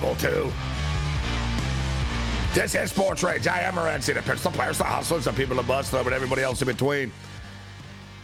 Level 0.00 0.14
two. 0.14 0.52
This 2.54 2.76
is 2.76 2.90
Sports 2.90 3.24
Rage. 3.24 3.48
I 3.48 3.62
am 3.62 3.74
Morency, 3.74 4.14
the 4.14 4.22
pistol 4.22 4.52
players, 4.52 4.78
the 4.78 4.84
hustlers, 4.84 5.24
the 5.24 5.32
people 5.32 5.60
bust 5.64 5.90
them, 5.90 6.06
and 6.06 6.14
everybody 6.14 6.40
else 6.40 6.62
in 6.62 6.68
between. 6.68 7.10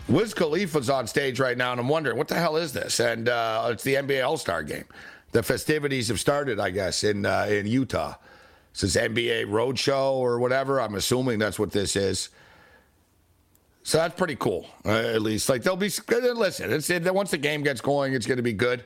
Wiz 0.08 0.34
Khalifa's 0.34 0.88
on 0.88 1.08
stage 1.08 1.40
right 1.40 1.58
now, 1.58 1.72
and 1.72 1.80
I'm 1.80 1.88
wondering, 1.88 2.16
what 2.16 2.28
the 2.28 2.36
hell 2.36 2.54
is 2.54 2.72
this? 2.72 3.00
And 3.00 3.28
uh, 3.28 3.70
it's 3.72 3.82
the 3.82 3.94
NBA 3.94 4.24
All 4.24 4.36
Star 4.36 4.62
game. 4.62 4.84
The 5.32 5.42
festivities 5.42 6.06
have 6.06 6.20
started, 6.20 6.60
I 6.60 6.70
guess, 6.70 7.02
in 7.02 7.26
uh, 7.26 7.48
in 7.50 7.66
Utah. 7.66 8.14
This 8.72 8.84
is 8.84 8.94
NBA 8.94 9.46
Roadshow 9.46 10.12
or 10.12 10.38
whatever. 10.38 10.80
I'm 10.80 10.94
assuming 10.94 11.40
that's 11.40 11.58
what 11.58 11.72
this 11.72 11.96
is. 11.96 12.28
So 13.82 13.98
that's 13.98 14.14
pretty 14.14 14.36
cool, 14.36 14.64
uh, 14.86 14.90
at 14.90 15.22
least. 15.22 15.48
Like 15.48 15.64
they'll 15.64 15.74
be 15.74 15.90
listen. 16.08 16.72
It's 16.72 16.88
it, 16.88 17.12
once 17.12 17.32
the 17.32 17.36
game 17.38 17.64
gets 17.64 17.80
going, 17.80 18.14
it's 18.14 18.26
going 18.26 18.36
to 18.36 18.44
be 18.44 18.52
good. 18.52 18.84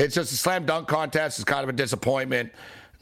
It's 0.00 0.14
just 0.14 0.32
a 0.32 0.36
slam 0.36 0.64
dunk 0.64 0.88
contest. 0.88 1.38
It's 1.38 1.44
kind 1.44 1.62
of 1.62 1.68
a 1.68 1.74
disappointment. 1.74 2.52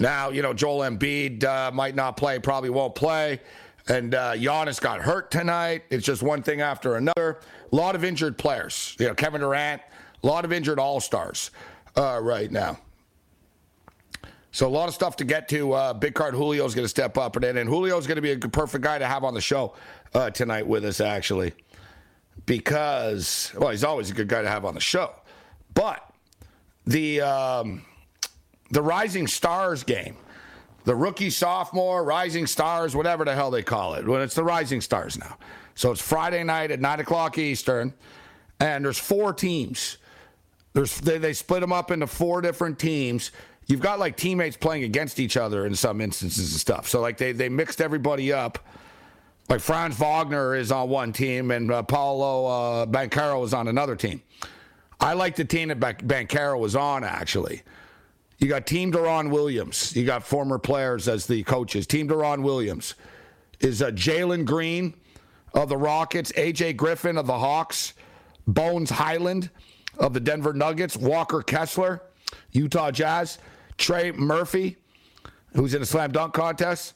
Now 0.00 0.30
you 0.30 0.42
know 0.42 0.52
Joel 0.52 0.80
Embiid 0.80 1.44
uh, 1.44 1.70
might 1.70 1.94
not 1.94 2.16
play, 2.16 2.40
probably 2.40 2.70
won't 2.70 2.96
play, 2.96 3.40
and 3.86 4.14
uh, 4.14 4.32
Giannis 4.34 4.80
got 4.80 5.00
hurt 5.00 5.30
tonight. 5.30 5.84
It's 5.90 6.04
just 6.04 6.22
one 6.22 6.42
thing 6.42 6.60
after 6.60 6.96
another. 6.96 7.38
A 7.72 7.76
lot 7.76 7.94
of 7.94 8.02
injured 8.02 8.36
players. 8.36 8.96
You 8.98 9.06
know 9.06 9.14
Kevin 9.14 9.40
Durant. 9.40 9.80
A 10.22 10.26
lot 10.26 10.44
of 10.44 10.52
injured 10.52 10.80
All 10.80 10.98
Stars 10.98 11.52
uh, 11.96 12.18
right 12.20 12.50
now. 12.50 12.78
So 14.50 14.66
a 14.66 14.68
lot 14.68 14.88
of 14.88 14.94
stuff 14.94 15.14
to 15.16 15.24
get 15.24 15.48
to. 15.50 15.72
Uh, 15.72 15.94
Big 15.94 16.14
Card 16.14 16.34
Julio's 16.34 16.74
going 16.74 16.84
to 16.84 16.88
step 16.88 17.16
up, 17.16 17.36
and 17.36 17.44
and 17.44 17.70
Julio's 17.70 18.08
going 18.08 18.16
to 18.16 18.22
be 18.22 18.32
a 18.32 18.38
perfect 18.38 18.82
guy 18.82 18.98
to 18.98 19.06
have 19.06 19.22
on 19.22 19.34
the 19.34 19.40
show 19.40 19.74
uh, 20.14 20.30
tonight 20.30 20.66
with 20.66 20.84
us, 20.84 21.00
actually, 21.00 21.52
because 22.44 23.52
well, 23.56 23.70
he's 23.70 23.84
always 23.84 24.10
a 24.10 24.14
good 24.14 24.26
guy 24.26 24.42
to 24.42 24.48
have 24.48 24.64
on 24.64 24.74
the 24.74 24.80
show. 24.80 25.12
But 25.74 26.07
the 26.88 27.20
um, 27.20 27.82
the 28.70 28.82
Rising 28.82 29.26
Stars 29.26 29.84
game, 29.84 30.16
the 30.84 30.96
rookie, 30.96 31.30
sophomore, 31.30 32.02
Rising 32.02 32.46
Stars, 32.46 32.96
whatever 32.96 33.24
the 33.24 33.34
hell 33.34 33.50
they 33.50 33.62
call 33.62 33.94
it. 33.94 34.06
Well, 34.06 34.22
it's 34.22 34.34
the 34.34 34.42
Rising 34.42 34.80
Stars 34.80 35.18
now. 35.18 35.36
So 35.74 35.92
it's 35.92 36.00
Friday 36.00 36.42
night 36.42 36.70
at 36.70 36.80
nine 36.80 36.98
o'clock 36.98 37.36
Eastern, 37.38 37.92
and 38.58 38.84
there's 38.84 38.98
four 38.98 39.34
teams. 39.34 39.98
There's 40.72 40.98
they, 41.00 41.18
they 41.18 41.34
split 41.34 41.60
them 41.60 41.72
up 41.72 41.90
into 41.90 42.06
four 42.06 42.40
different 42.40 42.78
teams. 42.78 43.32
You've 43.66 43.80
got 43.80 43.98
like 43.98 44.16
teammates 44.16 44.56
playing 44.56 44.84
against 44.84 45.20
each 45.20 45.36
other 45.36 45.66
in 45.66 45.74
some 45.74 46.00
instances 46.00 46.52
and 46.52 46.60
stuff. 46.60 46.88
So 46.88 47.02
like 47.02 47.18
they 47.18 47.32
they 47.32 47.50
mixed 47.50 47.82
everybody 47.82 48.32
up. 48.32 48.58
Like 49.50 49.60
Franz 49.60 49.96
Wagner 49.98 50.54
is 50.54 50.72
on 50.72 50.88
one 50.88 51.12
team 51.12 51.50
and 51.50 51.70
uh, 51.70 51.82
Paolo 51.82 52.46
uh, 52.46 52.86
Banchero 52.86 53.44
is 53.44 53.54
on 53.54 53.68
another 53.68 53.96
team. 53.96 54.22
I 55.00 55.12
like 55.12 55.36
the 55.36 55.44
team 55.44 55.68
that 55.68 55.78
Banchero 55.78 56.58
was 56.58 56.74
on, 56.74 57.04
actually. 57.04 57.62
You 58.38 58.48
got 58.48 58.66
Team 58.66 58.92
Deron 58.92 59.30
Williams. 59.30 59.94
You 59.96 60.04
got 60.04 60.22
former 60.22 60.58
players 60.58 61.08
as 61.08 61.26
the 61.26 61.42
coaches. 61.42 61.86
Team 61.86 62.08
Deron 62.08 62.42
Williams 62.42 62.94
is 63.60 63.82
uh, 63.82 63.90
Jalen 63.90 64.44
Green 64.44 64.94
of 65.54 65.68
the 65.68 65.76
Rockets, 65.76 66.32
AJ 66.32 66.76
Griffin 66.76 67.16
of 67.16 67.26
the 67.26 67.38
Hawks, 67.38 67.94
Bones 68.46 68.90
Hyland 68.90 69.50
of 69.98 70.14
the 70.14 70.20
Denver 70.20 70.52
Nuggets, 70.52 70.96
Walker 70.96 71.42
Kessler, 71.42 72.02
Utah 72.52 72.90
Jazz, 72.90 73.38
Trey 73.76 74.12
Murphy, 74.12 74.76
who's 75.54 75.74
in 75.74 75.82
a 75.82 75.86
slam 75.86 76.12
dunk 76.12 76.34
contest, 76.34 76.94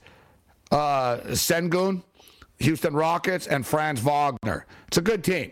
uh, 0.70 1.18
Sengun, 1.28 2.02
Houston 2.58 2.94
Rockets, 2.94 3.46
and 3.46 3.66
Franz 3.66 4.00
Wagner. 4.00 4.66
It's 4.88 4.98
a 4.98 5.02
good 5.02 5.24
team. 5.24 5.50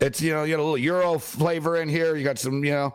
It's 0.00 0.20
you 0.20 0.32
know 0.32 0.44
you 0.44 0.54
got 0.54 0.60
a 0.60 0.64
little 0.64 0.78
Euro 0.78 1.18
flavor 1.18 1.76
in 1.76 1.88
here. 1.88 2.16
You 2.16 2.24
got 2.24 2.38
some 2.38 2.64
you 2.64 2.72
know 2.72 2.94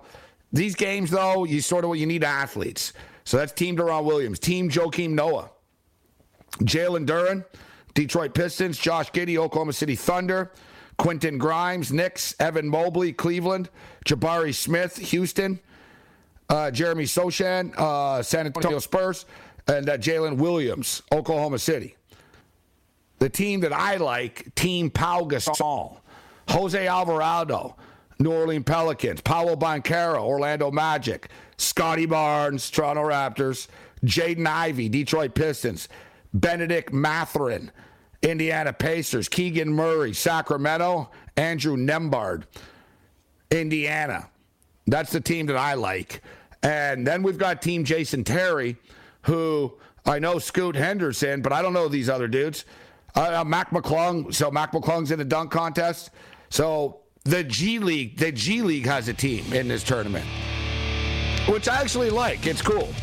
these 0.51 0.75
games 0.75 1.09
though. 1.09 1.43
You 1.43 1.61
sort 1.61 1.83
of 1.83 1.89
what 1.89 1.99
you 1.99 2.05
need 2.05 2.23
athletes. 2.23 2.93
So 3.25 3.37
that's 3.37 3.51
Team 3.51 3.77
Deron 3.77 4.03
Williams, 4.03 4.39
Team 4.39 4.69
Joakim 4.69 5.11
Noah, 5.11 5.49
Jalen 6.59 7.05
Duren, 7.05 7.45
Detroit 7.93 8.33
Pistons, 8.33 8.77
Josh 8.77 9.11
Giddey, 9.11 9.37
Oklahoma 9.37 9.73
City 9.73 9.95
Thunder, 9.95 10.51
Quentin 10.97 11.37
Grimes, 11.37 11.91
Knicks, 11.91 12.35
Evan 12.39 12.67
Mobley, 12.67 13.13
Cleveland, 13.13 13.69
Jabari 14.05 14.53
Smith, 14.53 14.97
Houston, 14.97 15.59
uh, 16.49 16.69
Jeremy 16.71 17.05
Sochan, 17.05 17.73
uh, 17.77 18.21
San 18.21 18.45
Antonio 18.45 18.79
Spurs, 18.79 19.25
and 19.67 19.89
uh, 19.89 19.97
Jalen 19.97 20.37
Williams, 20.37 21.01
Oklahoma 21.11 21.59
City. 21.59 21.95
The 23.19 23.29
team 23.29 23.61
that 23.61 23.71
I 23.71 23.95
like, 23.97 24.53
Team 24.55 24.89
Pau 24.89 25.23
Gasol. 25.23 25.97
Jose 26.49 26.87
Alvarado, 26.87 27.75
New 28.19 28.31
Orleans 28.31 28.65
Pelicans, 28.65 29.21
Paolo 29.21 29.55
Banchero, 29.55 30.21
Orlando 30.21 30.71
Magic, 30.71 31.29
Scottie 31.57 32.05
Barnes, 32.05 32.69
Toronto 32.69 33.03
Raptors, 33.03 33.67
Jaden 34.05 34.47
Ivey, 34.47 34.89
Detroit 34.89 35.33
Pistons, 35.33 35.87
Bennedict 36.33 36.91
Mathurin, 36.91 37.71
Indiana 38.21 38.73
Pacers, 38.73 39.27
Keegan 39.27 39.71
Murray, 39.71 40.13
Sacramento, 40.13 41.09
Andrew 41.35 41.75
Nembhard, 41.77 42.43
Indiana. 43.51 44.29
That's 44.87 45.11
the 45.11 45.21
team 45.21 45.45
that 45.47 45.57
I 45.57 45.73
like. 45.75 46.21
And 46.61 47.05
then 47.05 47.23
we've 47.23 47.37
got 47.37 47.61
Team 47.61 47.83
Jason 47.83 48.23
Terry, 48.23 48.77
who 49.23 49.73
I 50.05 50.19
know 50.19 50.39
Scoot 50.39 50.75
Henderson, 50.75 51.41
but 51.41 51.51
I 51.51 51.61
don't 51.61 51.73
know 51.73 51.87
these 51.87 52.09
other 52.09 52.27
dudes. 52.27 52.65
Uh, 53.15 53.41
uh 53.41 53.43
Mac 53.43 53.71
McClung. 53.71 54.33
So 54.33 54.49
Mac 54.49 54.71
McClung's 54.71 55.11
in 55.11 55.19
the 55.19 55.25
dunk 55.25 55.51
contest. 55.51 56.11
So 56.53 56.99
the 57.23 57.43
G 57.43 57.79
League, 57.79 58.19
the 58.19 58.31
G 58.31 58.61
League 58.61 58.85
has 58.85 59.07
a 59.07 59.13
team 59.13 59.51
in 59.53 59.67
this 59.67 59.83
tournament, 59.83 60.23
which 61.49 61.67
I 61.67 61.81
actually 61.81 62.11
like. 62.11 62.45
It's 62.45 62.61
cool 62.61 62.93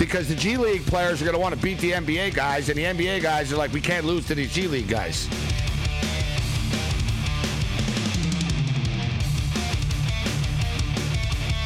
because 0.00 0.26
the 0.26 0.34
G 0.34 0.56
League 0.56 0.84
players 0.84 1.22
are 1.22 1.26
going 1.26 1.36
to 1.36 1.40
want 1.40 1.54
to 1.54 1.60
beat 1.60 1.78
the 1.78 1.92
NBA 1.92 2.34
guys, 2.34 2.70
and 2.70 2.76
the 2.76 2.82
NBA 2.82 3.22
guys 3.22 3.52
are 3.52 3.56
like, 3.56 3.72
we 3.72 3.80
can't 3.80 4.04
lose 4.04 4.26
to 4.26 4.34
these 4.34 4.52
G 4.52 4.66
League 4.66 4.88
guys. 4.88 5.28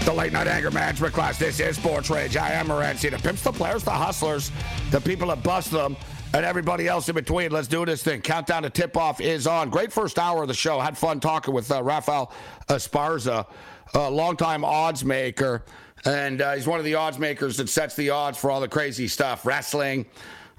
The 0.05 0.13
late 0.13 0.35
night 0.35 0.49
anger 0.49 0.71
management 0.71 1.15
class. 1.15 1.39
This 1.39 1.61
is 1.61 1.77
Sports 1.77 2.11
Rage. 2.11 2.37
I 2.37 2.51
am 2.51 2.69
Morency. 2.69 3.11
The 3.11 3.17
pimps, 3.17 3.41
the 3.41 3.53
players, 3.53 3.85
the 3.85 3.91
hustlers, 3.91 4.53
the 4.91 5.01
people 5.01 5.29
that 5.29 5.43
bust 5.43 5.71
them, 5.71 5.97
and 6.35 6.45
everybody 6.45 6.87
else 6.89 7.09
in 7.09 7.15
between. 7.15 7.51
Let's 7.51 7.69
do 7.69 7.85
this 7.85 8.03
thing. 8.03 8.21
Countdown 8.21 8.63
to 8.63 8.71
tip 8.71 8.97
off 8.97 9.21
is 9.21 9.47
on. 9.47 9.71
Great 9.71 9.93
first 9.93 10.19
hour 10.19 10.43
of 10.43 10.49
the 10.49 10.55
show. 10.55 10.79
Had 10.79 10.97
fun 10.97 11.21
talking 11.21 11.55
with 11.55 11.71
uh, 11.71 11.83
Rafael 11.83 12.33
Esparza, 12.69 13.47
a 13.95 14.11
longtime 14.11 14.65
odds 14.65 15.05
maker. 15.05 15.65
And 16.05 16.41
uh, 16.41 16.55
he's 16.55 16.67
one 16.67 16.79
of 16.79 16.85
the 16.85 16.95
odds 16.95 17.19
makers 17.19 17.57
that 17.57 17.69
sets 17.69 17.97
the 17.97 18.11
odds 18.11 18.39
for 18.39 18.51
all 18.51 18.61
the 18.61 18.69
crazy 18.69 19.09
stuff 19.09 19.45
wrestling, 19.45 20.07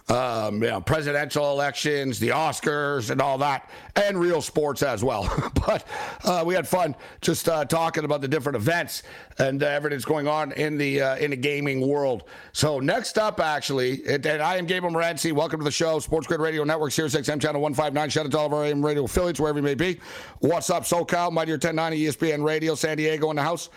um, 0.09 0.63
you 0.63 0.69
know, 0.69 0.81
presidential 0.81 1.51
elections, 1.51 2.19
the 2.19 2.29
Oscars, 2.29 3.11
and 3.11 3.21
all 3.21 3.37
that, 3.37 3.69
and 3.95 4.19
real 4.19 4.41
sports 4.41 4.81
as 4.81 5.03
well. 5.03 5.31
but 5.65 5.85
uh, 6.23 6.43
we 6.45 6.55
had 6.55 6.67
fun 6.67 6.95
just 7.21 7.47
uh, 7.47 7.63
talking 7.63 8.05
about 8.05 8.21
the 8.21 8.27
different 8.27 8.55
events 8.55 9.03
and 9.37 9.61
uh, 9.61 9.67
everything 9.67 9.97
that's 9.97 10.05
going 10.05 10.27
on 10.27 10.51
in 10.53 10.77
the 10.77 11.01
uh, 11.01 11.15
in 11.17 11.31
the 11.31 11.37
gaming 11.37 11.87
world. 11.87 12.23
So 12.53 12.79
next 12.79 13.19
up, 13.19 13.39
actually, 13.39 14.03
and, 14.07 14.25
and 14.25 14.41
I 14.41 14.57
am 14.57 14.65
Gabriel 14.65 14.95
Morency. 14.95 15.31
Welcome 15.31 15.59
to 15.59 15.63
the 15.63 15.71
show, 15.71 15.99
Sports 15.99 16.25
Grid 16.25 16.39
Radio 16.39 16.63
Network, 16.63 16.91
Sirius 16.91 17.15
XM 17.15 17.39
Channel 17.39 17.61
159. 17.61 18.09
Shout 18.09 18.25
out 18.25 18.31
to 18.31 18.37
all 18.39 18.47
of 18.47 18.53
our 18.53 18.65
AM 18.65 18.83
radio 18.83 19.03
affiliates, 19.03 19.39
wherever 19.39 19.59
you 19.59 19.63
may 19.63 19.75
be. 19.75 19.99
What's 20.39 20.71
up, 20.71 20.83
SoCal, 20.83 21.31
Mightier 21.31 21.55
1090 21.55 22.05
ESPN 22.05 22.43
Radio, 22.43 22.73
San 22.73 22.97
Diego 22.97 23.29
in 23.29 23.35
the 23.35 23.43
house. 23.43 23.69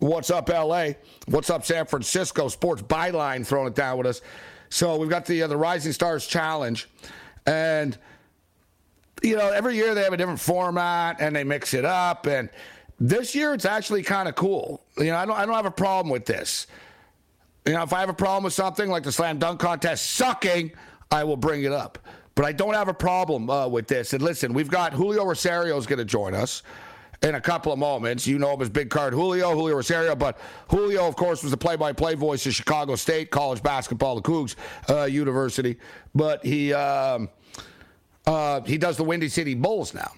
What's 0.00 0.30
up, 0.30 0.48
LA? 0.48 0.92
What's 1.26 1.50
up, 1.50 1.64
San 1.64 1.84
Francisco? 1.84 2.48
Sports 2.48 2.80
Byline 2.80 3.46
throwing 3.46 3.68
it 3.68 3.74
down 3.74 3.98
with 3.98 4.06
us. 4.06 4.22
So 4.70 4.96
we've 4.96 5.10
got 5.10 5.26
the 5.26 5.42
uh, 5.42 5.46
the 5.48 5.56
Rising 5.56 5.92
Stars 5.92 6.26
Challenge, 6.26 6.88
and 7.44 7.98
you 9.22 9.36
know 9.36 9.50
every 9.50 9.74
year 9.74 9.94
they 9.94 10.02
have 10.02 10.12
a 10.12 10.16
different 10.16 10.40
format 10.40 11.20
and 11.20 11.34
they 11.34 11.44
mix 11.44 11.74
it 11.74 11.84
up. 11.84 12.26
And 12.26 12.48
this 12.98 13.34
year 13.34 13.52
it's 13.52 13.64
actually 13.64 14.02
kind 14.04 14.28
of 14.28 14.36
cool. 14.36 14.84
You 14.96 15.06
know 15.06 15.16
I 15.16 15.26
don't 15.26 15.36
I 15.36 15.44
don't 15.44 15.56
have 15.56 15.66
a 15.66 15.72
problem 15.72 16.10
with 16.10 16.24
this. 16.24 16.68
You 17.66 17.72
know 17.72 17.82
if 17.82 17.92
I 17.92 18.00
have 18.00 18.08
a 18.08 18.14
problem 18.14 18.44
with 18.44 18.54
something 18.54 18.88
like 18.88 19.02
the 19.02 19.12
slam 19.12 19.38
dunk 19.38 19.60
contest 19.60 20.12
sucking, 20.12 20.72
I 21.10 21.24
will 21.24 21.36
bring 21.36 21.64
it 21.64 21.72
up. 21.72 21.98
But 22.36 22.44
I 22.44 22.52
don't 22.52 22.74
have 22.74 22.88
a 22.88 22.94
problem 22.94 23.50
uh, 23.50 23.66
with 23.66 23.88
this. 23.88 24.12
And 24.12 24.22
listen, 24.22 24.54
we've 24.54 24.70
got 24.70 24.92
Julio 24.92 25.24
Rosario 25.24 25.76
is 25.76 25.86
going 25.86 25.98
to 25.98 26.04
join 26.04 26.32
us 26.32 26.62
in 27.22 27.34
a 27.34 27.40
couple 27.40 27.72
of 27.72 27.78
moments. 27.78 28.26
You 28.26 28.38
know 28.38 28.54
him 28.54 28.62
as 28.62 28.70
Big 28.70 28.90
Card 28.90 29.12
Julio, 29.12 29.52
Julio 29.52 29.76
Rosario, 29.76 30.14
but 30.14 30.38
Julio, 30.68 31.06
of 31.06 31.16
course, 31.16 31.42
was 31.42 31.50
the 31.50 31.56
play-by-play 31.56 32.14
voice 32.14 32.46
of 32.46 32.54
Chicago 32.54 32.96
State 32.96 33.30
college 33.30 33.62
basketball, 33.62 34.16
the 34.16 34.22
Cougs 34.22 34.56
uh, 34.88 35.04
University. 35.04 35.78
But 36.14 36.44
he 36.44 36.72
um, 36.72 37.28
uh, 38.26 38.62
he 38.62 38.78
does 38.78 38.96
the 38.96 39.04
Windy 39.04 39.28
City 39.28 39.54
Bulls 39.54 39.94
now. 39.94 40.12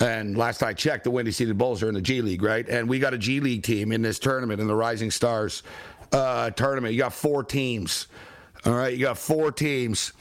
And 0.00 0.36
last 0.36 0.62
I 0.62 0.72
checked, 0.72 1.04
the 1.04 1.10
Windy 1.10 1.30
City 1.30 1.52
Bulls 1.52 1.82
are 1.82 1.88
in 1.88 1.94
the 1.94 2.02
G 2.02 2.20
League, 2.20 2.42
right? 2.42 2.68
And 2.68 2.88
we 2.88 2.98
got 2.98 3.14
a 3.14 3.18
G 3.18 3.40
League 3.40 3.62
team 3.62 3.92
in 3.92 4.02
this 4.02 4.18
tournament, 4.18 4.60
in 4.60 4.66
the 4.66 4.74
Rising 4.74 5.10
Stars 5.10 5.62
uh, 6.12 6.50
tournament. 6.50 6.94
You 6.94 7.00
got 7.00 7.12
four 7.12 7.44
teams. 7.44 8.08
All 8.66 8.74
right, 8.74 8.92
you 8.92 9.04
got 9.04 9.18
four 9.18 9.52
teams. 9.52 10.12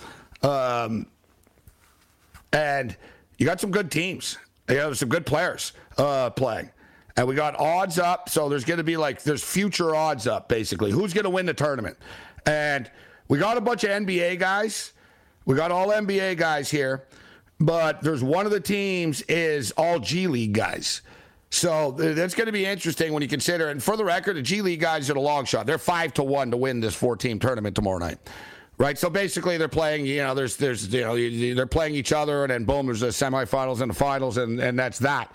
Um, 0.43 1.07
and 2.51 2.95
you 3.37 3.45
got 3.45 3.59
some 3.59 3.71
good 3.71 3.89
teams. 3.89 4.37
You 4.69 4.77
have 4.77 4.97
some 4.97 5.09
good 5.09 5.25
players 5.25 5.73
uh, 5.97 6.29
playing. 6.29 6.69
And 7.15 7.27
we 7.27 7.35
got 7.35 7.59
odds 7.59 7.99
up. 7.99 8.29
So 8.29 8.49
there's 8.49 8.65
going 8.65 8.77
to 8.77 8.83
be 8.83 8.97
like, 8.97 9.21
there's 9.23 9.43
future 9.43 9.95
odds 9.95 10.25
up, 10.25 10.49
basically. 10.49 10.91
Who's 10.91 11.13
going 11.13 11.25
to 11.25 11.29
win 11.29 11.45
the 11.45 11.53
tournament? 11.53 11.97
And 12.45 12.89
we 13.27 13.37
got 13.37 13.57
a 13.57 13.61
bunch 13.61 13.83
of 13.83 13.91
NBA 13.91 14.39
guys. 14.39 14.93
We 15.45 15.55
got 15.55 15.71
all 15.71 15.89
NBA 15.89 16.37
guys 16.37 16.71
here. 16.71 17.05
But 17.59 18.01
there's 18.01 18.23
one 18.23 18.45
of 18.45 18.51
the 18.51 18.59
teams 18.59 19.21
is 19.23 19.71
all 19.73 19.99
G 19.99 20.27
League 20.27 20.53
guys. 20.53 21.01
So 21.49 21.91
that's 21.91 22.33
going 22.33 22.47
to 22.47 22.51
be 22.51 22.65
interesting 22.65 23.13
when 23.13 23.21
you 23.21 23.29
consider. 23.29 23.69
And 23.69 23.81
for 23.81 23.95
the 23.95 24.03
record, 24.03 24.37
the 24.37 24.41
G 24.41 24.61
League 24.61 24.79
guys 24.79 25.09
are 25.09 25.15
a 25.15 25.21
long 25.21 25.45
shot. 25.45 25.67
They're 25.67 25.77
five 25.77 26.13
to 26.15 26.23
one 26.23 26.49
to 26.49 26.57
win 26.57 26.79
this 26.79 26.95
four-team 26.95 27.37
tournament 27.37 27.75
tomorrow 27.75 27.99
night, 27.99 28.17
right? 28.77 28.97
So 28.97 29.09
basically, 29.09 29.57
they're 29.57 29.67
playing. 29.67 30.05
You 30.05 30.17
know, 30.17 30.33
there's 30.33 30.57
there's 30.57 30.87
you 30.93 31.01
know 31.01 31.55
they're 31.55 31.65
playing 31.65 31.95
each 31.95 32.13
other, 32.13 32.43
and 32.43 32.51
then 32.51 32.65
boom, 32.65 32.87
there's 32.87 33.01
the 33.01 33.07
semifinals 33.07 33.81
and 33.81 33.89
the 33.89 33.95
finals, 33.95 34.37
and 34.37 34.59
and 34.59 34.77
that's 34.77 34.99
that. 34.99 35.33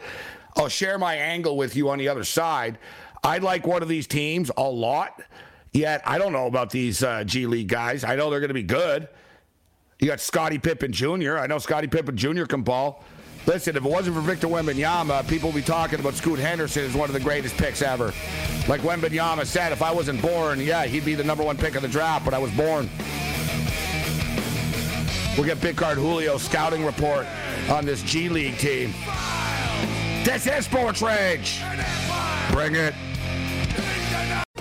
I'll 0.57 0.69
share 0.69 0.99
my 0.99 1.15
angle 1.15 1.57
with 1.57 1.77
you 1.77 1.89
on 1.91 1.99
the 1.99 2.09
other 2.09 2.25
side. 2.25 2.79
I 3.23 3.39
like 3.39 3.67
one 3.67 3.83
of 3.83 3.89
these 3.89 4.07
teams 4.07 4.51
a 4.57 4.69
lot. 4.69 5.23
Yet 5.73 6.03
I 6.07 6.19
don't 6.19 6.33
know 6.33 6.47
about 6.47 6.71
these 6.71 7.03
uh, 7.03 7.25
G 7.25 7.47
League 7.47 7.69
guys. 7.69 8.03
I 8.03 8.17
know 8.17 8.31
they're 8.31 8.41
going 8.41 8.49
to 8.49 8.55
be 8.55 8.63
good. 8.63 9.09
You 10.01 10.07
got 10.07 10.21
Scottie 10.21 10.59
Pippen 10.59 10.93
Jr. 10.93 11.39
I 11.39 11.47
know 11.47 11.59
Scottie 11.59 11.89
Pippen 11.89 12.17
Jr. 12.17 12.45
can 12.45 12.63
ball. 12.63 13.05
Listen, 13.49 13.79
if 13.79 13.83
it 13.83 13.91
wasn't 13.91 14.15
for 14.15 14.21
Victor 14.21 14.47
Wembanyama, 14.47 15.27
people 15.27 15.49
would 15.49 15.57
be 15.57 15.63
talking 15.63 15.99
about 15.99 16.13
Scoot 16.13 16.39
Henderson 16.39 16.85
as 16.85 16.93
one 16.93 17.09
of 17.09 17.15
the 17.15 17.21
greatest 17.21 17.57
picks 17.57 17.81
ever. 17.81 18.13
Like 18.69 18.83
Wembanyama 18.83 19.47
said, 19.47 19.73
if 19.73 19.81
I 19.81 19.91
wasn't 19.91 20.21
born, 20.21 20.61
yeah, 20.61 20.85
he'd 20.85 21.07
be 21.07 21.15
the 21.15 21.25
number 21.25 21.43
one 21.43 21.57
pick 21.57 21.75
of 21.75 21.81
the 21.81 21.89
draft, 21.89 22.27
but 22.27 22.35
I 22.35 22.39
was 22.39 22.51
born. 22.51 22.91
We'll 25.35 25.47
get 25.47 25.63
Big 25.63 25.79
Card 25.79 25.97
Julio's 25.97 26.43
scouting 26.43 26.85
report 26.85 27.27
on 27.71 27.87
this 27.87 28.03
G 28.03 28.29
League 28.29 28.59
team. 28.59 28.93
This 30.25 30.47
is 30.47 30.67
Sports 30.67 31.01
Rage. 31.01 31.63
Bring 32.53 32.75
it. 32.75 32.93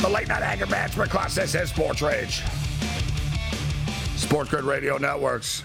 The 0.00 0.08
late 0.08 0.28
night 0.28 0.42
anger 0.42 0.66
management 0.66 1.10
class. 1.10 1.36
Is 1.36 1.70
Sports 1.70 2.02
Rage. 2.02 2.42
Sports 4.14 4.48
Grid 4.48 4.64
Radio 4.64 4.96
Networks. 4.96 5.64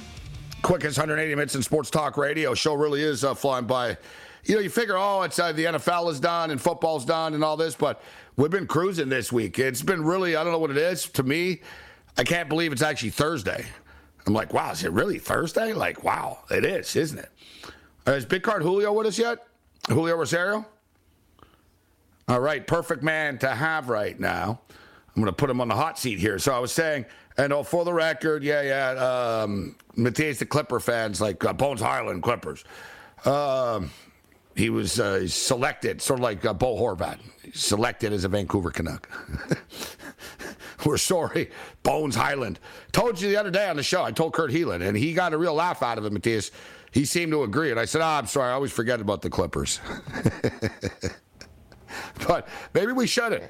Quickest 0.63 0.97
180 0.97 1.35
minutes 1.35 1.53
in 1.53 1.61
sports 1.61 1.91
talk 1.91 2.17
radio. 2.17 2.55
Show 2.55 2.73
really 2.73 3.03
is 3.03 3.23
uh, 3.23 3.35
flying 3.35 3.65
by. 3.65 3.95
You 4.45 4.55
know, 4.55 4.61
you 4.61 4.69
figure, 4.69 4.97
oh, 4.97 5.21
it's 5.21 5.37
uh, 5.37 5.51
the 5.51 5.65
NFL 5.65 6.11
is 6.11 6.19
done 6.19 6.49
and 6.49 6.59
football's 6.59 7.05
done 7.05 7.35
and 7.35 7.43
all 7.43 7.55
this, 7.55 7.75
but 7.75 8.01
we've 8.35 8.49
been 8.49 8.65
cruising 8.65 9.07
this 9.07 9.31
week. 9.31 9.59
It's 9.59 9.83
been 9.83 10.03
really, 10.03 10.35
I 10.35 10.43
don't 10.43 10.51
know 10.51 10.59
what 10.59 10.71
it 10.71 10.77
is. 10.77 11.07
To 11.09 11.23
me, 11.23 11.61
I 12.17 12.23
can't 12.23 12.49
believe 12.49 12.73
it's 12.73 12.81
actually 12.81 13.11
Thursday. 13.11 13.65
I'm 14.25 14.33
like, 14.33 14.51
wow, 14.51 14.71
is 14.71 14.83
it 14.83 14.91
really 14.91 15.19
Thursday? 15.19 15.73
Like, 15.73 16.03
wow, 16.03 16.39
it 16.49 16.65
is, 16.65 16.95
isn't 16.95 17.19
it? 17.19 17.29
Is 18.07 18.25
Big 18.25 18.41
Card 18.41 18.63
Julio 18.63 18.91
with 18.93 19.05
us 19.07 19.19
yet? 19.19 19.45
Julio 19.89 20.15
Rosario? 20.15 20.65
All 22.27 22.39
right, 22.39 22.65
perfect 22.65 23.03
man 23.03 23.37
to 23.39 23.49
have 23.49 23.89
right 23.89 24.17
now. 24.19 24.61
I'm 25.15 25.21
going 25.21 25.31
to 25.31 25.35
put 25.35 25.49
him 25.49 25.61
on 25.61 25.67
the 25.67 25.75
hot 25.75 25.99
seat 25.99 26.19
here. 26.19 26.39
So 26.39 26.53
I 26.53 26.59
was 26.59 26.71
saying, 26.71 27.05
and 27.37 27.51
oh, 27.53 27.63
for 27.63 27.85
the 27.85 27.93
record, 27.93 28.43
yeah, 28.43 28.61
yeah, 28.61 29.41
um, 29.43 29.75
Matthias, 29.95 30.39
the 30.39 30.45
Clipper 30.45 30.79
fans, 30.79 31.21
like 31.21 31.43
uh, 31.43 31.53
Bones 31.53 31.81
Hyland 31.81 32.23
Clippers. 32.23 32.63
Um, 33.25 33.91
he 34.55 34.69
was 34.69 34.99
uh, 34.99 35.27
selected, 35.27 36.01
sort 36.01 36.19
of 36.19 36.23
like 36.23 36.45
uh, 36.45 36.53
Bo 36.53 36.75
Horvat, 36.75 37.19
selected 37.53 38.13
as 38.13 38.23
a 38.23 38.29
Vancouver 38.29 38.71
Canuck. 38.71 39.09
We're 40.85 40.97
sorry, 40.97 41.49
Bones 41.81 42.15
Hyland. 42.15 42.59
Told 42.91 43.19
you 43.19 43.29
the 43.29 43.37
other 43.37 43.51
day 43.51 43.69
on 43.69 43.77
the 43.77 43.83
show, 43.83 44.03
I 44.03 44.11
told 44.11 44.33
Kurt 44.33 44.51
Helin, 44.51 44.85
and 44.85 44.97
he 44.97 45.13
got 45.13 45.33
a 45.33 45.37
real 45.37 45.53
laugh 45.53 45.81
out 45.81 45.97
of 45.97 46.05
it, 46.05 46.11
Matthias. 46.11 46.51
He 46.91 47.05
seemed 47.05 47.31
to 47.31 47.43
agree. 47.43 47.71
And 47.71 47.79
I 47.79 47.85
said, 47.85 48.01
oh, 48.01 48.05
I'm 48.05 48.27
sorry, 48.27 48.51
I 48.51 48.53
always 48.53 48.71
forget 48.71 49.01
about 49.01 49.21
the 49.21 49.29
Clippers. 49.29 49.79
but 52.27 52.47
maybe 52.73 52.91
we 52.91 53.07
shouldn't. 53.07 53.43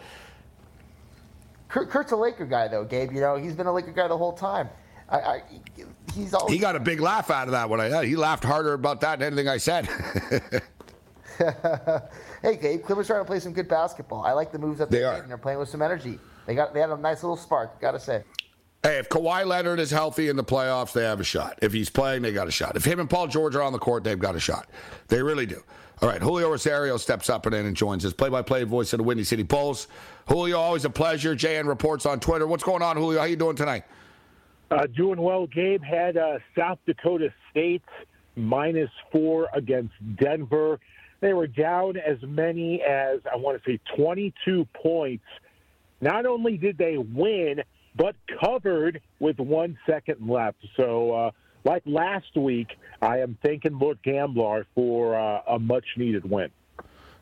Kurt, 1.69 1.89
Kurt's 1.89 2.11
a 2.11 2.15
Laker 2.15 2.45
guy, 2.45 2.67
though, 2.67 2.83
Gabe. 2.83 3.11
You 3.11 3.21
know, 3.21 3.35
he's 3.35 3.55
been 3.55 3.67
a 3.67 3.73
Laker 3.73 3.91
guy 3.91 4.07
the 4.07 4.17
whole 4.17 4.33
time. 4.33 4.69
I, 5.09 5.17
I, 5.17 5.41
he's 6.13 6.33
always... 6.33 6.53
He 6.53 6.59
got 6.59 6.75
a 6.75 6.79
big 6.79 6.99
laugh 6.99 7.29
out 7.29 7.47
of 7.47 7.51
that 7.51 7.69
when 7.69 7.79
I 7.79 8.05
he 8.05 8.15
laughed 8.15 8.43
harder 8.43 8.73
about 8.73 9.01
that 9.01 9.19
than 9.19 9.27
anything 9.27 9.47
I 9.47 9.57
said. 9.57 9.87
hey, 12.41 12.57
Gabe, 12.57 12.83
Clippers 12.83 13.07
trying 13.07 13.21
to 13.21 13.25
play 13.25 13.39
some 13.39 13.53
good 13.53 13.67
basketball. 13.67 14.23
I 14.23 14.33
like 14.33 14.51
the 14.51 14.59
moves 14.59 14.79
that 14.79 14.89
they 14.89 14.99
they're 14.99 15.07
are. 15.07 15.13
making. 15.13 15.29
They're 15.29 15.37
playing 15.37 15.59
with 15.59 15.69
some 15.69 15.81
energy. 15.81 16.19
They 16.45 16.55
got 16.55 16.73
they 16.73 16.79
had 16.79 16.89
a 16.89 16.97
nice 16.97 17.23
little 17.23 17.37
spark. 17.37 17.79
Got 17.79 17.91
to 17.91 17.99
say. 17.99 18.23
Hey, 18.83 18.97
if 18.97 19.07
Kawhi 19.07 19.45
Leonard 19.45 19.79
is 19.79 19.91
healthy 19.91 20.27
in 20.27 20.35
the 20.35 20.43
playoffs, 20.43 20.91
they 20.91 21.03
have 21.03 21.21
a 21.21 21.23
shot. 21.23 21.57
If 21.61 21.71
he's 21.71 21.89
playing, 21.89 22.21
they 22.21 22.33
got 22.33 22.49
a 22.49 22.51
shot. 22.51 22.75
If 22.75 22.83
him 22.83 22.99
and 22.99 23.09
Paul 23.09 23.27
George 23.27 23.55
are 23.55 23.61
on 23.61 23.71
the 23.71 23.79
court, 23.79 24.03
they've 24.03 24.19
got 24.19 24.35
a 24.35 24.41
shot. 24.41 24.67
They 25.07 25.23
really 25.23 25.45
do. 25.45 25.63
All 26.01 26.09
right, 26.09 26.21
Julio 26.21 26.49
Rosario 26.49 26.97
steps 26.97 27.29
up 27.29 27.45
and 27.45 27.55
in 27.55 27.65
and 27.65 27.75
joins 27.75 28.03
us. 28.05 28.13
Play-by-play 28.13 28.63
voice 28.63 28.91
of 28.93 28.97
the 28.97 29.03
Windy 29.03 29.23
City 29.23 29.43
Bulls. 29.43 29.87
Julio, 30.27 30.57
always 30.57 30.85
a 30.85 30.89
pleasure. 30.89 31.35
JN 31.35 31.67
reports 31.67 32.05
on 32.05 32.19
Twitter. 32.19 32.47
What's 32.47 32.63
going 32.63 32.81
on, 32.81 32.97
Julio? 32.97 33.19
How 33.19 33.25
you 33.25 33.35
doing 33.35 33.55
tonight? 33.55 33.83
Uh, 34.71 34.87
doing 34.87 35.21
well. 35.21 35.47
Gabe 35.47 35.83
had 35.83 36.17
uh, 36.17 36.39
South 36.57 36.79
Dakota 36.85 37.31
State 37.51 37.83
minus 38.35 38.89
four 39.11 39.47
against 39.53 39.93
Denver. 40.15 40.79
They 41.21 41.33
were 41.33 41.47
down 41.47 41.95
as 41.95 42.17
many 42.23 42.81
as, 42.81 43.19
I 43.31 43.37
want 43.37 43.63
to 43.63 43.71
say, 43.71 43.79
22 43.95 44.67
points. 44.73 45.23
Not 46.01 46.25
only 46.25 46.57
did 46.57 46.77
they 46.77 46.97
win, 46.97 47.61
but 47.95 48.15
covered 48.43 48.99
with 49.19 49.37
one 49.37 49.77
second 49.85 50.27
left. 50.27 50.57
So, 50.75 51.11
uh, 51.13 51.31
like 51.63 51.83
last 51.85 52.35
week, 52.35 52.77
I 53.01 53.19
am 53.19 53.37
thanking 53.43 53.77
Lord 53.79 53.99
Gambler 54.03 54.65
for 54.75 55.15
uh, 55.15 55.41
a 55.47 55.59
much 55.59 55.85
needed 55.97 56.29
win. 56.29 56.49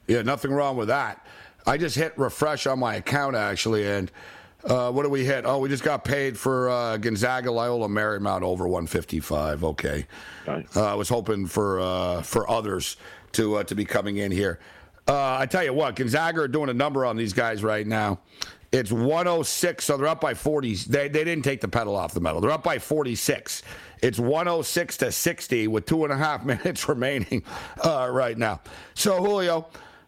Yeah, 0.07 0.21
nothing 0.23 0.51
wrong 0.51 0.77
with 0.77 0.87
that. 0.89 1.25
I 1.65 1.77
just 1.77 1.95
hit 1.95 2.17
refresh 2.17 2.65
on 2.65 2.79
my 2.79 2.95
account, 2.95 3.35
actually, 3.35 3.87
and 3.87 4.11
uh, 4.65 4.91
what 4.91 5.03
do 5.03 5.09
we 5.09 5.23
hit? 5.25 5.45
Oh, 5.45 5.59
we 5.59 5.69
just 5.69 5.83
got 5.83 6.03
paid 6.03 6.37
for 6.37 6.69
uh, 6.69 6.97
Gonzaga 6.97 7.51
Loyola 7.51 7.87
Marymount 7.87 8.41
over 8.41 8.67
155. 8.67 9.63
Okay, 9.63 10.07
Nice. 10.47 10.75
uh, 10.75 10.85
I 10.91 10.95
was 10.95 11.07
hoping 11.09 11.45
for 11.45 11.79
uh, 11.79 12.21
for 12.23 12.49
others 12.49 12.97
to 13.33 13.57
uh, 13.57 13.63
to 13.65 13.75
be 13.75 13.85
coming 13.85 14.17
in 14.17 14.31
here. 14.31 14.59
Uh, 15.07 15.37
I 15.39 15.45
tell 15.45 15.63
you 15.63 15.73
what, 15.73 15.95
Gonzaga 15.95 16.41
are 16.41 16.47
doing 16.47 16.69
a 16.69 16.73
number 16.73 17.05
on 17.05 17.15
these 17.15 17.33
guys 17.33 17.63
right 17.63 17.85
now. 17.85 18.19
It's 18.71 18.91
106, 18.91 19.83
so 19.83 19.97
they're 19.97 20.07
up 20.07 20.21
by 20.21 20.33
40. 20.33 20.75
They, 20.75 21.09
they 21.09 21.25
didn't 21.25 21.43
take 21.43 21.59
the 21.59 21.67
pedal 21.67 21.93
off 21.93 22.13
the 22.13 22.21
metal. 22.21 22.39
They're 22.39 22.51
up 22.51 22.63
by 22.63 22.79
46. 22.79 23.63
It's 24.01 24.17
106 24.17 24.97
to 24.97 25.11
60 25.11 25.67
with 25.67 25.85
two 25.85 26.05
and 26.05 26.13
a 26.13 26.17
half 26.17 26.45
minutes 26.45 26.87
remaining 26.87 27.43
uh, 27.83 28.09
right 28.09 28.37
now. 28.37 28.61
So 28.93 29.21
Julio, 29.21 29.67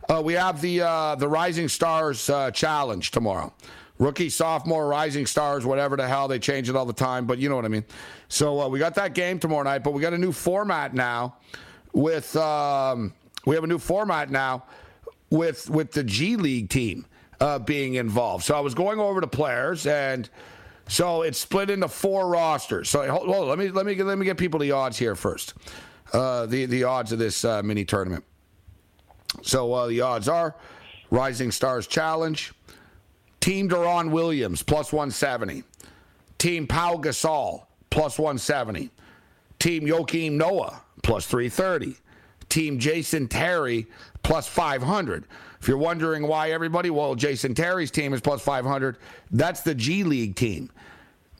uh, 0.09 0.21
we 0.23 0.33
have 0.33 0.61
the 0.61 0.81
uh, 0.81 1.15
the 1.15 1.27
Rising 1.27 1.67
Stars 1.67 2.29
uh, 2.29 2.51
Challenge 2.51 3.11
tomorrow. 3.11 3.53
Rookie, 3.99 4.29
sophomore, 4.29 4.87
Rising 4.87 5.25
Stars, 5.25 5.65
whatever 5.65 5.95
the 5.95 6.07
hell 6.07 6.27
they 6.27 6.39
change 6.39 6.69
it 6.69 6.75
all 6.75 6.85
the 6.85 6.93
time, 6.93 7.25
but 7.25 7.37
you 7.37 7.47
know 7.47 7.55
what 7.55 7.65
I 7.65 7.69
mean. 7.69 7.85
So 8.27 8.61
uh, 8.61 8.67
we 8.67 8.79
got 8.79 8.95
that 8.95 9.13
game 9.13 9.39
tomorrow 9.39 9.63
night, 9.63 9.83
but 9.83 9.91
we 9.91 10.01
got 10.01 10.13
a 10.13 10.17
new 10.17 10.31
format 10.31 10.93
now. 10.93 11.35
With 11.93 12.35
um, 12.37 13.13
we 13.45 13.55
have 13.55 13.63
a 13.63 13.67
new 13.67 13.77
format 13.77 14.31
now 14.31 14.63
with 15.29 15.69
with 15.69 15.91
the 15.91 16.03
G 16.03 16.37
League 16.37 16.69
team 16.69 17.05
uh, 17.43 17.59
being 17.59 17.95
involved. 17.95 18.45
So 18.45 18.55
I 18.55 18.61
was 18.61 18.73
going 18.73 18.99
over 18.99 19.19
the 19.19 19.27
players, 19.27 19.85
and 19.85 20.29
so 20.87 21.23
it's 21.23 21.37
split 21.37 21.69
into 21.69 21.89
four 21.89 22.29
rosters. 22.29 22.89
So 22.89 23.05
hold, 23.09 23.27
hold 23.27 23.49
let 23.49 23.59
me 23.59 23.69
let 23.69 23.85
me 23.85 24.01
let 24.01 24.17
me 24.17 24.25
get 24.25 24.37
people 24.37 24.61
the 24.61 24.71
odds 24.71 24.97
here 24.97 25.13
first. 25.13 25.53
Uh, 26.13 26.45
the 26.45 26.65
the 26.65 26.85
odds 26.85 27.11
of 27.11 27.19
this 27.19 27.43
uh, 27.43 27.61
mini 27.61 27.83
tournament. 27.83 28.23
So 29.41 29.73
uh, 29.73 29.87
the 29.87 29.99
odds 29.99 30.29
are 30.29 30.55
Rising 31.11 31.51
Stars 31.51 31.85
Challenge, 31.85 32.53
Team 33.41 33.67
Deron 33.67 34.11
Williams 34.11 34.63
plus 34.63 34.93
170, 34.93 35.63
Team 36.37 36.65
Pau 36.65 36.95
Gasol 36.95 37.65
plus 37.89 38.17
170, 38.17 38.89
Team 39.59 39.83
Joakim 39.83 40.33
Noah 40.33 40.81
plus 41.01 41.25
330, 41.25 41.97
Team 42.47 42.79
Jason 42.79 43.27
Terry 43.27 43.87
plus 44.21 44.47
500. 44.47 45.25
If 45.63 45.69
you're 45.69 45.77
wondering 45.77 46.27
why 46.27 46.51
everybody, 46.51 46.89
well, 46.89 47.15
Jason 47.15 47.55
Terry's 47.55 47.89
team 47.89 48.13
is 48.13 48.19
plus 48.19 48.41
500. 48.41 48.97
That's 49.31 49.61
the 49.61 49.73
G 49.73 50.03
League 50.03 50.35
team. 50.35 50.69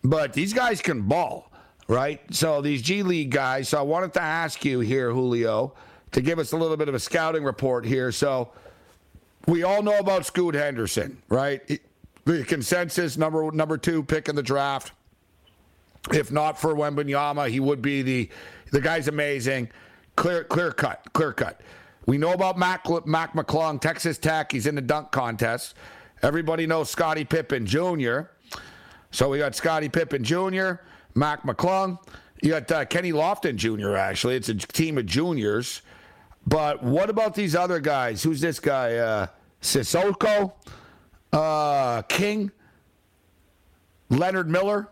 But 0.02 0.32
these 0.32 0.54
guys 0.54 0.82
can 0.82 1.02
ball, 1.02 1.52
right? 1.90 2.22
So 2.34 2.62
these 2.62 2.82
G 2.82 3.04
League 3.04 3.32
guys. 3.32 3.68
So 3.68 3.80
I 3.80 3.82
wanted 3.82 4.14
to 4.14 4.22
ask 4.22 4.64
you 4.64 4.80
here, 4.80 5.12
Julio, 5.12 5.74
to 6.14 6.22
give 6.22 6.40
us 6.40 6.54
a 6.54 6.56
little 6.56 6.78
bit 6.78 6.88
of 6.88 6.96
a 6.96 7.02
scouting 7.02 7.44
report 7.44 7.86
here. 7.86 8.14
So 8.14 8.54
we 9.46 9.64
all 9.64 9.84
know 9.84 10.00
about 10.00 10.26
Scoot 10.26 10.56
Henderson, 10.56 11.22
right? 11.28 11.82
The 12.24 12.46
consensus 12.46 13.18
number 13.18 13.52
number 13.52 13.78
two 13.78 14.04
pick 14.04 14.30
in 14.30 14.38
the 14.38 14.44
draft. 14.44 14.94
If 16.14 16.32
not 16.32 16.58
for 16.58 16.74
Wembanyama, 16.76 17.50
he 17.50 17.60
would 17.60 17.82
be 17.82 18.02
the 18.02 18.30
the 18.72 18.80
guy's 18.80 19.10
amazing. 19.10 19.68
Clear 20.16 20.46
clear 20.46 20.72
cut, 20.72 21.06
clear 21.12 21.34
cut. 21.34 21.60
We 22.06 22.18
know 22.18 22.34
about 22.34 22.58
Mac, 22.58 22.86
Mac 23.06 23.34
McClung, 23.34 23.80
Texas 23.80 24.18
Tech. 24.18 24.52
He's 24.52 24.68
in 24.68 24.76
the 24.76 24.82
dunk 24.82 25.12
contest. 25.12 25.76
Everybody 26.22 26.68
knows 26.68 26.90
Scottie 26.90 27.26
Pippen 27.26 27.66
Jr. 27.66 28.22
So 29.12 29.30
we 29.30 29.38
got 29.38 29.56
Scottie 29.56 29.90
Pippen 29.90 30.24
Jr., 30.24 30.74
Mac 31.16 31.44
McClung. 31.44 32.00
You 32.42 32.50
got 32.50 32.72
uh, 32.72 32.86
Kenny 32.86 33.12
Lofton 33.12 33.56
Jr., 33.56 33.96
actually. 33.96 34.36
It's 34.36 34.50
a 34.50 34.56
team 34.56 34.98
of 34.98 35.06
juniors. 35.06 35.82
But 36.46 36.84
what 36.84 37.10
about 37.10 37.36
these 37.36 37.56
other 37.56 37.80
guys? 37.80 38.24
Who's 38.24 38.42
this 38.42 38.60
guy? 38.60 38.96
Uh, 38.96 39.28
Cissoko, 39.62 40.54
uh, 41.32 42.02
King, 42.04 42.52
Leonard 44.10 44.50
Miller. 44.50 44.90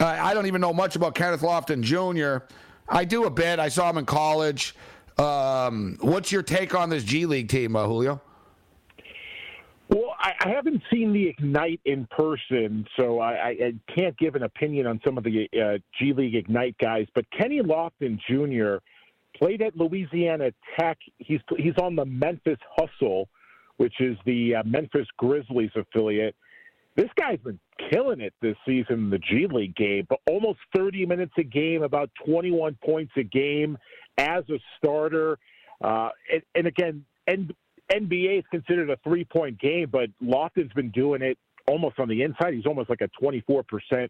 Uh, 0.00 0.06
I 0.06 0.34
don't 0.34 0.46
even 0.46 0.60
know 0.60 0.72
much 0.72 0.96
about 0.96 1.14
Kenneth 1.14 1.40
Lofton 1.42 1.82
Jr. 1.82 2.44
I 2.88 3.04
do 3.04 3.24
a 3.24 3.30
bit. 3.30 3.58
I 3.58 3.68
saw 3.68 3.88
him 3.88 3.98
in 3.98 4.06
college. 4.06 4.74
Um, 5.18 5.96
what's 6.00 6.30
your 6.30 6.42
take 6.42 6.74
on 6.74 6.90
this 6.90 7.02
G 7.02 7.26
League 7.26 7.48
team, 7.48 7.74
uh, 7.74 7.86
Julio? 7.86 8.20
Well, 9.88 10.14
I, 10.18 10.32
I 10.40 10.48
haven't 10.48 10.82
seen 10.92 11.12
the 11.12 11.28
Ignite 11.28 11.80
in 11.84 12.06
person, 12.10 12.84
so 12.98 13.20
I, 13.20 13.32
I, 13.32 13.72
can't 13.94 14.16
give 14.18 14.34
an 14.34 14.42
opinion 14.42 14.86
on 14.86 15.00
some 15.04 15.16
of 15.16 15.24
the 15.24 15.48
uh, 15.54 15.78
G 15.98 16.12
League 16.12 16.34
Ignite 16.34 16.76
guys. 16.78 17.06
But 17.14 17.24
Kenny 17.30 17.60
Lofton 17.60 18.18
Jr. 18.28 18.82
played 19.38 19.62
at 19.62 19.76
Louisiana 19.76 20.50
Tech. 20.78 20.98
He's 21.18 21.40
he's 21.56 21.76
on 21.80 21.94
the 21.94 22.04
Memphis 22.04 22.58
Hustle, 22.76 23.28
which 23.76 23.94
is 24.00 24.18
the 24.26 24.56
uh, 24.56 24.62
Memphis 24.64 25.06
Grizzlies 25.18 25.70
affiliate. 25.76 26.34
This 26.96 27.10
guy's 27.20 27.38
been 27.40 27.60
killing 27.90 28.22
it 28.22 28.32
this 28.40 28.56
season 28.66 28.94
in 28.94 29.10
the 29.10 29.18
G 29.18 29.46
League 29.50 29.76
game, 29.76 30.06
but 30.08 30.18
almost 30.30 30.58
30 30.74 31.04
minutes 31.04 31.32
a 31.38 31.42
game, 31.42 31.82
about 31.82 32.10
21 32.26 32.78
points 32.82 33.12
a 33.16 33.22
game 33.22 33.76
as 34.16 34.44
a 34.48 34.58
starter. 34.78 35.38
Uh, 35.82 36.08
and, 36.32 36.42
and 36.54 36.66
again, 36.66 37.04
and 37.26 37.52
NBA 37.92 38.38
is 38.38 38.44
considered 38.50 38.88
a 38.88 38.96
three 39.04 39.24
point 39.24 39.60
game, 39.60 39.88
but 39.92 40.08
Lofton's 40.22 40.72
been 40.72 40.90
doing 40.90 41.20
it 41.22 41.38
almost 41.68 41.98
on 41.98 42.08
the 42.08 42.22
inside. 42.22 42.54
He's 42.54 42.66
almost 42.66 42.88
like 42.88 43.02
a 43.02 43.10
24% 43.22 44.08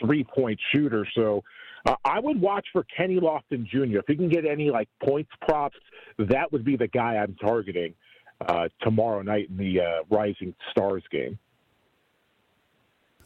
three 0.00 0.24
point 0.24 0.58
shooter. 0.74 1.06
So 1.14 1.42
uh, 1.84 1.96
I 2.04 2.18
would 2.18 2.40
watch 2.40 2.66
for 2.72 2.84
Kenny 2.96 3.20
Lofton 3.20 3.66
Jr. 3.66 3.98
If 3.98 4.06
he 4.08 4.16
can 4.16 4.28
get 4.28 4.46
any 4.46 4.70
like 4.70 4.88
points 5.04 5.30
props, 5.42 5.76
that 6.18 6.50
would 6.50 6.64
be 6.64 6.76
the 6.76 6.88
guy 6.88 7.16
I'm 7.16 7.34
targeting 7.34 7.94
uh, 8.40 8.68
tomorrow 8.80 9.22
night 9.22 9.50
in 9.50 9.56
the 9.56 9.80
uh, 9.80 10.14
Rising 10.14 10.54
Stars 10.70 11.04
game. 11.10 11.38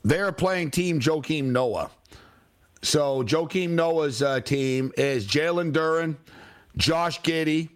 They're 0.06 0.30
playing 0.30 0.70
Team 0.70 1.00
Joakim 1.00 1.46
Noah. 1.46 1.90
So 2.80 3.24
Joakim 3.24 3.70
Noah's 3.70 4.22
uh, 4.22 4.38
team 4.38 4.92
is 4.96 5.26
Jalen 5.26 5.72
Duren, 5.72 6.14
Josh 6.76 7.20
Giddey, 7.22 7.70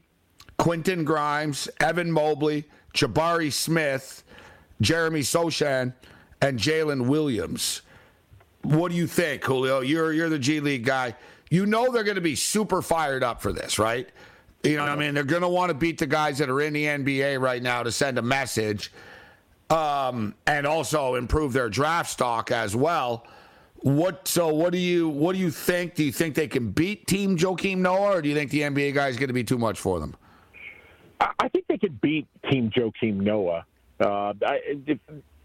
Quentin 0.57 1.05
Grimes, 1.05 1.69
Evan 1.81 2.13
Mobley, 2.13 2.69
Jabari 2.95 3.53
Smith, 3.53 4.23
Jeremy 4.81 5.23
Sochan, 5.23 5.93
and 6.41 6.57
Jalen 6.57 7.09
Williams. 7.09 7.83
What 8.63 8.93
do 8.93 8.97
you 8.97 9.09
think, 9.09 9.43
Julio? 9.43 9.81
You're 9.81 10.13
you're 10.13 10.29
the 10.29 10.39
G 10.39 10.61
League 10.61 10.85
guy. 10.85 11.17
You 11.51 11.67
know 11.67 11.91
they're 11.91 12.05
going 12.05 12.15
to 12.15 12.21
be 12.21 12.37
super 12.37 12.81
fired 12.81 13.25
up 13.25 13.43
for 13.43 13.53
this, 13.53 13.81
right? 13.81 14.09
You 14.63 14.77
know, 14.77 14.83
what 14.83 14.93
I 14.93 14.95
mean, 14.97 15.15
they're 15.15 15.25
going 15.25 15.43
to 15.43 15.49
want 15.49 15.71
to 15.71 15.75
beat 15.75 15.99
the 15.99 16.07
guys 16.07 16.39
that 16.39 16.49
are 16.49 16.61
in 16.61 16.75
the 16.75 16.85
NBA 16.85 17.41
right 17.41 17.61
now 17.61 17.83
to 17.83 17.91
send 17.91 18.19
a 18.19 18.23
message, 18.23 18.93
um, 19.71 20.35
and 20.47 20.67
also 20.67 21.15
improve 21.15 21.53
their 21.53 21.69
draft 21.69 22.11
stock 22.11 22.51
as 22.51 22.75
well. 22.75 23.27
What 23.83 24.29
so? 24.29 24.49
What 24.49 24.73
do 24.73 24.79
you 24.79 25.09
what 25.09 25.33
do 25.35 25.39
you 25.39 25.51
think? 25.51 25.95
Do 25.95 26.05
you 26.05 26.13
think 26.13 26.35
they 26.35 26.49
can 26.49 26.71
beat 26.71 27.07
Team 27.07 27.39
Joakim 27.39 27.79
Noah, 27.79 28.17
or 28.17 28.23
do 28.23 28.29
you 28.29 28.35
think 28.35 28.51
the 28.51 28.61
NBA 28.61 28.95
guy 28.95 29.09
is 29.09 29.17
going 29.17 29.29
to 29.29 29.35
be 29.35 29.45
too 29.45 29.57
much 29.57 29.81
for 29.81 29.99
them? 29.99 30.15
I 31.21 31.49
think 31.49 31.67
they 31.67 31.79
could 31.79 32.01
beat 32.01 32.27
Team 32.51 32.71
Joakim 32.71 33.17
Noah. 33.21 33.65
Uh, 33.99 34.33
I, 34.45 34.61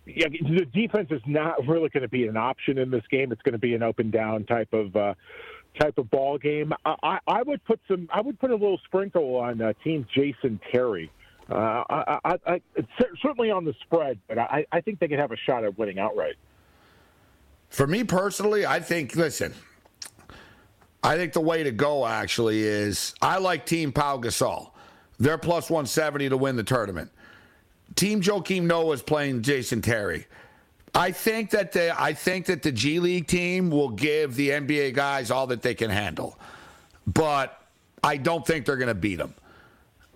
the 0.05 0.65
defense 0.73 1.07
is 1.11 1.21
not 1.25 1.65
really 1.67 1.89
going 1.89 2.03
to 2.03 2.09
be 2.09 2.27
an 2.27 2.37
option 2.37 2.77
in 2.77 2.89
this 2.91 3.03
game. 3.09 3.31
It's 3.31 3.41
going 3.41 3.53
to 3.53 3.59
be 3.59 3.73
an 3.73 3.83
open 3.83 4.11
down 4.11 4.45
type 4.45 4.73
of 4.73 4.95
uh, 4.95 5.13
type 5.79 5.97
of 5.97 6.09
ball 6.09 6.37
game. 6.37 6.73
I, 6.85 7.19
I 7.27 7.41
would 7.41 7.63
put 7.63 7.79
some. 7.87 8.09
I 8.13 8.21
would 8.21 8.39
put 8.39 8.51
a 8.51 8.55
little 8.55 8.79
sprinkle 8.85 9.35
on 9.37 9.61
uh, 9.61 9.73
Team 9.83 10.05
Jason 10.13 10.59
Terry. 10.71 11.11
Uh, 11.49 11.83
I, 11.89 12.19
I, 12.25 12.39
I, 12.47 12.61
certainly 13.21 13.51
on 13.51 13.65
the 13.65 13.73
spread, 13.81 14.19
but 14.27 14.39
I, 14.39 14.65
I 14.71 14.81
think 14.81 14.99
they 14.99 15.07
could 15.07 15.19
have 15.19 15.31
a 15.31 15.37
shot 15.37 15.63
at 15.63 15.77
winning 15.77 15.99
outright. 15.99 16.35
For 17.69 17.85
me 17.85 18.03
personally, 18.03 18.65
I 18.65 18.79
think. 18.79 19.15
Listen, 19.15 19.53
I 21.03 21.17
think 21.17 21.33
the 21.33 21.41
way 21.41 21.63
to 21.63 21.71
go 21.71 22.05
actually 22.05 22.63
is 22.63 23.13
I 23.21 23.37
like 23.37 23.65
Team 23.65 23.91
Pau 23.91 24.17
Gasol. 24.17 24.71
They're 25.19 25.37
plus 25.37 25.69
170 25.69 26.29
to 26.29 26.37
win 26.37 26.55
the 26.55 26.63
tournament. 26.63 27.11
Team 27.95 28.21
Joakim 28.21 28.63
Noah 28.63 28.93
is 28.93 29.01
playing 29.01 29.41
Jason 29.43 29.81
Terry. 29.81 30.25
I 30.95 31.11
think 31.11 31.51
that 31.51 31.73
the 31.73 31.93
I 32.01 32.13
think 32.13 32.45
that 32.47 32.63
the 32.63 32.71
G 32.71 32.99
League 32.99 33.27
team 33.27 33.69
will 33.69 33.89
give 33.89 34.35
the 34.35 34.49
NBA 34.49 34.93
guys 34.93 35.29
all 35.29 35.47
that 35.47 35.61
they 35.61 35.75
can 35.75 35.89
handle, 35.89 36.39
but 37.05 37.61
I 38.03 38.17
don't 38.17 38.45
think 38.45 38.65
they're 38.65 38.77
going 38.77 38.87
to 38.87 38.95
beat 38.95 39.17
them. 39.17 39.35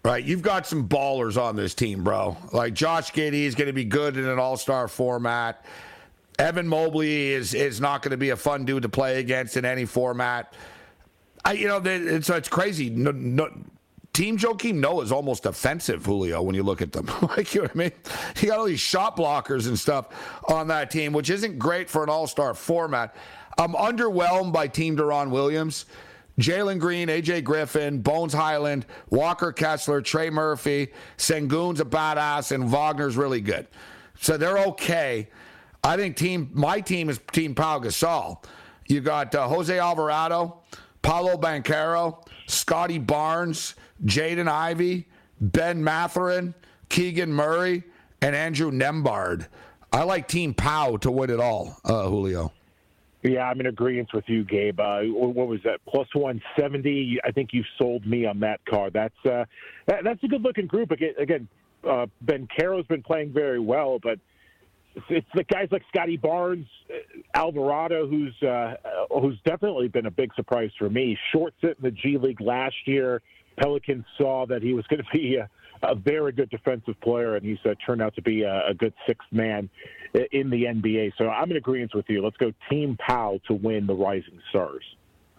Right? 0.04 0.24
You've 0.24 0.42
got 0.42 0.66
some 0.66 0.88
ballers 0.88 1.42
on 1.42 1.56
this 1.56 1.76
team, 1.76 2.04
bro. 2.04 2.38
Like 2.54 2.74
Josh 2.74 3.12
Giddey 3.12 3.44
is 3.44 3.56
going 3.56 3.68
to 3.68 3.74
be 3.74 3.84
good 3.84 4.16
in 4.18 4.26
an 4.26 4.40
All 4.40 4.58
Star 4.58 4.88
format. 4.88 5.66
Evan 6.38 6.68
Mobley 6.68 7.32
is 7.32 7.54
is 7.54 7.82
not 7.82 8.02
going 8.02 8.12
to 8.12 8.18
be 8.18 8.30
a 8.30 8.38
fun 8.38 8.64
dude 8.64 8.84
to 8.84 8.90
play 8.90 9.20
against 9.20 9.58
in 9.58 9.66
any 9.66 9.86
format. 9.86 10.54
I, 11.44 11.54
you 11.54 11.68
know, 11.68 11.82
it's 11.84 12.30
it's 12.30 12.48
crazy. 12.48 12.90
No, 12.90 13.12
no, 13.12 13.50
Team 14.14 14.38
Joakim 14.38 14.76
Noah 14.76 15.04
is 15.04 15.12
almost 15.12 15.46
offensive, 15.46 16.06
Julio, 16.06 16.42
when 16.42 16.56
you 16.56 16.64
look 16.64 16.82
at 16.82 16.92
them. 16.92 17.10
like, 17.22 17.54
you 17.54 17.62
know 17.62 17.68
what 17.68 17.76
I 17.76 17.80
mean? 17.80 17.92
You 18.42 18.50
got 18.50 18.60
all 18.60 18.66
these 18.66 18.80
shot 18.80 19.16
blockers 19.16 19.68
and 19.68 19.78
stuff 19.78 20.08
on 20.48 20.68
that 20.68 20.92
team, 20.92 21.14
which 21.14 21.30
isn't 21.30 21.60
great 21.60 21.90
for 21.90 22.04
an 22.04 22.10
all 22.10 22.28
star 22.28 22.54
format. 22.54 23.16
I'm 23.58 23.74
underwhelmed 23.74 24.54
by 24.54 24.68
Team 24.68 24.98
Deron 24.98 25.30
Williams. 25.30 25.86
Jalen 26.40 26.80
Green, 26.80 27.08
AJ 27.08 27.44
Griffin, 27.44 28.00
Bones 28.00 28.34
Hyland, 28.34 28.86
Walker 29.10 29.52
Kessler, 29.52 30.02
Trey 30.02 30.30
Murphy, 30.30 30.92
Sengun's 31.18 31.80
a 31.80 31.86
badass, 31.86 32.52
and 32.52 32.72
Wagner's 32.72 33.18
really 33.18 33.42
good. 33.42 33.68
So 34.20 34.38
they're 34.38 34.60
okay. 34.60 35.30
I 35.84 35.96
think 35.98 36.16
team 36.18 36.50
my 36.54 36.82
team 36.82 37.10
is 37.10 37.20
Team 37.32 37.56
Pau 37.56 37.80
Gasol. 37.80 38.44
You 38.88 39.02
got 39.02 39.34
uh, 39.36 39.48
Jose 39.48 39.78
Alvarado, 39.78 40.62
Paolo 41.02 41.38
Banchero, 41.38 42.26
Scottie 42.48 42.98
Barnes, 42.98 43.76
Jaden 44.04 44.48
Ivey, 44.48 45.08
Ben 45.40 45.84
Mathurin, 45.84 46.54
Keegan 46.90 47.32
Murray, 47.32 47.84
and 48.22 48.36
Andrew 48.36 48.72
Nembhard. 48.72 49.48
I 49.92 50.04
like 50.04 50.28
Team 50.28 50.54
Pau 50.54 50.98
to 50.98 51.12
win 51.12 51.30
it 51.30 51.40
all, 51.40 51.78
uh, 51.86 52.08
Julio. 52.08 52.52
Yeah, 53.22 53.44
I'm 53.44 53.60
in 53.60 53.66
agreement 53.66 54.10
with 54.14 54.24
you, 54.28 54.46
Gabe. 54.46 54.80
Uh, 54.80 55.02
what 55.02 55.48
was 55.48 55.60
that? 55.66 55.82
Plus 55.88 56.08
170. 56.14 57.20
I 57.26 57.32
think 57.32 57.50
you 57.52 57.64
sold 57.78 58.06
me 58.06 58.26
on 58.26 58.40
that 58.40 58.64
car. 58.66 58.90
That's 58.90 59.14
uh, 59.26 59.44
that, 59.88 60.04
that's 60.06 60.24
a 60.24 60.28
good 60.28 60.42
looking 60.42 60.68
group. 60.68 60.92
Again, 60.92 61.48
uh, 61.88 62.06
Banchero's 62.22 62.88
been 62.88 63.04
playing 63.04 63.34
very 63.34 63.60
well, 63.60 64.00
but 64.02 64.20
it's, 65.10 65.28
the 65.36 65.44
guys 65.44 65.68
like 65.72 65.84
Scottie 65.94 66.16
Barnes, 66.16 66.68
uh, 66.90 66.98
Alvarado, 67.34 68.08
who's 68.08 68.42
uh, 68.42 68.76
who's 69.22 69.40
definitely 69.44 69.90
been 69.90 70.06
a 70.06 70.12
big 70.12 70.34
surprise 70.36 70.72
for 70.80 70.90
me. 70.90 71.18
Short 71.34 71.54
sit 71.60 71.78
in 71.78 71.84
the 71.84 71.92
G 71.92 72.18
League 72.18 72.40
last 72.40 72.76
year. 72.86 73.22
Pelicans 73.58 74.06
saw 74.18 74.46
that 74.46 74.64
he 74.64 74.74
was 74.74 74.86
going 74.88 75.04
to 75.04 75.10
be 75.12 75.36
a, 75.36 75.50
a 75.84 75.94
very 75.94 76.32
good 76.32 76.50
defensive 76.50 77.00
player, 77.02 77.36
and 77.36 77.46
he's 77.46 77.60
uh, 77.66 77.76
turned 77.86 78.02
out 78.02 78.16
to 78.16 78.22
be 78.22 78.44
a, 78.44 78.70
a 78.70 78.74
good 78.74 78.94
sixth 79.06 79.28
man 79.32 79.70
in 80.14 80.50
the 80.50 80.64
NBA. 80.64 81.14
So 81.18 81.30
I'm 81.30 81.52
in 81.52 81.58
agreement 81.58 81.94
with 81.94 82.06
you. 82.10 82.24
Let's 82.24 82.38
go 82.38 82.52
Team 82.70 82.98
Pau 82.98 83.40
to 83.48 83.54
win 83.54 83.88
the 83.88 83.96
Rising 83.96 84.40
Stars. 84.50 84.84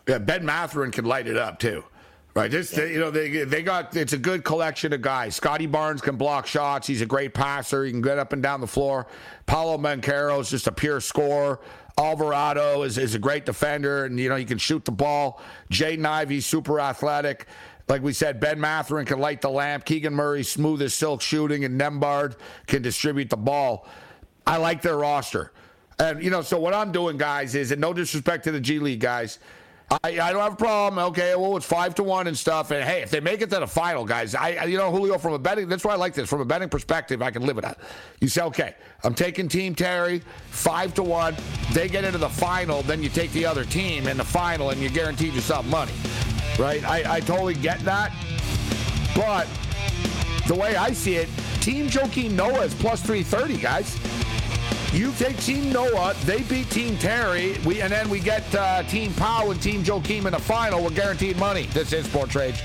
Yeah, 0.09 0.19
Ben 0.19 0.45
Mathurin 0.45 0.91
can 0.91 1.05
light 1.05 1.27
it 1.27 1.37
up 1.37 1.59
too. 1.59 1.85
Right, 2.33 2.49
this 2.49 2.77
yeah. 2.77 2.85
you 2.85 3.01
know 3.01 3.11
they 3.11 3.43
they 3.43 3.63
got 3.63 3.97
it's 3.97 4.13
a 4.13 4.19
good 4.19 4.45
collection 4.45 4.93
of 4.93 5.03
guys. 5.03 5.35
Scottie 5.35 5.67
Barnes 5.67 6.01
can 6.01 6.17
block 6.17 6.47
shots. 6.47 6.87
He's 6.87 7.01
a 7.01 7.07
great 7.07 7.35
passer. 7.35 7.85
He 7.85 7.91
can 7.91 8.01
get 8.01 8.19
up 8.19 8.33
and 8.33 8.41
down 8.41 8.61
the 8.61 8.69
floor. 8.69 9.09
Paolo 9.47 9.77
Banchero 9.79 10.41
is 10.41 10.49
just 10.49 10.69
a 10.69 10.73
pure 10.73 11.01
scorer. 11.01 11.59
Alvarado 11.99 12.83
is, 12.85 12.99
is 12.99 13.17
a 13.17 13.19
great 13.19 13.45
defender, 13.45 14.05
and 14.05 14.19
you 14.19 14.29
know 14.29 14.37
he 14.37 14.45
can 14.45 14.59
shoot 14.59 14.85
the 14.85 14.93
ball. 14.93 15.43
Jaden 15.73 16.07
Ivey, 16.07 16.41
super 16.41 16.79
athletic. 16.79 17.47
Like 17.89 18.03
we 18.03 18.13
said, 18.13 18.39
Ben 18.39 18.61
Mathurin 18.61 19.07
can 19.07 19.19
light 19.19 19.41
the 19.41 19.51
lamp. 19.51 19.85
Keegan 19.85 20.15
Murray, 20.15 20.45
smooth 20.45 20.81
as 20.83 20.95
silk 20.95 21.21
shooting, 21.23 21.65
and 21.65 21.81
Nembhard 21.81 22.37
can 22.69 22.81
distribute 22.81 23.29
the 23.29 23.37
ball. 23.37 23.89
I 24.47 24.57
like 24.57 24.83
their 24.83 24.97
roster. 24.97 25.53
And, 25.99 26.23
you 26.23 26.31
know, 26.31 26.43
so 26.43 26.59
what 26.59 26.75
I'm 26.75 26.93
doing, 26.93 27.19
guys, 27.19 27.55
is, 27.55 27.73
and 27.73 27.81
no 27.81 27.93
disrespect 27.93 28.45
to 28.45 28.53
the 28.53 28.61
G 28.61 28.79
League 28.79 29.01
guys, 29.01 29.39
I, 29.91 30.21
I 30.21 30.33
don't 30.33 30.41
have 30.41 30.53
a 30.53 30.57
problem. 30.57 31.05
Okay, 31.07 31.35
well, 31.35 31.57
it's 31.57 31.67
five 31.67 31.95
to 31.97 32.05
one 32.05 32.27
and 32.29 32.39
stuff. 32.39 32.71
And 32.71 32.83
hey, 32.85 33.03
if 33.03 33.11
they 33.11 33.21
make 33.21 33.43
it 33.43 33.51
to 33.51 33.59
the 33.59 33.67
final, 33.67 34.05
guys, 34.05 34.35
I, 34.35 34.65
you 34.65 34.79
know, 34.79 34.91
Julio, 34.91 35.19
from 35.19 35.35
a 35.35 35.39
betting, 35.39 35.69
that's 35.69 35.85
why 35.85 35.93
I 35.93 35.97
like 35.97 36.15
this. 36.15 36.29
From 36.29 36.41
a 36.41 36.45
betting 36.45 36.69
perspective, 36.69 37.21
I 37.23 37.31
can 37.31 37.43
live 37.43 37.57
with 37.57 37.65
that. 37.65 37.79
You 38.21 38.29
say, 38.29 38.43
okay, 38.43 38.77
I'm 39.03 39.15
taking 39.15 39.49
Team 39.49 39.75
Terry, 39.75 40.23
five 40.51 40.95
to 40.95 41.03
one. 41.03 41.37
They 41.73 41.89
get 41.89 42.05
into 42.05 42.19
the 42.19 42.29
final, 42.29 42.83
then 42.83 43.03
you 43.03 43.09
take 43.09 43.33
the 43.33 43.45
other 43.45 43.65
team 43.65 44.07
in 44.07 44.17
the 44.17 44.25
final, 44.25 44.71
and 44.71 44.81
you 44.81 44.89
guarantee 44.91 45.31
yourself 45.31 45.67
money 45.67 45.93
right? 46.61 46.85
I, 46.85 47.17
I 47.17 47.21
totally 47.21 47.55
get 47.55 47.81
that. 47.81 48.13
But 49.17 49.49
the 50.47 50.55
way 50.55 50.77
I 50.77 50.93
see 50.93 51.17
it, 51.17 51.29
Team 51.61 51.89
Joakim 51.89 52.33
Noah 52.33 52.65
is 52.65 52.75
plus 52.75 53.03
330, 53.03 53.57
guys. 53.61 53.97
You 54.93 55.13
take 55.13 55.37
Team 55.39 55.73
Noah, 55.73 56.15
they 56.25 56.43
beat 56.43 56.69
Team 56.71 56.99
Terry, 56.99 57.57
we, 57.65 57.81
and 57.81 57.93
then 57.93 58.11
we 58.11 58.19
get 58.19 58.53
uh, 58.55 58.83
Team 58.85 59.15
Powell 59.15 59.53
and 59.53 59.63
Team 59.63 59.85
Joakim 59.85 60.27
in 60.27 60.33
the 60.33 60.39
final. 60.39 60.83
We're 60.83 60.91
guaranteed 60.91 61.37
money. 61.37 61.67
This 61.67 61.93
is 61.93 62.07
Sports 62.07 62.35
Rage. 62.35 62.61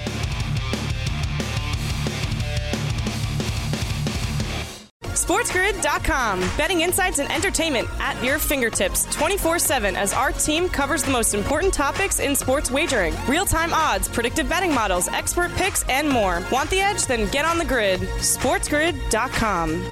SportsGrid.com. 5.25 6.39
Betting 6.57 6.81
insights 6.81 7.19
and 7.19 7.31
entertainment 7.31 7.87
at 7.99 8.21
your 8.23 8.37
fingertips 8.39 9.05
24 9.15 9.59
7 9.59 9.95
as 9.95 10.13
our 10.13 10.31
team 10.31 10.67
covers 10.67 11.03
the 11.03 11.11
most 11.11 11.33
important 11.33 11.73
topics 11.73 12.19
in 12.19 12.35
sports 12.35 12.69
wagering 12.71 13.15
real 13.27 13.45
time 13.45 13.73
odds, 13.73 14.07
predictive 14.07 14.49
betting 14.49 14.73
models, 14.73 15.07
expert 15.09 15.51
picks, 15.53 15.83
and 15.89 16.09
more. 16.09 16.43
Want 16.51 16.69
the 16.69 16.79
edge? 16.79 17.05
Then 17.05 17.29
get 17.31 17.45
on 17.45 17.57
the 17.57 17.65
grid. 17.65 18.01
SportsGrid.com. 18.01 19.91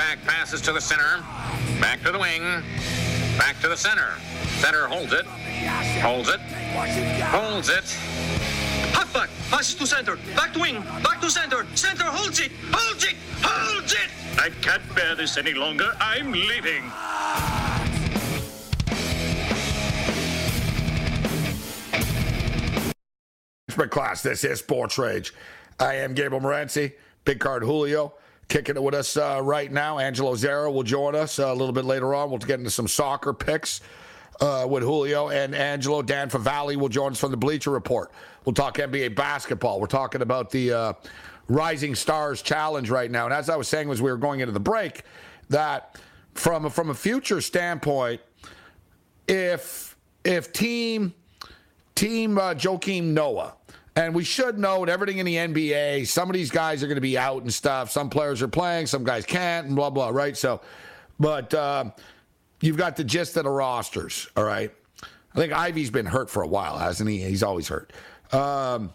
Halfback 0.00 0.26
passes 0.26 0.62
to 0.62 0.72
the 0.72 0.80
center. 0.80 1.22
Back 1.78 2.00
to 2.04 2.10
the 2.10 2.18
wing. 2.18 2.40
Back 3.36 3.60
to 3.60 3.68
the 3.68 3.76
center. 3.76 4.14
Center 4.58 4.86
holds 4.86 5.12
it. 5.12 5.26
Holds 5.26 6.30
it. 6.30 6.40
Holds 6.40 7.68
it. 7.68 7.84
Halfback 8.94 9.28
passes 9.50 9.74
to 9.74 9.86
center. 9.86 10.16
Back 10.34 10.54
to 10.54 10.60
wing. 10.60 10.80
Back 11.04 11.20
to 11.20 11.30
center. 11.30 11.66
Center 11.74 12.04
holds 12.04 12.40
it. 12.40 12.50
Holds 12.72 13.04
it. 13.04 13.14
Holds 13.42 13.92
it. 13.92 14.40
I 14.40 14.48
can't 14.62 14.82
bear 14.94 15.14
this 15.14 15.36
any 15.36 15.52
longer. 15.52 15.92
I'm 16.00 16.32
leaving. 16.32 16.82
class. 23.90 24.22
This 24.22 24.44
is 24.44 24.60
Sports 24.60 24.96
Rage. 24.96 25.34
I 25.78 25.96
am 25.96 26.14
Gabriel 26.14 26.42
Morency, 26.42 26.92
Big 27.24 27.38
Card 27.40 27.62
Julio, 27.62 28.14
kicking 28.50 28.76
it 28.76 28.82
with 28.82 28.94
us 28.94 29.16
uh, 29.16 29.40
right 29.42 29.72
now. 29.72 29.98
Angelo 29.98 30.34
Zara 30.34 30.70
will 30.70 30.82
join 30.82 31.14
us 31.14 31.38
uh, 31.38 31.46
a 31.46 31.54
little 31.54 31.72
bit 31.72 31.84
later 31.86 32.14
on. 32.14 32.28
We'll 32.28 32.40
get 32.40 32.58
into 32.58 32.70
some 32.70 32.88
soccer 32.88 33.32
picks 33.32 33.80
uh, 34.40 34.66
with 34.68 34.82
Julio 34.82 35.28
and 35.28 35.54
Angelo. 35.54 36.02
Dan 36.02 36.28
Favale 36.28 36.76
will 36.76 36.88
join 36.88 37.12
us 37.12 37.20
from 37.20 37.30
the 37.30 37.36
Bleacher 37.36 37.70
Report. 37.70 38.10
We'll 38.44 38.52
talk 38.52 38.76
NBA 38.76 39.14
basketball. 39.14 39.80
We're 39.80 39.86
talking 39.86 40.20
about 40.20 40.50
the 40.50 40.72
uh, 40.72 40.92
Rising 41.48 41.94
Stars 41.94 42.42
Challenge 42.42 42.90
right 42.90 43.10
now. 43.10 43.24
And 43.24 43.32
as 43.32 43.48
I 43.48 43.56
was 43.56 43.68
saying 43.68 43.88
as 43.88 44.02
we 44.02 44.10
were 44.10 44.18
going 44.18 44.40
into 44.40 44.52
the 44.52 44.60
break, 44.60 45.04
that 45.48 45.98
from 46.34 46.68
from 46.70 46.90
a 46.90 46.94
future 46.94 47.40
standpoint, 47.40 48.20
if 49.28 49.96
if 50.24 50.52
team 50.52 51.14
team 51.94 52.36
uh, 52.36 52.54
Joakim 52.54 53.04
Noah 53.04 53.54
and 53.96 54.14
we 54.14 54.24
should 54.24 54.58
note 54.58 54.88
everything 54.88 55.18
in 55.18 55.26
the 55.26 55.36
NBA, 55.36 56.06
some 56.06 56.30
of 56.30 56.34
these 56.34 56.50
guys 56.50 56.82
are 56.82 56.86
going 56.86 56.96
to 56.96 57.00
be 57.00 57.18
out 57.18 57.42
and 57.42 57.52
stuff. 57.52 57.90
Some 57.90 58.08
players 58.08 58.40
are 58.42 58.48
playing, 58.48 58.86
some 58.86 59.04
guys 59.04 59.26
can't, 59.26 59.66
and 59.66 59.76
blah, 59.76 59.90
blah, 59.90 60.10
right? 60.10 60.36
So, 60.36 60.60
but 61.18 61.52
uh, 61.52 61.90
you've 62.60 62.76
got 62.76 62.96
the 62.96 63.04
gist 63.04 63.36
of 63.36 63.44
the 63.44 63.50
rosters, 63.50 64.28
all 64.36 64.44
right? 64.44 64.72
I 65.02 65.38
think 65.38 65.52
Ivey's 65.52 65.90
been 65.90 66.06
hurt 66.06 66.30
for 66.30 66.42
a 66.42 66.46
while, 66.46 66.78
hasn't 66.78 67.08
he? 67.08 67.18
He's 67.18 67.42
always 67.42 67.68
hurt. 67.68 67.92
Um, 68.32 68.92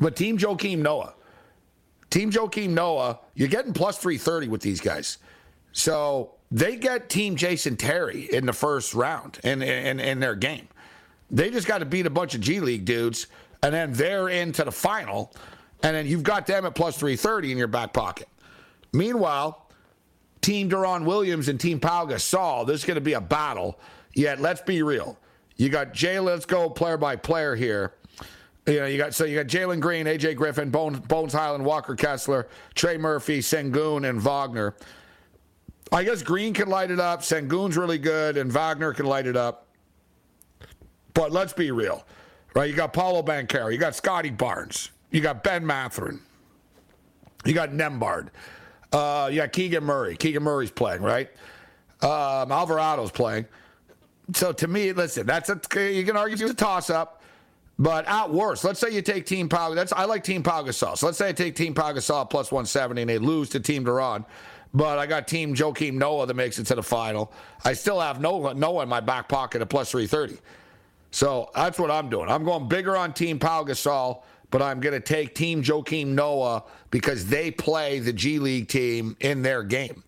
but 0.00 0.16
Team 0.16 0.38
Joakim 0.38 0.78
Noah, 0.78 1.14
Team 2.10 2.30
Joakim 2.30 2.70
Noah, 2.70 3.20
you're 3.34 3.48
getting 3.48 3.72
plus 3.72 3.98
330 3.98 4.48
with 4.48 4.62
these 4.62 4.80
guys. 4.80 5.18
So 5.72 6.34
they 6.50 6.76
get 6.76 7.08
Team 7.08 7.36
Jason 7.36 7.76
Terry 7.76 8.28
in 8.32 8.46
the 8.46 8.52
first 8.52 8.94
round 8.94 9.38
in, 9.44 9.62
in, 9.62 10.00
in 10.00 10.18
their 10.20 10.34
game. 10.34 10.68
They 11.30 11.50
just 11.50 11.68
got 11.68 11.78
to 11.78 11.84
beat 11.84 12.06
a 12.06 12.10
bunch 12.10 12.34
of 12.34 12.40
G 12.40 12.58
League 12.58 12.84
dudes 12.84 13.28
and 13.62 13.74
then 13.74 13.92
they're 13.92 14.28
into 14.28 14.64
the 14.64 14.72
final, 14.72 15.32
and 15.82 15.94
then 15.94 16.06
you've 16.06 16.22
got 16.22 16.46
them 16.46 16.64
at 16.64 16.74
plus 16.74 16.96
330 16.96 17.52
in 17.52 17.58
your 17.58 17.68
back 17.68 17.92
pocket. 17.92 18.28
Meanwhile, 18.92 19.70
Team 20.40 20.70
Deron 20.70 21.04
Williams 21.04 21.48
and 21.48 21.60
Team 21.60 21.80
Pau 21.80 22.06
Gasol, 22.06 22.66
this 22.66 22.80
is 22.80 22.86
going 22.86 22.96
to 22.96 23.00
be 23.00 23.12
a 23.12 23.20
battle. 23.20 23.78
Yet, 24.14 24.40
let's 24.40 24.62
be 24.62 24.82
real. 24.82 25.18
You 25.56 25.68
got 25.68 25.92
Jay, 25.92 26.18
let's 26.18 26.46
go 26.46 26.70
player 26.70 26.96
by 26.96 27.16
player 27.16 27.54
here. 27.54 27.94
You 28.66 28.80
know, 28.80 28.86
you 28.86 28.98
got 28.98 29.14
so 29.14 29.24
you 29.24 29.36
got 29.36 29.46
Jalen 29.46 29.80
Green, 29.80 30.06
AJ 30.06 30.36
Griffin, 30.36 30.70
Bones, 30.70 31.00
Bones 31.00 31.32
Hyland, 31.32 31.64
Walker 31.64 31.94
Kessler, 31.94 32.48
Trey 32.74 32.96
Murphy, 32.96 33.40
Sengun, 33.40 34.08
and 34.08 34.20
Wagner. 34.20 34.74
I 35.92 36.04
guess 36.04 36.22
Green 36.22 36.54
can 36.54 36.68
light 36.68 36.90
it 36.90 37.00
up. 37.00 37.20
Sengun's 37.20 37.76
really 37.76 37.98
good, 37.98 38.36
and 38.36 38.50
Wagner 38.50 38.92
can 38.92 39.06
light 39.06 39.26
it 39.26 39.36
up. 39.36 39.66
But 41.14 41.32
let's 41.32 41.52
be 41.52 41.70
real 41.70 42.04
right? 42.54 42.68
You 42.68 42.76
got 42.76 42.92
Paolo 42.92 43.22
Banchero, 43.22 43.72
you 43.72 43.78
got 43.78 43.94
Scottie 43.94 44.30
Barnes, 44.30 44.90
you 45.10 45.20
got 45.20 45.42
Ben 45.44 45.64
Mathurin, 45.64 46.20
you 47.44 47.54
got 47.54 47.70
Nembhard, 47.70 48.28
uh, 48.92 49.28
you 49.30 49.38
got 49.38 49.52
Keegan 49.52 49.84
Murray. 49.84 50.16
Keegan 50.16 50.42
Murray's 50.42 50.70
playing, 50.70 51.02
right? 51.02 51.30
Um, 52.02 52.50
Alvarado's 52.50 53.10
playing. 53.10 53.46
So 54.34 54.52
to 54.52 54.68
me, 54.68 54.92
listen, 54.92 55.26
that's 55.26 55.50
a 55.50 55.60
you 55.92 56.04
can 56.04 56.16
argue 56.16 56.34
it's 56.34 56.52
a 56.52 56.54
toss 56.54 56.90
up. 56.90 57.22
But 57.78 58.06
at 58.06 58.30
worst, 58.30 58.62
let's 58.62 58.78
say 58.78 58.90
you 58.90 59.00
take 59.00 59.24
Team 59.24 59.48
Pau. 59.48 59.72
That's 59.74 59.92
I 59.92 60.04
like 60.04 60.22
Team 60.22 60.42
Pau 60.42 60.62
Gasol. 60.62 60.98
So 60.98 61.06
let's 61.06 61.16
say 61.16 61.30
I 61.30 61.32
take 61.32 61.56
Team 61.56 61.72
Pau 61.72 61.92
Gasol 61.92 62.28
plus 62.28 62.52
170 62.52 63.00
and 63.00 63.08
they 63.08 63.16
lose 63.16 63.48
to 63.50 63.60
Team 63.60 63.84
Deron. 63.86 64.26
But 64.74 64.98
I 64.98 65.06
got 65.06 65.26
Team 65.26 65.54
Joakim 65.54 65.94
Noah 65.94 66.26
that 66.26 66.34
makes 66.34 66.58
it 66.58 66.66
to 66.66 66.74
the 66.74 66.82
final. 66.82 67.32
I 67.64 67.72
still 67.72 67.98
have 67.98 68.20
Noah, 68.20 68.52
Noah 68.54 68.82
in 68.82 68.88
my 68.88 69.00
back 69.00 69.28
pocket 69.28 69.62
at 69.62 69.70
plus 69.70 69.90
330. 69.92 70.40
So 71.10 71.50
that's 71.54 71.78
what 71.78 71.90
I'm 71.90 72.08
doing. 72.08 72.28
I'm 72.28 72.44
going 72.44 72.68
bigger 72.68 72.96
on 72.96 73.12
Team 73.12 73.38
Pau 73.38 73.64
Gasol, 73.64 74.22
but 74.50 74.62
I'm 74.62 74.80
going 74.80 74.94
to 74.94 75.00
take 75.00 75.34
Team 75.34 75.62
Joakim 75.62 76.08
Noah 76.08 76.64
because 76.90 77.26
they 77.26 77.50
play 77.50 77.98
the 77.98 78.12
G 78.12 78.38
League 78.38 78.68
team 78.68 79.16
in 79.20 79.42
their 79.42 79.62
game. 79.62 80.04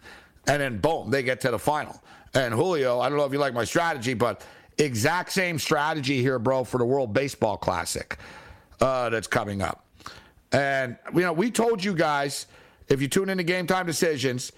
And 0.47 0.61
then, 0.61 0.79
boom, 0.79 1.11
they 1.11 1.23
get 1.23 1.41
to 1.43 1.51
the 1.51 1.59
final. 1.59 2.03
And 2.35 2.55
Julio, 2.55 3.01
I 3.01 3.09
don't 3.09 3.19
know 3.19 3.25
if 3.25 3.33
you 3.33 3.39
like 3.39 3.55
my 3.55 3.65
strategy, 3.65 4.15
but 4.15 4.45
exact 4.79 5.33
same 5.33 5.59
strategy 5.59 6.21
here, 6.21 6.39
bro, 6.39 6.65
for 6.65 6.79
the 6.79 6.85
World 6.85 7.13
Baseball 7.13 7.57
Classic 7.57 8.17
uh, 8.81 9.11
that's 9.11 9.27
coming 9.27 9.63
up. 9.63 9.85
And, 10.51 10.97
you 11.15 11.21
know, 11.21 11.33
we 11.33 11.51
told 11.51 11.83
you 11.83 11.95
guys, 11.95 12.47
if 12.89 13.01
you 13.01 13.09
tune 13.09 13.29
into 13.29 13.45
Game 13.45 13.67
Time 13.67 13.87
Decisions, 13.87 14.53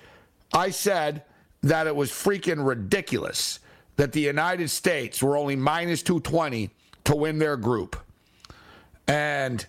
I 0.52 0.70
said 0.70 1.22
that 1.62 1.86
it 1.86 1.94
was 1.94 2.10
freaking 2.10 2.66
ridiculous 2.66 3.60
that 3.96 4.12
the 4.12 4.20
United 4.20 4.68
States 4.68 5.22
were 5.22 5.36
only 5.36 5.56
minus 5.56 6.02
220 6.02 6.70
to 7.04 7.16
win 7.16 7.38
their 7.38 7.56
group. 7.56 7.96
And 9.06 9.64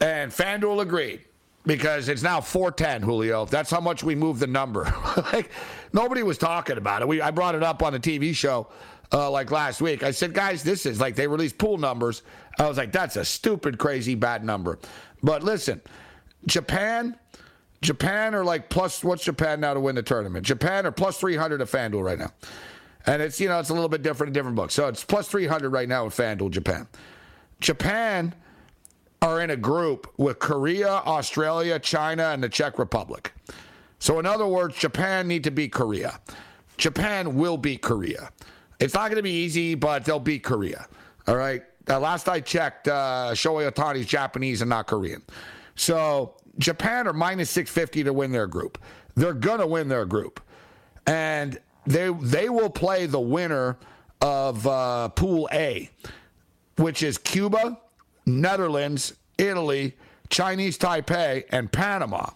and 0.00 0.30
FanDuel 0.30 0.82
agreed 0.82 1.22
because 1.64 2.08
it's 2.08 2.22
now 2.22 2.40
410, 2.40 3.02
Julio. 3.02 3.46
That's 3.46 3.70
how 3.70 3.80
much 3.80 4.04
we 4.04 4.14
moved 4.14 4.40
the 4.40 4.46
number. 4.46 4.92
like 5.32 5.50
nobody 5.92 6.22
was 6.22 6.38
talking 6.38 6.76
about 6.76 7.02
it. 7.02 7.08
We 7.08 7.20
I 7.20 7.30
brought 7.30 7.54
it 7.54 7.62
up 7.62 7.82
on 7.82 7.92
the 7.92 8.00
TV 8.00 8.34
show 8.34 8.68
uh, 9.12 9.30
like 9.30 9.50
last 9.50 9.80
week. 9.80 10.02
I 10.02 10.10
said, 10.10 10.34
guys, 10.34 10.62
this 10.62 10.86
is 10.86 11.00
like 11.00 11.14
they 11.16 11.26
released 11.26 11.58
pool 11.58 11.78
numbers. 11.78 12.22
I 12.58 12.68
was 12.68 12.76
like, 12.76 12.92
that's 12.92 13.16
a 13.16 13.24
stupid, 13.24 13.78
crazy, 13.78 14.14
bad 14.14 14.44
number. 14.44 14.78
But 15.22 15.42
listen, 15.42 15.80
Japan, 16.46 17.16
Japan 17.82 18.34
are 18.34 18.44
like 18.44 18.68
plus. 18.68 19.04
What's 19.04 19.24
Japan 19.24 19.60
now 19.60 19.74
to 19.74 19.80
win 19.80 19.94
the 19.94 20.02
tournament? 20.02 20.44
Japan 20.44 20.86
are 20.86 20.92
plus 20.92 21.18
300 21.18 21.60
at 21.60 21.68
FanDuel 21.68 22.04
right 22.04 22.18
now. 22.18 22.32
And 23.06 23.22
it's, 23.22 23.40
you 23.40 23.48
know, 23.48 23.60
it's 23.60 23.70
a 23.70 23.74
little 23.74 23.88
bit 23.88 24.02
different 24.02 24.30
in 24.30 24.34
different 24.34 24.56
books. 24.56 24.74
So 24.74 24.88
it's 24.88 25.04
plus 25.04 25.28
300 25.28 25.70
right 25.70 25.88
now 25.88 26.04
with 26.04 26.16
FanDuel 26.16 26.50
Japan. 26.50 26.88
Japan 27.60 28.34
are 29.22 29.40
in 29.40 29.50
a 29.50 29.56
group 29.56 30.12
with 30.18 30.38
Korea, 30.38 30.88
Australia, 30.88 31.78
China, 31.78 32.30
and 32.30 32.42
the 32.42 32.48
Czech 32.48 32.78
Republic. 32.78 33.32
So, 33.98 34.18
in 34.18 34.26
other 34.26 34.46
words, 34.46 34.76
Japan 34.76 35.26
need 35.26 35.44
to 35.44 35.50
beat 35.50 35.72
Korea. 35.72 36.20
Japan 36.76 37.34
will 37.34 37.56
beat 37.56 37.80
Korea. 37.80 38.30
It's 38.78 38.92
not 38.92 39.04
going 39.04 39.16
to 39.16 39.22
be 39.22 39.30
easy, 39.30 39.74
but 39.74 40.04
they'll 40.04 40.20
beat 40.20 40.42
Korea. 40.42 40.86
All 41.26 41.36
right. 41.36 41.62
Uh, 41.88 41.98
last 41.98 42.28
I 42.28 42.40
checked, 42.40 42.88
uh, 42.88 43.30
Shohei 43.32 43.70
Ohtani's 43.70 44.06
Japanese 44.06 44.60
and 44.60 44.68
not 44.68 44.86
Korean. 44.86 45.22
So, 45.76 46.34
Japan 46.58 47.06
are 47.06 47.12
minus 47.12 47.50
650 47.50 48.04
to 48.04 48.12
win 48.12 48.32
their 48.32 48.46
group. 48.46 48.78
They're 49.14 49.32
going 49.32 49.60
to 49.60 49.66
win 49.66 49.88
their 49.88 50.04
group. 50.04 50.40
And 51.06 51.58
they 51.86 52.10
they 52.10 52.48
will 52.48 52.70
play 52.70 53.06
the 53.06 53.20
winner 53.20 53.76
of 54.20 54.66
uh, 54.66 55.08
Pool 55.10 55.48
A, 55.52 55.90
which 56.76 57.02
is 57.02 57.18
Cuba, 57.18 57.78
Netherlands, 58.24 59.14
Italy, 59.38 59.94
Chinese 60.28 60.78
Taipei, 60.78 61.44
and 61.50 61.70
Panama. 61.70 62.30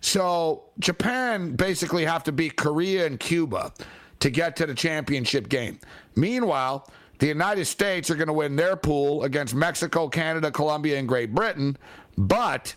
So 0.00 0.64
Japan 0.78 1.56
basically 1.56 2.04
have 2.04 2.24
to 2.24 2.32
beat 2.32 2.56
Korea 2.56 3.06
and 3.06 3.18
Cuba 3.18 3.72
to 4.20 4.30
get 4.30 4.56
to 4.56 4.66
the 4.66 4.74
championship 4.74 5.48
game. 5.48 5.78
Meanwhile, 6.16 6.88
the 7.18 7.26
United 7.26 7.64
States 7.64 8.10
are 8.10 8.14
going 8.14 8.28
to 8.28 8.32
win 8.32 8.56
their 8.56 8.76
pool 8.76 9.24
against 9.24 9.54
Mexico, 9.54 10.08
Canada, 10.08 10.50
Colombia, 10.50 10.98
and 10.98 11.08
Great 11.08 11.34
Britain, 11.34 11.76
but 12.16 12.74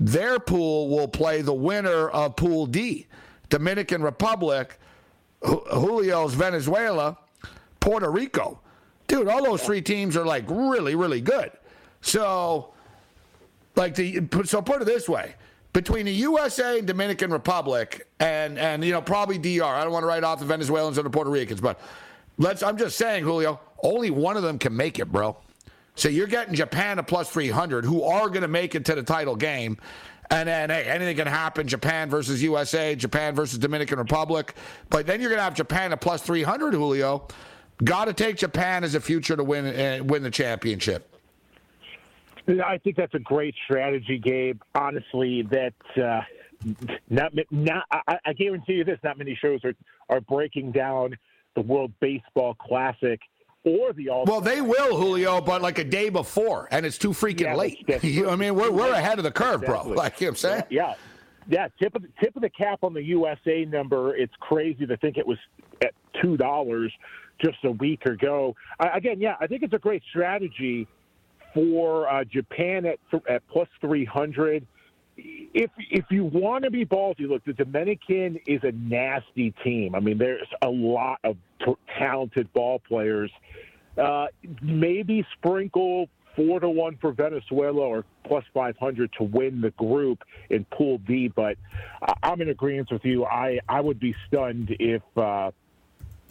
their 0.00 0.38
pool 0.38 0.88
will 0.88 1.08
play 1.08 1.42
the 1.42 1.52
winner 1.52 2.08
of 2.08 2.36
Pool 2.36 2.66
D, 2.66 3.06
Dominican 3.48 4.02
Republic, 4.02 4.78
Julio's 5.44 6.34
Venezuela, 6.34 7.18
Puerto 7.80 8.10
Rico. 8.10 8.60
dude, 9.06 9.28
all 9.28 9.44
those 9.44 9.62
three 9.62 9.82
teams 9.82 10.16
are 10.16 10.24
like 10.24 10.44
really, 10.48 10.94
really 10.94 11.20
good. 11.20 11.50
So, 12.00 12.72
like 13.76 13.94
the 13.94 14.26
so 14.44 14.62
put 14.62 14.82
it 14.82 14.84
this 14.84 15.08
way: 15.08 15.34
between 15.72 16.06
the 16.06 16.12
USA 16.12 16.78
and 16.78 16.86
Dominican 16.86 17.30
Republic, 17.30 18.08
and 18.20 18.58
and 18.58 18.84
you 18.84 18.92
know 18.92 19.02
probably 19.02 19.38
DR. 19.38 19.64
I 19.64 19.82
don't 19.82 19.92
want 19.92 20.02
to 20.02 20.08
write 20.08 20.24
off 20.24 20.40
the 20.40 20.44
Venezuelans 20.44 20.98
or 20.98 21.02
the 21.02 21.10
Puerto 21.10 21.30
Ricans, 21.30 21.60
but 21.60 21.80
let's. 22.36 22.62
I'm 22.62 22.76
just 22.76 22.98
saying, 22.98 23.24
Julio. 23.24 23.60
Only 23.82 24.10
one 24.10 24.36
of 24.36 24.42
them 24.42 24.58
can 24.58 24.76
make 24.76 24.98
it, 24.98 25.10
bro. 25.12 25.36
So 25.94 26.08
you're 26.08 26.28
getting 26.28 26.54
Japan 26.54 26.98
a 27.00 27.02
plus 27.02 27.28
300, 27.28 27.84
who 27.84 28.02
are 28.04 28.28
going 28.28 28.42
to 28.42 28.48
make 28.48 28.76
it 28.76 28.84
to 28.84 28.94
the 28.94 29.02
title 29.02 29.34
game. 29.34 29.78
And 30.30 30.48
then, 30.48 30.70
hey, 30.70 30.84
anything 30.84 31.16
can 31.16 31.26
happen. 31.26 31.66
Japan 31.66 32.10
versus 32.10 32.42
USA, 32.42 32.94
Japan 32.94 33.34
versus 33.34 33.58
Dominican 33.58 33.98
Republic. 33.98 34.54
But 34.90 35.06
then 35.06 35.20
you're 35.20 35.30
going 35.30 35.38
to 35.38 35.44
have 35.44 35.54
Japan 35.54 35.92
a 35.92 35.96
plus 35.96 36.22
300, 36.22 36.74
Julio. 36.74 37.26
Got 37.82 38.06
to 38.06 38.12
take 38.12 38.36
Japan 38.36 38.84
as 38.84 38.94
a 38.94 39.00
future 39.00 39.36
to 39.36 39.44
win 39.44 39.66
uh, 39.66 40.04
win 40.04 40.22
the 40.22 40.30
championship. 40.30 41.14
I 42.48 42.78
think 42.78 42.96
that's 42.96 43.14
a 43.14 43.20
great 43.20 43.54
strategy, 43.64 44.18
Gabe. 44.18 44.60
Honestly, 44.74 45.42
that 45.50 45.74
uh, 45.96 46.20
not 47.08 47.32
not 47.50 47.84
I, 47.90 48.18
I 48.24 48.32
guarantee 48.32 48.74
you 48.74 48.84
this: 48.84 48.98
not 49.04 49.16
many 49.16 49.38
shows 49.40 49.60
are 49.64 49.74
are 50.08 50.20
breaking 50.20 50.72
down 50.72 51.16
the 51.54 51.60
World 51.60 51.92
Baseball 52.00 52.54
Classic 52.54 53.20
or 53.68 53.92
the 53.92 54.08
All. 54.08 54.24
Well, 54.24 54.40
they 54.40 54.60
will, 54.60 54.96
Julio, 54.96 55.40
but 55.40 55.60
like 55.62 55.78
a 55.78 55.84
day 55.84 56.08
before, 56.08 56.68
and 56.70 56.84
it's 56.86 56.98
too 56.98 57.10
freaking 57.10 57.40
Yeah, 57.42 57.54
late. 57.54 57.84
that's- 57.86 58.04
You 58.12 58.28
I 58.30 58.36
mean, 58.36 58.54
we're 58.54 58.70
we're 58.72 58.92
ahead 58.92 59.18
of 59.18 59.24
the 59.24 59.30
curve, 59.30 59.62
Exactly. 59.62 59.92
bro. 59.92 59.96
Like 60.02 60.20
you 60.20 60.26
know 60.26 60.30
what 60.30 60.44
I'm 60.44 60.50
saying. 60.50 60.62
Yeah. 60.70 60.94
Yeah, 61.50 61.68
tip 61.80 61.94
of 61.94 62.02
the, 62.02 62.08
tip 62.20 62.36
of 62.36 62.42
the 62.42 62.50
cap 62.50 62.80
on 62.82 62.92
the 62.92 63.02
USA 63.02 63.64
number. 63.64 64.14
It's 64.14 64.34
crazy 64.38 64.84
to 64.86 64.96
think 64.98 65.16
it 65.16 65.26
was 65.26 65.38
at 65.82 65.92
two 66.20 66.36
dollars 66.36 66.92
just 67.42 67.56
a 67.64 67.70
week 67.70 68.04
ago. 68.04 68.54
I, 68.78 68.88
again, 68.98 69.18
yeah, 69.20 69.36
I 69.40 69.46
think 69.46 69.62
it's 69.62 69.72
a 69.72 69.78
great 69.78 70.02
strategy 70.10 70.86
for 71.54 72.08
uh, 72.12 72.24
Japan 72.24 72.84
at 72.84 72.98
at 73.28 73.46
plus 73.48 73.68
three 73.80 74.04
hundred. 74.04 74.66
If 75.20 75.70
if 75.90 76.04
you 76.10 76.24
want 76.24 76.64
to 76.64 76.70
be 76.70 76.84
ballsy, 76.84 77.28
look, 77.28 77.44
the 77.44 77.52
Dominican 77.52 78.38
is 78.46 78.60
a 78.62 78.70
nasty 78.72 79.52
team. 79.64 79.94
I 79.94 80.00
mean, 80.00 80.16
there's 80.16 80.46
a 80.62 80.68
lot 80.68 81.18
of 81.24 81.36
t- 81.64 81.74
talented 81.98 82.52
ball 82.52 82.78
players. 82.78 83.32
Uh, 83.96 84.26
maybe 84.62 85.26
sprinkle 85.36 86.08
four 86.36 86.60
to 86.60 86.68
one 86.68 86.96
for 87.00 87.10
Venezuela 87.10 87.80
or 87.80 88.04
plus 88.24 88.44
500 88.54 89.12
to 89.18 89.24
win 89.24 89.60
the 89.60 89.70
group 89.72 90.22
in 90.50 90.64
Pool 90.66 90.98
D. 90.98 91.26
But 91.26 91.56
I'm 92.22 92.40
in 92.40 92.50
agreement 92.50 92.92
with 92.92 93.04
you. 93.04 93.24
I, 93.24 93.58
I 93.68 93.80
would 93.80 93.98
be 93.98 94.14
stunned 94.28 94.76
if 94.78 95.02
uh, 95.16 95.50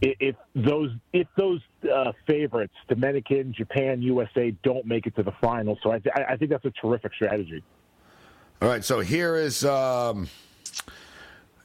if 0.02 0.36
those 0.56 0.92
if 1.12 1.28
those 1.36 1.60
uh, 1.94 2.14
favorites, 2.26 2.76
Dominican, 2.88 3.54
Japan, 3.54 4.02
USA, 4.02 4.52
don't 4.64 4.86
make 4.86 5.08
it 5.08 5.16
to 5.18 5.24
the 5.24 5.34
final. 5.42 5.78
So 5.84 5.92
I, 5.92 6.00
th- 6.00 6.16
I 6.16 6.38
think 6.38 6.52
that's 6.52 6.66
a 6.66 6.72
terrific 6.72 7.14
strategy. 7.16 7.64
All 8.60 8.68
right, 8.68 8.84
so 8.84 9.02
here 9.02 9.36
is 9.36 9.64
um, 9.64 10.28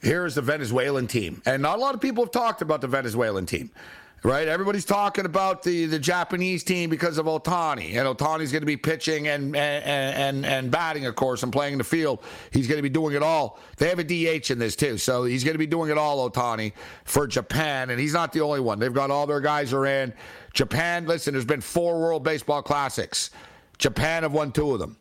here 0.03 0.27
is 0.27 0.35
the 0.35 0.43
Venezuelan 0.43 1.07
team, 1.07 1.41
and 1.47 1.63
not 1.63 1.79
a 1.79 1.81
lot 1.81 1.95
of 1.95 2.03
people 2.03 2.25
have 2.25 2.33
talked 2.33 2.61
about 2.61 2.83
the 2.83 2.87
Venezuelan 2.89 3.47
team. 3.47 3.71
Right, 4.25 4.47
everybody's 4.47 4.85
talking 4.85 5.25
about 5.25 5.63
the, 5.65 5.87
the 5.87 5.99
Japanese 5.99 6.63
team 6.63 6.91
because 6.91 7.19
of 7.19 7.27
Otani, 7.27 7.95
and 7.97 8.07
Otani's 8.07 8.53
going 8.53 8.63
to 8.63 8.67
be 8.67 8.77
pitching 8.77 9.27
and, 9.27 9.57
and 9.57 9.85
and 9.85 10.47
and 10.47 10.71
batting, 10.71 11.07
of 11.07 11.17
course, 11.17 11.43
and 11.43 11.51
playing 11.51 11.73
in 11.73 11.79
the 11.79 11.85
field. 11.85 12.23
He's 12.51 12.69
going 12.69 12.77
to 12.77 12.83
be 12.83 12.91
doing 12.91 13.17
it 13.17 13.23
all. 13.23 13.59
They 13.79 13.89
have 13.89 13.99
a 13.99 14.05
DH 14.05 14.51
in 14.51 14.59
this 14.59 14.77
too, 14.77 14.99
so 14.99 15.25
he's 15.25 15.45
going 15.45 15.55
to 15.55 15.59
be 15.59 15.67
doing 15.67 15.91
it 15.91 15.97
all. 15.97 16.31
Otani 16.31 16.73
for 17.05 17.27
Japan, 17.27 17.89
and 17.89 17.99
he's 17.99 18.13
not 18.13 18.35
the 18.35 18.43
only 18.43 18.61
one. 18.61 18.79
They've 18.79 18.93
got 18.93 19.11
all 19.11 19.27
their 19.27 19.41
guys 19.41 19.73
are 19.73 19.87
in 19.87 20.13
Japan. 20.53 21.07
Listen, 21.07 21.33
there's 21.33 21.47
been 21.47 21.63
four 21.63 21.99
World 21.99 22.23
Baseball 22.23 22.61
Classics. 22.61 23.31
Japan 23.79 24.25
have 24.25 24.33
won 24.33 24.53
two 24.53 24.73
of 24.73 24.79
them. 24.79 24.99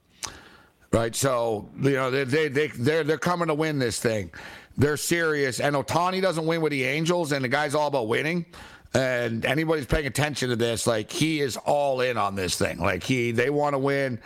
Right, 0.94 1.16
so 1.16 1.70
you 1.82 1.92
know 1.92 2.12
they 2.12 2.26
they 2.26 2.48
they 2.50 2.68
they're 2.68 3.06
they're 3.06 3.18
coming 3.18 3.48
to 3.48 3.54
win 3.54 3.80
this 3.80 3.98
thing. 3.98 4.30
They're 4.78 4.98
serious, 4.98 5.62
and 5.62 5.74
Otani 5.76 6.22
doesn't 6.22 6.46
win 6.46 6.62
with 6.62 6.72
the 6.72 6.84
Angels, 6.84 7.32
and 7.32 7.44
the 7.44 7.50
guy's 7.50 7.76
all 7.76 7.88
about 7.88 8.10
winning. 8.10 8.46
And 8.94 9.46
anybody's 9.46 9.86
paying 9.86 10.06
attention 10.06 10.50
to 10.50 10.58
this, 10.58 10.86
like 10.86 11.10
he 11.10 11.40
is 11.40 11.56
all 11.56 12.02
in 12.02 12.18
on 12.18 12.36
this 12.36 12.58
thing. 12.58 12.78
Like 12.80 13.04
he, 13.04 13.32
they 13.32 13.50
want 13.50 13.74
to 13.74 13.78
win 13.78 14.20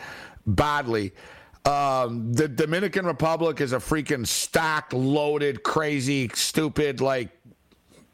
badly. 0.48 1.14
Um, 1.66 2.34
the 2.34 2.48
Dominican 2.48 3.06
Republic 3.06 3.62
is 3.62 3.74
a 3.74 3.78
freaking 3.78 4.26
stacked, 4.26 4.92
loaded, 4.94 5.62
crazy, 5.62 6.30
stupid, 6.34 7.00
like 7.00 7.30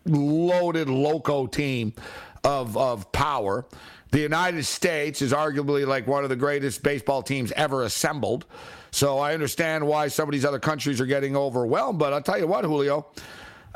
loaded 0.05 0.89
loco 0.89 1.47
team 1.47 1.93
of 2.43 2.75
of 2.75 3.09
power. 3.13 3.65
The 4.11 4.19
United 4.19 4.65
States 4.65 5.21
is 5.21 5.31
arguably 5.31 5.87
like 5.87 6.05
one 6.05 6.23
of 6.23 6.29
the 6.29 6.35
greatest 6.35 6.83
baseball 6.83 7.23
teams 7.23 7.51
ever 7.53 7.83
assembled. 7.83 8.45
So 8.91 9.19
I 9.19 9.33
understand 9.33 9.87
why 9.87 10.09
some 10.09 10.27
of 10.27 10.33
these 10.33 10.43
other 10.43 10.59
countries 10.59 10.99
are 10.99 11.05
getting 11.05 11.35
overwhelmed. 11.35 11.97
But 11.97 12.11
I'll 12.11 12.21
tell 12.21 12.37
you 12.37 12.47
what, 12.47 12.65
Julio, 12.65 13.07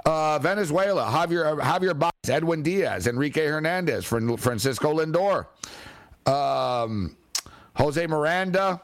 uh, 0.05 0.39
Venezuela, 0.39 1.05
Javier 1.05 1.59
Javier 1.59 1.97
Baez, 1.97 2.29
Edwin 2.29 2.63
Diaz, 2.63 3.07
Enrique 3.07 3.45
Hernandez, 3.45 4.03
Fran- 4.03 4.35
Francisco 4.35 4.93
Lindor, 4.93 5.47
um, 6.29 7.15
Jose 7.75 8.05
Miranda, 8.05 8.81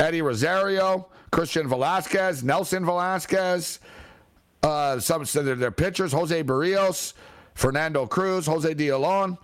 Eddie 0.00 0.22
Rosario, 0.22 1.08
Christian 1.30 1.68
Velasquez, 1.68 2.42
Nelson 2.42 2.84
Velasquez. 2.84 3.78
Uh, 4.64 4.98
some 4.98 5.22
of 5.22 5.32
their, 5.32 5.70
pitchers: 5.70 6.10
Jose 6.10 6.42
Berrios, 6.42 7.12
Fernando 7.54 8.06
Cruz, 8.06 8.46
Jose 8.46 8.74
De 8.74 8.92
Leon, 8.92 9.38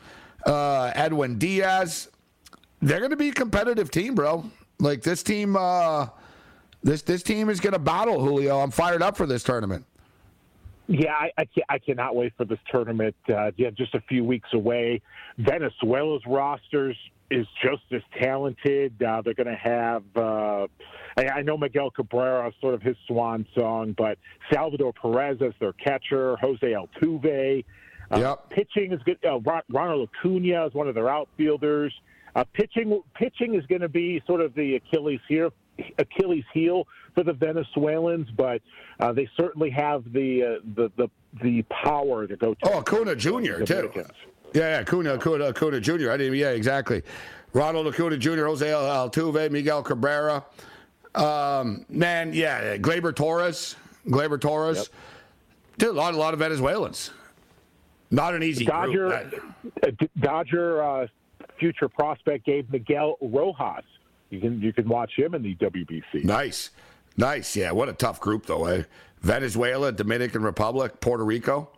uh, 0.46 0.92
Edwin 0.94 1.38
Diaz. 1.38 2.08
They're 2.80 2.98
going 2.98 3.10
to 3.10 3.16
be 3.16 3.30
a 3.30 3.32
competitive 3.32 3.90
team, 3.90 4.14
bro. 4.14 4.44
Like 4.78 5.02
this 5.02 5.22
team, 5.22 5.56
uh, 5.56 6.08
this 6.82 7.02
this 7.02 7.22
team 7.22 7.48
is 7.48 7.60
going 7.60 7.72
to 7.72 7.78
battle 7.78 8.20
Julio. 8.20 8.58
I'm 8.58 8.70
fired 8.70 9.02
up 9.02 9.16
for 9.16 9.26
this 9.26 9.42
tournament. 9.42 9.84
Yeah, 10.86 11.14
I, 11.14 11.30
I, 11.38 11.46
I 11.70 11.78
cannot 11.78 12.14
wait 12.14 12.34
for 12.36 12.44
this 12.44 12.58
tournament. 12.70 13.16
Uh, 13.28 13.52
yeah, 13.56 13.70
just 13.70 13.94
a 13.94 14.02
few 14.02 14.22
weeks 14.22 14.50
away. 14.52 15.00
Venezuela's 15.38 16.22
rosters 16.26 16.96
is 17.30 17.46
just 17.62 17.82
as 17.90 18.02
talented. 18.20 19.02
Uh, 19.02 19.22
they're 19.22 19.34
going 19.34 19.46
to 19.46 19.54
have. 19.54 20.02
Uh, 20.14 20.66
I, 21.16 21.28
I 21.36 21.42
know 21.42 21.56
Miguel 21.56 21.90
Cabrera, 21.90 22.52
sort 22.60 22.74
of 22.74 22.82
his 22.82 22.96
swan 23.06 23.46
song, 23.56 23.94
but 23.96 24.18
Salvador 24.52 24.92
Perez 24.92 25.40
as 25.40 25.52
their 25.58 25.72
catcher, 25.72 26.36
Jose 26.36 26.66
Altuve. 26.66 27.64
Uh, 28.10 28.36
Pitching 28.50 28.92
is 28.92 29.00
good. 29.04 29.18
Uh, 29.24 29.40
Ron- 29.40 29.62
Ronald 29.70 30.08
Acuna 30.18 30.66
is 30.66 30.74
one 30.74 30.88
of 30.88 30.94
their 30.94 31.08
outfielders. 31.08 31.92
Uh, 32.36 32.42
pitching 32.52 33.00
pitching 33.14 33.54
is 33.54 33.64
going 33.66 33.80
to 33.80 33.88
be 33.88 34.20
sort 34.26 34.40
of 34.40 34.54
the 34.54 34.74
Achilles 34.76 35.20
heel 35.28 35.52
Achilles 35.98 36.44
heel 36.52 36.86
for 37.14 37.22
the 37.22 37.32
Venezuelans, 37.32 38.28
but 38.36 38.60
uh, 39.00 39.12
they 39.12 39.28
certainly 39.36 39.70
have 39.70 40.04
the, 40.12 40.42
uh, 40.42 40.60
the 40.74 40.90
the 40.96 41.08
the 41.42 41.62
power 41.62 42.26
to 42.26 42.36
go. 42.36 42.54
To 42.54 42.72
Oh, 42.72 42.78
Acuna 42.80 43.14
Jr. 43.14 43.62
too. 43.64 43.90
Yeah, 43.94 44.02
yeah, 44.52 44.78
Acuna, 44.80 45.14
Acuna, 45.14 45.44
Acuna 45.46 45.80
Jr. 45.80 46.10
I 46.10 46.16
didn't. 46.16 46.34
Yeah, 46.36 46.50
exactly. 46.50 47.02
Ronald 47.52 47.86
Acuna 47.86 48.16
Jr., 48.16 48.46
Jose 48.46 48.66
Altuve, 48.66 49.50
Miguel 49.52 49.82
Cabrera. 49.84 50.44
Um, 51.14 51.84
man, 51.88 52.32
yeah, 52.32 52.76
Gleyber 52.78 53.14
Torres, 53.14 53.76
Gleyber 54.08 54.40
Torres. 54.40 54.90
Dude, 55.78 55.90
a 55.90 55.92
lot, 55.92 56.14
a 56.14 56.16
lot 56.16 56.34
of 56.34 56.40
Venezuelans. 56.40 57.10
Not 58.10 58.34
an 58.34 58.42
easy 58.42 58.64
Dodger 58.64 59.30
group. 59.30 59.44
uh, 59.82 60.06
Dodger 60.20 60.82
uh, 60.82 61.06
future 61.58 61.88
prospect 61.88 62.46
Gabe 62.46 62.70
Miguel 62.70 63.16
Rojas. 63.20 63.84
You 64.30 64.40
can 64.40 64.60
you 64.60 64.72
can 64.72 64.88
watch 64.88 65.12
him 65.16 65.34
in 65.34 65.42
the 65.42 65.54
WBC. 65.56 66.24
Nice, 66.24 66.70
nice. 67.16 67.56
Yeah, 67.56 67.72
what 67.72 67.88
a 67.88 67.92
tough 67.92 68.20
group 68.20 68.46
though. 68.46 68.66
Eh? 68.66 68.84
Venezuela, 69.20 69.90
Dominican 69.90 70.42
Republic, 70.42 71.00
Puerto 71.00 71.24
Rico. 71.24 71.70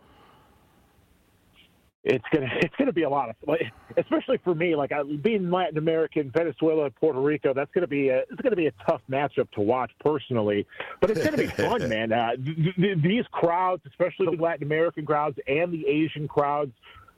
It's 2.07 2.23
gonna 2.33 2.47
it's 2.61 2.73
gonna 2.77 2.93
be 2.93 3.03
a 3.03 3.09
lot 3.09 3.29
of, 3.29 3.35
like, 3.45 3.61
especially 3.97 4.39
for 4.43 4.55
me. 4.55 4.75
Like 4.75 4.91
I, 4.91 5.03
being 5.03 5.51
Latin 5.51 5.77
American, 5.77 6.31
Venezuela, 6.31 6.89
Puerto 6.89 7.19
Rico. 7.19 7.53
That's 7.53 7.71
gonna 7.71 7.87
be 7.87 8.09
a 8.09 8.19
it's 8.19 8.41
gonna 8.41 8.55
be 8.55 8.67
a 8.67 8.73
tough 8.87 9.01
matchup 9.09 9.51
to 9.51 9.61
watch 9.61 9.91
personally. 9.99 10.65
But 11.01 11.11
it's 11.11 11.23
gonna 11.23 11.37
be 11.37 11.47
fun, 11.47 11.87
man. 11.89 12.13
Uh, 12.13 12.35
th- 12.37 12.75
th- 12.75 12.97
these 13.01 13.25
crowds, 13.31 13.83
especially 13.85 14.35
the 14.35 14.41
Latin 14.41 14.63
American 14.63 15.05
crowds 15.05 15.37
and 15.47 15.71
the 15.71 15.85
Asian 15.85 16.27
crowds, 16.27 16.71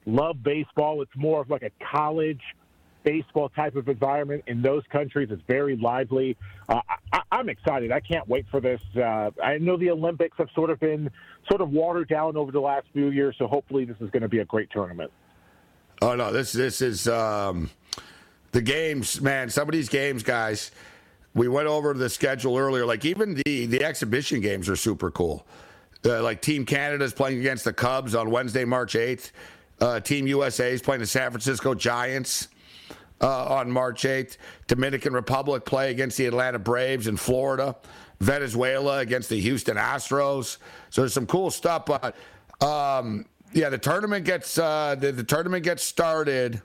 love 0.05 0.41
baseball. 0.41 1.01
It's 1.01 1.15
more 1.15 1.41
of 1.41 1.49
like 1.49 1.63
a 1.63 1.71
college 1.91 2.41
baseball 3.03 3.49
type 3.49 3.75
of 3.75 3.87
environment 3.87 4.43
in 4.47 4.61
those 4.61 4.83
countries. 4.91 5.29
It's 5.31 5.41
very 5.47 5.75
lively. 5.75 6.37
Uh, 6.67 6.81
I, 7.11 7.21
I'm 7.31 7.49
excited. 7.49 7.91
I 7.91 7.99
can't 7.99 8.27
wait 8.27 8.45
for 8.51 8.59
this. 8.59 8.81
Uh, 8.95 9.31
I 9.43 9.57
know 9.59 9.77
the 9.77 9.89
Olympics 9.91 10.37
have 10.37 10.49
sort 10.53 10.69
of 10.69 10.79
been 10.79 11.09
sort 11.49 11.61
of 11.61 11.71
watered 11.71 12.09
down 12.09 12.37
over 12.37 12.51
the 12.51 12.59
last 12.59 12.87
few 12.93 13.09
years, 13.09 13.35
so 13.37 13.47
hopefully 13.47 13.85
this 13.85 13.97
is 13.99 14.09
going 14.09 14.23
to 14.23 14.29
be 14.29 14.39
a 14.39 14.45
great 14.45 14.69
tournament. 14.71 15.11
Oh 16.01 16.15
no, 16.15 16.31
this 16.31 16.51
this 16.53 16.81
is 16.81 17.07
um, 17.07 17.69
the 18.51 18.61
games, 18.61 19.19
man. 19.21 19.49
Some 19.49 19.67
of 19.67 19.73
these 19.73 19.89
games, 19.89 20.23
guys. 20.23 20.71
We 21.35 21.47
went 21.47 21.67
over 21.67 21.93
the 21.93 22.09
schedule 22.09 22.57
earlier. 22.57 22.85
Like 22.85 23.05
even 23.05 23.35
the 23.35 23.65
the 23.65 23.83
exhibition 23.83 24.41
games 24.41 24.69
are 24.69 24.75
super 24.75 25.11
cool. 25.11 25.45
Uh, 26.05 26.23
like 26.23 26.41
Team 26.41 26.65
Canada 26.65 27.03
is 27.03 27.13
playing 27.13 27.39
against 27.39 27.65
the 27.65 27.73
Cubs 27.73 28.15
on 28.15 28.29
Wednesday, 28.31 28.63
March 28.63 28.95
eighth. 28.95 29.33
Uh, 29.81 29.99
Team 29.99 30.27
USA 30.27 30.71
is 30.71 30.81
playing 30.81 31.01
the 31.01 31.07
San 31.07 31.31
Francisco 31.31 31.73
Giants 31.73 32.47
uh, 33.21 33.45
on 33.45 33.71
March 33.71 34.03
8th. 34.03 34.37
Dominican 34.67 35.13
Republic 35.13 35.65
play 35.65 35.91
against 35.91 36.17
the 36.17 36.25
Atlanta 36.25 36.59
Braves 36.59 37.07
in 37.07 37.17
Florida. 37.17 37.75
Venezuela 38.19 38.99
against 38.99 39.29
the 39.29 39.39
Houston 39.39 39.77
Astros. 39.77 40.57
So 40.89 41.01
there's 41.01 41.13
some 41.13 41.25
cool 41.25 41.51
stuff. 41.51 41.85
But 41.85 42.15
um, 42.61 43.25
yeah, 43.53 43.69
the 43.69 43.77
tournament 43.77 44.25
gets 44.25 44.57
uh, 44.57 44.95
the, 44.99 45.11
the, 45.11 45.23
tournament 45.23 45.63
gets 45.63 45.83
started 45.83 46.61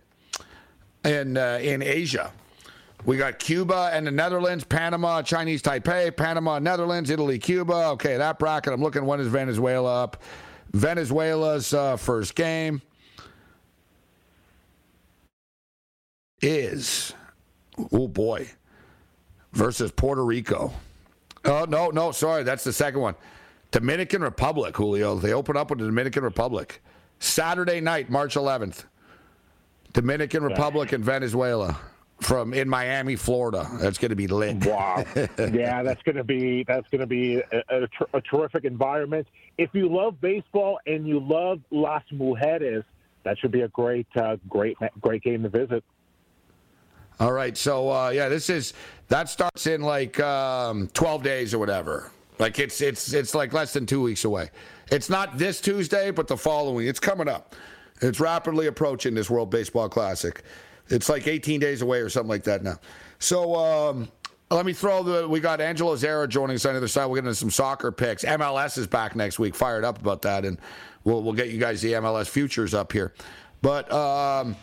in 1.04 1.36
uh, 1.36 1.58
in 1.62 1.82
Asia. 1.82 2.32
We 3.04 3.18
got 3.18 3.38
Cuba 3.38 3.90
and 3.92 4.06
the 4.06 4.10
Netherlands, 4.10 4.64
Panama, 4.64 5.20
Chinese 5.22 5.62
Taipei, 5.62 6.16
Panama, 6.16 6.58
Netherlands, 6.58 7.10
Italy, 7.10 7.38
Cuba. 7.38 7.88
Okay, 7.90 8.16
that 8.16 8.38
bracket. 8.38 8.72
I'm 8.72 8.80
looking. 8.80 9.04
When 9.04 9.20
is 9.20 9.28
Venezuela 9.28 10.04
up? 10.04 10.22
Venezuela's 10.72 11.72
uh, 11.72 11.96
first 11.96 12.34
game 12.34 12.82
is 16.44 17.14
oh 17.90 18.06
boy 18.06 18.48
versus 19.52 19.90
Puerto 19.90 20.24
Rico. 20.24 20.72
Oh 21.44 21.64
no, 21.68 21.88
no, 21.88 22.12
sorry, 22.12 22.42
that's 22.42 22.64
the 22.64 22.72
second 22.72 23.00
one. 23.00 23.14
Dominican 23.70 24.22
Republic, 24.22 24.76
Julio. 24.76 25.16
They 25.16 25.32
open 25.32 25.56
up 25.56 25.70
with 25.70 25.80
the 25.80 25.86
Dominican 25.86 26.22
Republic. 26.22 26.82
Saturday 27.18 27.80
night, 27.80 28.10
March 28.10 28.34
11th. 28.34 28.84
Dominican 29.92 30.42
Republic 30.42 30.92
and 30.92 31.04
Venezuela 31.04 31.78
from 32.20 32.52
in 32.52 32.68
Miami, 32.68 33.16
Florida. 33.16 33.68
That's 33.80 33.98
going 33.98 34.10
to 34.10 34.16
be 34.16 34.26
lit. 34.26 34.64
Wow. 34.66 35.04
yeah, 35.38 35.82
that's 35.82 36.02
going 36.02 36.16
to 36.16 36.24
be 36.24 36.64
that's 36.64 36.88
going 36.90 37.00
to 37.00 37.06
be 37.06 37.36
a, 37.36 37.62
a, 37.70 37.88
a, 38.12 38.20
terrific 38.20 38.64
environment. 38.64 39.26
If 39.56 39.70
you 39.72 39.88
love 39.88 40.20
baseball 40.20 40.78
and 40.86 41.06
you 41.06 41.20
love 41.20 41.60
Las 41.70 42.02
Mujeres, 42.12 42.84
that 43.22 43.38
should 43.38 43.52
be 43.52 43.62
a 43.62 43.68
great 43.68 44.06
uh, 44.16 44.36
great 44.48 44.76
great 45.00 45.22
game 45.22 45.42
to 45.44 45.48
visit. 45.48 45.82
All 47.20 47.32
right, 47.32 47.56
so 47.56 47.90
uh, 47.90 48.08
yeah, 48.10 48.28
this 48.28 48.50
is 48.50 48.74
that 49.08 49.28
starts 49.28 49.66
in 49.66 49.82
like 49.82 50.18
um, 50.20 50.88
12 50.94 51.22
days 51.22 51.54
or 51.54 51.58
whatever. 51.58 52.10
Like 52.38 52.58
it's 52.58 52.80
it's 52.80 53.12
it's 53.12 53.34
like 53.34 53.52
less 53.52 53.72
than 53.72 53.86
two 53.86 54.02
weeks 54.02 54.24
away. 54.24 54.50
It's 54.90 55.08
not 55.08 55.38
this 55.38 55.60
Tuesday, 55.60 56.10
but 56.10 56.26
the 56.26 56.36
following. 56.36 56.86
It's 56.86 57.00
coming 57.00 57.28
up. 57.28 57.54
It's 58.00 58.18
rapidly 58.20 58.66
approaching 58.66 59.14
this 59.14 59.30
World 59.30 59.50
Baseball 59.50 59.88
Classic. 59.88 60.42
It's 60.88 61.08
like 61.08 61.26
18 61.26 61.60
days 61.60 61.80
away 61.80 62.00
or 62.00 62.08
something 62.08 62.28
like 62.28 62.44
that 62.44 62.62
now. 62.62 62.78
So 63.18 63.54
um, 63.54 64.08
let 64.50 64.66
me 64.66 64.72
throw 64.72 65.02
the. 65.02 65.28
We 65.28 65.40
got 65.40 65.60
Angelo 65.60 65.96
Zara 65.96 66.26
joining 66.28 66.56
us 66.56 66.66
on 66.66 66.74
the 66.74 66.78
other 66.78 66.88
side. 66.88 67.06
We'll 67.06 67.16
get 67.16 67.26
into 67.26 67.34
some 67.34 67.50
soccer 67.50 67.92
picks. 67.92 68.24
MLS 68.24 68.76
is 68.76 68.86
back 68.86 69.16
next 69.16 69.38
week. 69.38 69.54
Fired 69.54 69.84
up 69.84 70.00
about 70.00 70.22
that, 70.22 70.44
and 70.44 70.58
we'll 71.04 71.22
we'll 71.22 71.32
get 71.32 71.50
you 71.50 71.58
guys 71.58 71.80
the 71.80 71.92
MLS 71.92 72.28
futures 72.28 72.74
up 72.74 72.92
here. 72.92 73.14
But 73.62 73.90
um, 73.92 74.56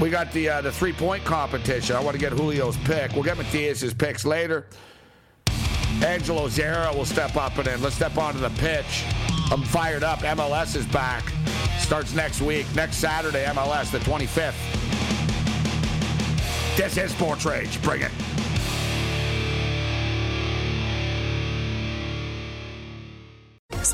we 0.00 0.10
got 0.10 0.32
the 0.32 0.48
uh, 0.48 0.60
the 0.62 0.72
three 0.72 0.92
point 0.92 1.24
competition. 1.24 1.96
I 1.96 2.00
want 2.00 2.14
to 2.14 2.20
get 2.20 2.36
Julio's 2.36 2.76
pick. 2.78 3.12
We'll 3.12 3.22
get 3.22 3.36
Matthias's 3.36 3.94
picks 3.94 4.24
later. 4.24 4.66
Angelo 6.04 6.48
Zara 6.48 6.94
will 6.94 7.06
step 7.06 7.36
up 7.36 7.56
and 7.56 7.66
then 7.66 7.80
let's 7.82 7.94
step 7.94 8.16
onto 8.18 8.38
the 8.38 8.50
pitch. 8.50 9.04
I'm 9.50 9.62
fired 9.62 10.02
up. 10.02 10.18
MLS 10.20 10.76
is 10.76 10.86
back. 10.86 11.24
Starts 11.78 12.14
next 12.14 12.42
week, 12.42 12.66
next 12.74 12.96
Saturday. 12.96 13.44
MLS, 13.46 13.90
the 13.90 13.98
25th. 13.98 14.54
This 16.76 16.98
is 16.98 17.10
Sports 17.12 17.46
Rage. 17.46 17.80
Bring 17.82 18.02
it. 18.02 18.45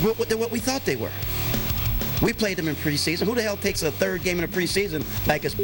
They're 0.00 0.38
what 0.38 0.50
we 0.50 0.58
thought 0.58 0.84
they 0.84 0.96
were. 0.96 1.12
We 2.22 2.32
played 2.32 2.58
them 2.58 2.68
in 2.68 2.76
preseason. 2.76 3.26
Who 3.26 3.34
the 3.34 3.42
hell 3.42 3.56
takes 3.56 3.82
a 3.82 3.90
third 3.90 4.22
game 4.22 4.38
in 4.38 4.44
a 4.44 4.48
preseason 4.48 5.04
like 5.26 5.44
us? 5.44 5.54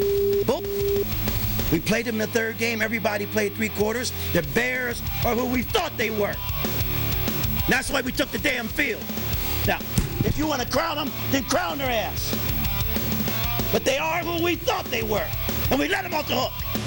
We 1.71 1.79
played 1.79 2.05
them 2.05 2.15
in 2.15 2.19
the 2.19 2.27
third 2.27 2.57
game. 2.57 2.81
Everybody 2.81 3.25
played 3.25 3.53
three 3.53 3.69
quarters. 3.69 4.11
The 4.33 4.41
Bears 4.53 5.01
are 5.25 5.35
who 5.35 5.45
we 5.45 5.61
thought 5.61 5.95
they 5.97 6.09
were. 6.09 6.33
And 6.33 7.73
that's 7.73 7.89
why 7.89 8.01
we 8.01 8.11
took 8.11 8.29
the 8.31 8.39
damn 8.39 8.67
field. 8.67 9.03
Now, 9.67 9.79
if 10.23 10.37
you 10.37 10.47
want 10.47 10.61
to 10.61 10.67
crown 10.69 10.95
them, 10.95 11.11
then 11.31 11.43
crown 11.43 11.77
their 11.77 11.91
ass. 11.91 12.33
But 13.71 13.83
they 13.83 13.97
are 13.97 14.19
who 14.19 14.41
we 14.43 14.55
thought 14.55 14.85
they 14.85 15.03
were. 15.03 15.27
And 15.69 15.79
we 15.79 15.89
let 15.89 16.03
them 16.03 16.13
off 16.13 16.27
the 16.27 16.35
hook. 16.35 16.86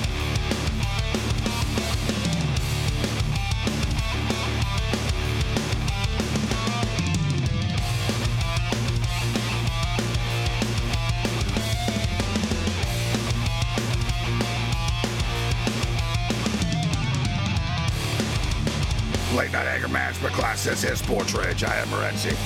Late 19.41 19.53
Night 19.53 19.69
Anger 19.69 19.89
Management 19.89 20.35
class. 20.35 20.65
This 20.65 20.85
is 20.85 20.99
Sports 20.99 21.33
Rage. 21.33 21.65
I 21.65 21.75
am 21.77 21.89
Morency. 21.89 22.37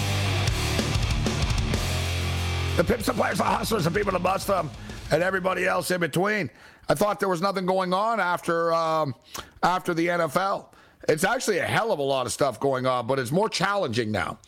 The 2.76 2.84
pimps, 2.84 3.06
the 3.06 3.12
players, 3.12 3.38
the 3.38 3.42
hustlers, 3.42 3.82
the 3.82 3.90
people 3.90 4.12
that 4.12 4.22
bust 4.22 4.46
them, 4.46 4.70
and 5.10 5.20
everybody 5.20 5.66
else 5.66 5.90
in 5.90 5.98
between. 5.98 6.48
I 6.88 6.94
thought 6.94 7.18
there 7.18 7.28
was 7.28 7.42
nothing 7.42 7.66
going 7.66 7.92
on 7.92 8.20
after 8.20 8.72
um, 8.72 9.16
after 9.64 9.92
the 9.92 10.06
NFL. 10.06 10.66
It's 11.08 11.24
actually 11.24 11.58
a 11.58 11.66
hell 11.66 11.90
of 11.90 11.98
a 11.98 12.02
lot 12.02 12.26
of 12.26 12.32
stuff 12.32 12.60
going 12.60 12.86
on, 12.86 13.08
but 13.08 13.18
it's 13.18 13.32
more 13.32 13.48
challenging 13.48 14.12
now, 14.12 14.38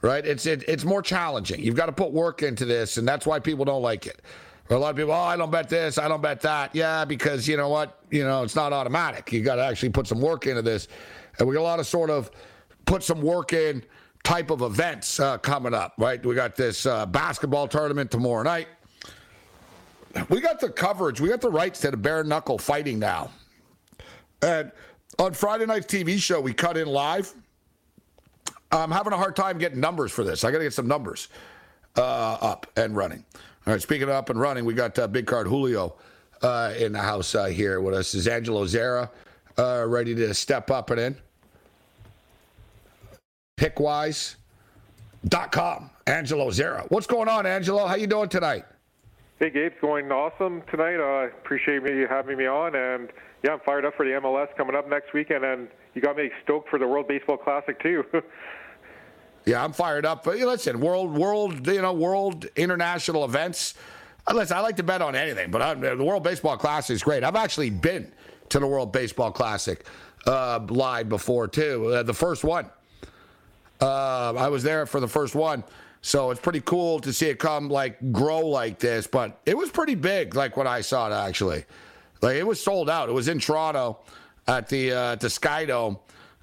right? 0.00 0.26
It's 0.26 0.44
it, 0.44 0.64
it's 0.66 0.84
more 0.84 1.02
challenging. 1.02 1.62
You've 1.62 1.76
got 1.76 1.86
to 1.86 1.92
put 1.92 2.10
work 2.10 2.42
into 2.42 2.64
this, 2.64 2.96
and 2.96 3.06
that's 3.06 3.28
why 3.28 3.38
people 3.38 3.64
don't 3.64 3.82
like 3.82 4.08
it. 4.08 4.22
A 4.70 4.74
lot 4.76 4.90
of 4.90 4.96
people, 4.96 5.12
oh, 5.12 5.20
I 5.20 5.36
don't 5.36 5.52
bet 5.52 5.68
this, 5.68 5.98
I 5.98 6.08
don't 6.08 6.22
bet 6.22 6.40
that. 6.40 6.74
Yeah, 6.74 7.04
because 7.04 7.46
you 7.46 7.56
know 7.56 7.68
what? 7.68 8.00
You 8.10 8.24
know, 8.24 8.42
it's 8.42 8.56
not 8.56 8.72
automatic. 8.72 9.32
You 9.32 9.42
got 9.42 9.56
to 9.56 9.64
actually 9.64 9.90
put 9.90 10.08
some 10.08 10.20
work 10.20 10.48
into 10.48 10.62
this. 10.62 10.88
And 11.38 11.48
we 11.48 11.54
got 11.54 11.60
a 11.60 11.62
lot 11.62 11.80
of 11.80 11.86
sort 11.86 12.10
of 12.10 12.30
put 12.84 13.02
some 13.02 13.22
work 13.22 13.52
in 13.52 13.84
type 14.22 14.50
of 14.50 14.62
events 14.62 15.18
uh, 15.18 15.38
coming 15.38 15.74
up, 15.74 15.94
right? 15.98 16.24
We 16.24 16.34
got 16.34 16.56
this 16.56 16.86
uh, 16.86 17.06
basketball 17.06 17.68
tournament 17.68 18.10
tomorrow 18.10 18.42
night. 18.42 18.68
We 20.28 20.40
got 20.40 20.60
the 20.60 20.68
coverage, 20.68 21.20
we 21.20 21.28
got 21.28 21.40
the 21.40 21.50
rights 21.50 21.80
to 21.80 21.90
the 21.90 21.96
bare 21.96 22.22
knuckle 22.22 22.58
fighting 22.58 22.98
now. 22.98 23.30
And 24.42 24.70
on 25.18 25.32
Friday 25.32 25.66
night's 25.66 25.86
TV 25.86 26.18
show, 26.18 26.40
we 26.40 26.52
cut 26.52 26.76
in 26.76 26.86
live. 26.86 27.32
I'm 28.70 28.90
having 28.90 29.12
a 29.12 29.16
hard 29.16 29.36
time 29.36 29.58
getting 29.58 29.80
numbers 29.80 30.12
for 30.12 30.24
this. 30.24 30.44
I 30.44 30.50
got 30.50 30.58
to 30.58 30.64
get 30.64 30.72
some 30.72 30.88
numbers 30.88 31.28
uh, 31.96 32.38
up 32.40 32.66
and 32.76 32.96
running. 32.96 33.24
All 33.66 33.72
right, 33.72 33.82
speaking 33.82 34.04
of 34.04 34.10
up 34.10 34.30
and 34.30 34.40
running, 34.40 34.64
we 34.64 34.74
got 34.74 34.98
uh, 34.98 35.06
big 35.06 35.26
card 35.26 35.46
Julio 35.46 35.94
uh, 36.42 36.74
in 36.78 36.92
the 36.92 36.98
house 36.98 37.34
uh, 37.34 37.46
here 37.46 37.80
with 37.80 37.94
us. 37.94 38.14
Is 38.14 38.26
Angelo 38.26 38.66
Zara 38.66 39.10
uh, 39.58 39.84
ready 39.86 40.14
to 40.14 40.34
step 40.34 40.70
up 40.70 40.90
and 40.90 41.00
in? 41.00 41.16
Pickwise.com. 43.56 44.36
Angelo 46.06 46.50
Zara. 46.50 46.84
What's 46.88 47.06
going 47.06 47.28
on, 47.28 47.46
Angelo? 47.46 47.86
How 47.86 47.94
you 47.94 48.06
doing 48.06 48.28
tonight? 48.28 48.64
Hey, 49.38 49.50
Gabe. 49.50 49.72
Going 49.80 50.10
awesome 50.10 50.62
tonight. 50.70 50.96
I 50.96 51.24
uh, 51.24 51.28
appreciate 51.28 51.82
me 51.82 52.04
having 52.08 52.36
me 52.36 52.46
on, 52.46 52.74
and 52.74 53.08
yeah, 53.44 53.52
I'm 53.52 53.60
fired 53.60 53.84
up 53.84 53.94
for 53.96 54.04
the 54.04 54.12
MLS 54.12 54.48
coming 54.56 54.74
up 54.74 54.88
next 54.88 55.12
weekend, 55.12 55.44
and 55.44 55.68
you 55.94 56.02
got 56.02 56.16
me 56.16 56.30
stoked 56.42 56.68
for 56.68 56.78
the 56.78 56.86
World 56.88 57.08
Baseball 57.08 57.36
Classic 57.36 57.80
too. 57.80 58.04
Yeah, 59.44 59.64
I'm 59.64 59.72
fired 59.72 60.06
up. 60.06 60.24
But 60.24 60.38
listen, 60.38 60.80
world, 60.80 61.12
world, 61.16 61.66
you 61.66 61.82
know, 61.82 61.92
world 61.92 62.46
international 62.56 63.24
events. 63.24 63.74
Uh, 64.26 64.34
listen, 64.34 64.56
I 64.56 64.60
like 64.60 64.76
to 64.76 64.82
bet 64.84 65.02
on 65.02 65.16
anything, 65.16 65.50
but 65.50 65.60
I, 65.60 65.74
the 65.74 66.04
World 66.04 66.22
Baseball 66.22 66.56
Classic 66.56 66.94
is 66.94 67.02
great. 67.02 67.24
I've 67.24 67.36
actually 67.36 67.70
been 67.70 68.12
to 68.52 68.58
the 68.60 68.66
World 68.66 68.92
Baseball 68.92 69.32
Classic 69.32 69.84
uh, 70.26 70.60
live 70.68 71.08
before 71.08 71.48
too. 71.48 71.86
Uh, 71.86 72.02
the 72.02 72.14
first 72.14 72.44
one, 72.44 72.66
uh, 73.80 74.34
I 74.34 74.48
was 74.48 74.62
there 74.62 74.86
for 74.86 75.00
the 75.00 75.08
first 75.08 75.34
one, 75.34 75.64
so 76.02 76.30
it's 76.30 76.40
pretty 76.40 76.60
cool 76.60 77.00
to 77.00 77.12
see 77.12 77.26
it 77.26 77.38
come 77.38 77.68
like 77.68 78.12
grow 78.12 78.46
like 78.46 78.78
this. 78.78 79.06
But 79.06 79.40
it 79.46 79.56
was 79.56 79.70
pretty 79.70 79.94
big, 79.94 80.34
like 80.34 80.56
when 80.56 80.66
I 80.66 80.82
saw 80.82 81.08
it 81.08 81.14
actually. 81.14 81.64
Like 82.20 82.36
it 82.36 82.46
was 82.46 82.62
sold 82.62 82.88
out. 82.88 83.08
It 83.08 83.12
was 83.12 83.28
in 83.28 83.38
Toronto 83.38 83.98
at 84.46 84.68
the 84.68 84.92
uh, 84.92 85.12
at 85.12 85.20
the 85.20 85.30
Sky 85.30 85.64
Dome, 85.64 85.98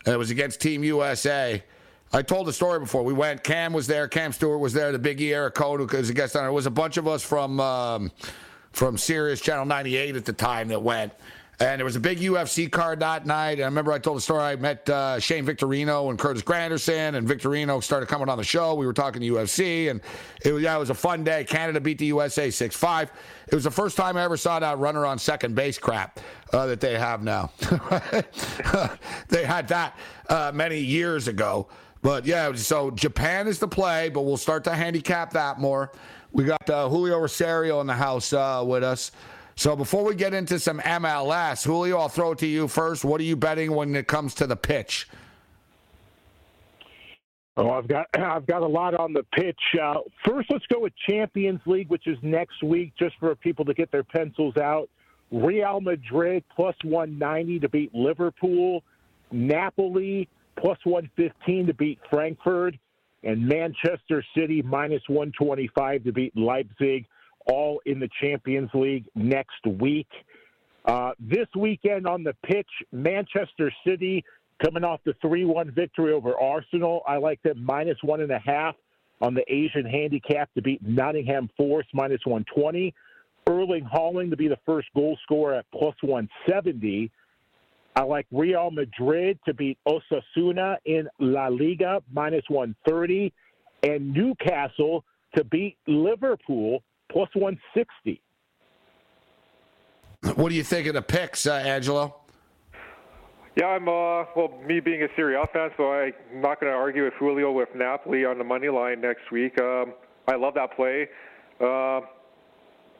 and 0.05 0.13
it 0.13 0.17
was 0.17 0.31
against 0.31 0.61
Team 0.61 0.83
USA. 0.83 1.63
I 2.11 2.23
told 2.23 2.47
the 2.47 2.53
story 2.53 2.79
before. 2.79 3.03
We 3.03 3.13
went. 3.13 3.43
Cam 3.43 3.71
was 3.71 3.85
there. 3.85 4.07
Cam 4.07 4.33
Stewart 4.33 4.59
was 4.59 4.73
there. 4.73 4.91
The 4.91 4.97
Big 4.97 5.21
E 5.21 5.31
Eric 5.31 5.53
Code, 5.53 5.91
was 5.91 6.09
a 6.09 6.13
guest 6.13 6.35
on 6.35 6.45
it. 6.45 6.51
was 6.51 6.65
a 6.65 6.71
bunch 6.71 6.97
of 6.97 7.07
us 7.07 7.23
from 7.23 7.59
um, 7.59 8.11
from 8.71 8.97
Sirius 8.97 9.41
Channel 9.41 9.65
98 9.65 10.15
at 10.15 10.25
the 10.25 10.33
time 10.33 10.69
that 10.69 10.81
went. 10.81 11.13
And 11.61 11.77
there 11.77 11.85
was 11.85 11.97
a 11.97 11.99
big 11.99 12.19
UFC 12.19 12.71
card 12.71 13.01
that 13.01 13.25
night. 13.25 13.53
And 13.53 13.63
I 13.63 13.65
remember 13.65 13.91
I 13.91 13.99
told 13.99 14.15
the 14.15 14.21
story. 14.21 14.43
I 14.43 14.55
met 14.55 14.89
uh, 14.89 15.19
Shane 15.19 15.45
Victorino 15.45 16.09
and 16.09 16.17
Curtis 16.17 16.41
Granderson, 16.41 17.15
and 17.15 17.27
Victorino 17.27 17.83
started 17.83 18.07
coming 18.07 18.29
on 18.29 18.37
the 18.37 18.45
show. 18.45 18.75
We 18.75 18.85
were 18.85 18.93
talking 18.93 19.21
to 19.21 19.27
UFC, 19.27 19.89
and 19.91 19.99
it 20.45 20.53
was, 20.53 20.63
yeah, 20.63 20.73
it 20.77 20.79
was 20.79 20.89
a 20.89 20.95
fun 20.95 21.25
day. 21.25 21.43
Canada 21.43 21.81
beat 21.81 21.97
the 21.97 22.05
USA 22.05 22.49
6 22.49 22.75
5. 22.75 23.11
It 23.47 23.55
was 23.55 23.65
the 23.65 23.71
first 23.71 23.97
time 23.97 24.15
I 24.15 24.23
ever 24.23 24.37
saw 24.37 24.59
that 24.59 24.77
runner 24.77 25.05
on 25.05 25.19
second 25.19 25.53
base 25.53 25.77
crap 25.77 26.21
uh, 26.53 26.65
that 26.67 26.79
they 26.79 26.97
have 26.97 27.23
now. 27.23 27.51
they 29.27 29.43
had 29.43 29.67
that 29.67 29.97
uh, 30.29 30.51
many 30.53 30.79
years 30.79 31.27
ago. 31.27 31.67
But 32.01 32.25
yeah, 32.25 32.53
so 32.53 32.89
Japan 32.91 33.49
is 33.49 33.59
the 33.59 33.67
play, 33.67 34.07
but 34.07 34.21
we'll 34.21 34.37
start 34.37 34.63
to 34.63 34.73
handicap 34.73 35.33
that 35.33 35.59
more. 35.59 35.91
We 36.31 36.45
got 36.45 36.69
uh, 36.69 36.87
Julio 36.87 37.19
Rosario 37.19 37.81
in 37.81 37.87
the 37.87 37.93
house 37.93 38.31
uh, 38.31 38.63
with 38.65 38.83
us. 38.83 39.11
So 39.59 39.75
before 39.75 40.05
we 40.05 40.15
get 40.15 40.33
into 40.33 40.57
some 40.57 40.79
MLS, 40.79 41.65
Julio, 41.65 41.97
I'll 41.97 42.07
throw 42.07 42.31
it 42.31 42.37
to 42.37 42.47
you 42.47 42.69
first. 42.69 43.03
What 43.03 43.19
are 43.19 43.25
you 43.25 43.35
betting 43.35 43.73
when 43.73 43.93
it 43.93 44.07
comes 44.07 44.33
to 44.35 44.47
the 44.47 44.55
pitch? 44.55 45.09
Oh, 47.57 47.71
I've 47.71 47.85
got 47.89 48.07
I've 48.17 48.47
got 48.47 48.61
a 48.61 48.67
lot 48.67 48.95
on 48.95 49.11
the 49.11 49.23
pitch. 49.33 49.59
Uh, 49.77 49.95
first, 50.25 50.49
let's 50.49 50.65
go 50.67 50.79
with 50.79 50.93
Champions 51.09 51.59
League, 51.65 51.89
which 51.89 52.07
is 52.07 52.17
next 52.21 52.63
week, 52.63 52.93
just 52.97 53.15
for 53.19 53.35
people 53.35 53.65
to 53.65 53.73
get 53.73 53.91
their 53.91 54.05
pencils 54.05 54.55
out. 54.55 54.89
Real 55.29 55.81
Madrid 55.81 56.45
plus 56.55 56.75
190 56.85 57.59
to 57.59 57.67
beat 57.67 57.93
Liverpool. 57.93 58.81
Napoli 59.29 60.29
plus 60.57 60.77
115 60.85 61.67
to 61.67 61.73
beat 61.73 61.99
Frankfurt, 62.09 62.75
and 63.23 63.45
Manchester 63.45 64.23
City 64.37 64.61
minus 64.61 65.03
125 65.09 66.05
to 66.05 66.13
beat 66.13 66.37
Leipzig, 66.37 67.05
all 67.49 67.81
in 67.85 67.99
the 67.99 68.09
Champions 68.21 68.69
League 68.73 69.05
next 69.15 69.65
week. 69.65 70.09
Uh, 70.85 71.11
this 71.19 71.47
weekend 71.55 72.07
on 72.07 72.23
the 72.23 72.33
pitch, 72.45 72.69
Manchester 72.91 73.71
City 73.85 74.23
coming 74.63 74.83
off 74.83 74.99
the 75.05 75.13
3 75.21 75.45
1 75.45 75.71
victory 75.71 76.13
over 76.13 76.37
Arsenal. 76.39 77.01
I 77.07 77.17
like 77.17 77.41
them 77.43 77.63
minus 77.63 77.97
one 78.01 78.21
and 78.21 78.31
a 78.31 78.39
half 78.39 78.75
on 79.21 79.33
the 79.33 79.43
Asian 79.51 79.85
handicap 79.85 80.53
to 80.53 80.61
beat 80.61 80.81
Nottingham 80.81 81.49
Forest 81.57 81.89
minus 81.93 82.21
120. 82.25 82.93
Erling 83.47 83.83
Haaland 83.83 84.29
to 84.29 84.37
be 84.37 84.47
the 84.47 84.59
first 84.65 84.87
goal 84.95 85.17
scorer 85.23 85.55
at 85.55 85.65
plus 85.71 85.95
170. 86.01 87.11
I 87.95 88.03
like 88.03 88.27
Real 88.31 88.71
Madrid 88.71 89.39
to 89.45 89.53
beat 89.53 89.77
Osasuna 89.87 90.77
in 90.85 91.09
La 91.19 91.47
Liga 91.47 92.01
minus 92.13 92.43
130, 92.47 93.33
and 93.83 94.13
Newcastle 94.13 95.03
to 95.35 95.43
beat 95.43 95.77
Liverpool 95.87 96.83
plus 97.11 97.29
160. 97.33 98.21
What 100.35 100.49
do 100.49 100.55
you 100.55 100.63
think 100.63 100.87
of 100.87 100.93
the 100.93 101.01
picks, 101.01 101.45
uh, 101.45 101.53
Angelo? 101.53 102.15
Yeah, 103.55 103.67
I'm 103.67 103.87
uh, 103.87 104.25
well. 104.35 104.53
Me 104.65 104.79
being 104.79 105.03
a 105.03 105.07
Serie 105.15 105.35
A 105.35 105.45
fan, 105.47 105.69
so 105.75 105.91
I'm 105.91 106.13
not 106.35 106.61
going 106.61 106.71
to 106.71 106.77
argue 106.77 107.05
with 107.05 107.13
Julio 107.19 107.51
with 107.51 107.69
Napoli 107.75 108.23
on 108.23 108.37
the 108.37 108.43
money 108.43 108.69
line 108.69 109.01
next 109.01 109.31
week. 109.31 109.59
Um, 109.59 109.93
I 110.27 110.35
love 110.35 110.53
that 110.53 110.75
play. 110.75 111.07
Uh, 111.59 112.01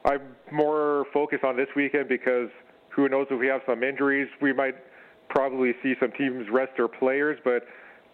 I'm 0.05 0.36
more 0.51 1.05
focused 1.14 1.43
on 1.43 1.55
this 1.55 1.68
weekend 1.76 2.10
because 2.10 2.49
who 2.89 3.07
knows 3.07 3.28
if 3.30 3.39
we 3.39 3.47
have 3.47 3.62
some 3.68 3.84
injuries, 3.84 4.28
we 4.41 4.51
might 4.51 4.76
probably 5.30 5.74
see 5.84 5.93
some 5.99 6.12
teams 6.18 6.47
rest 6.51 6.72
their 6.76 6.88
players. 6.88 7.39
But 7.43 7.64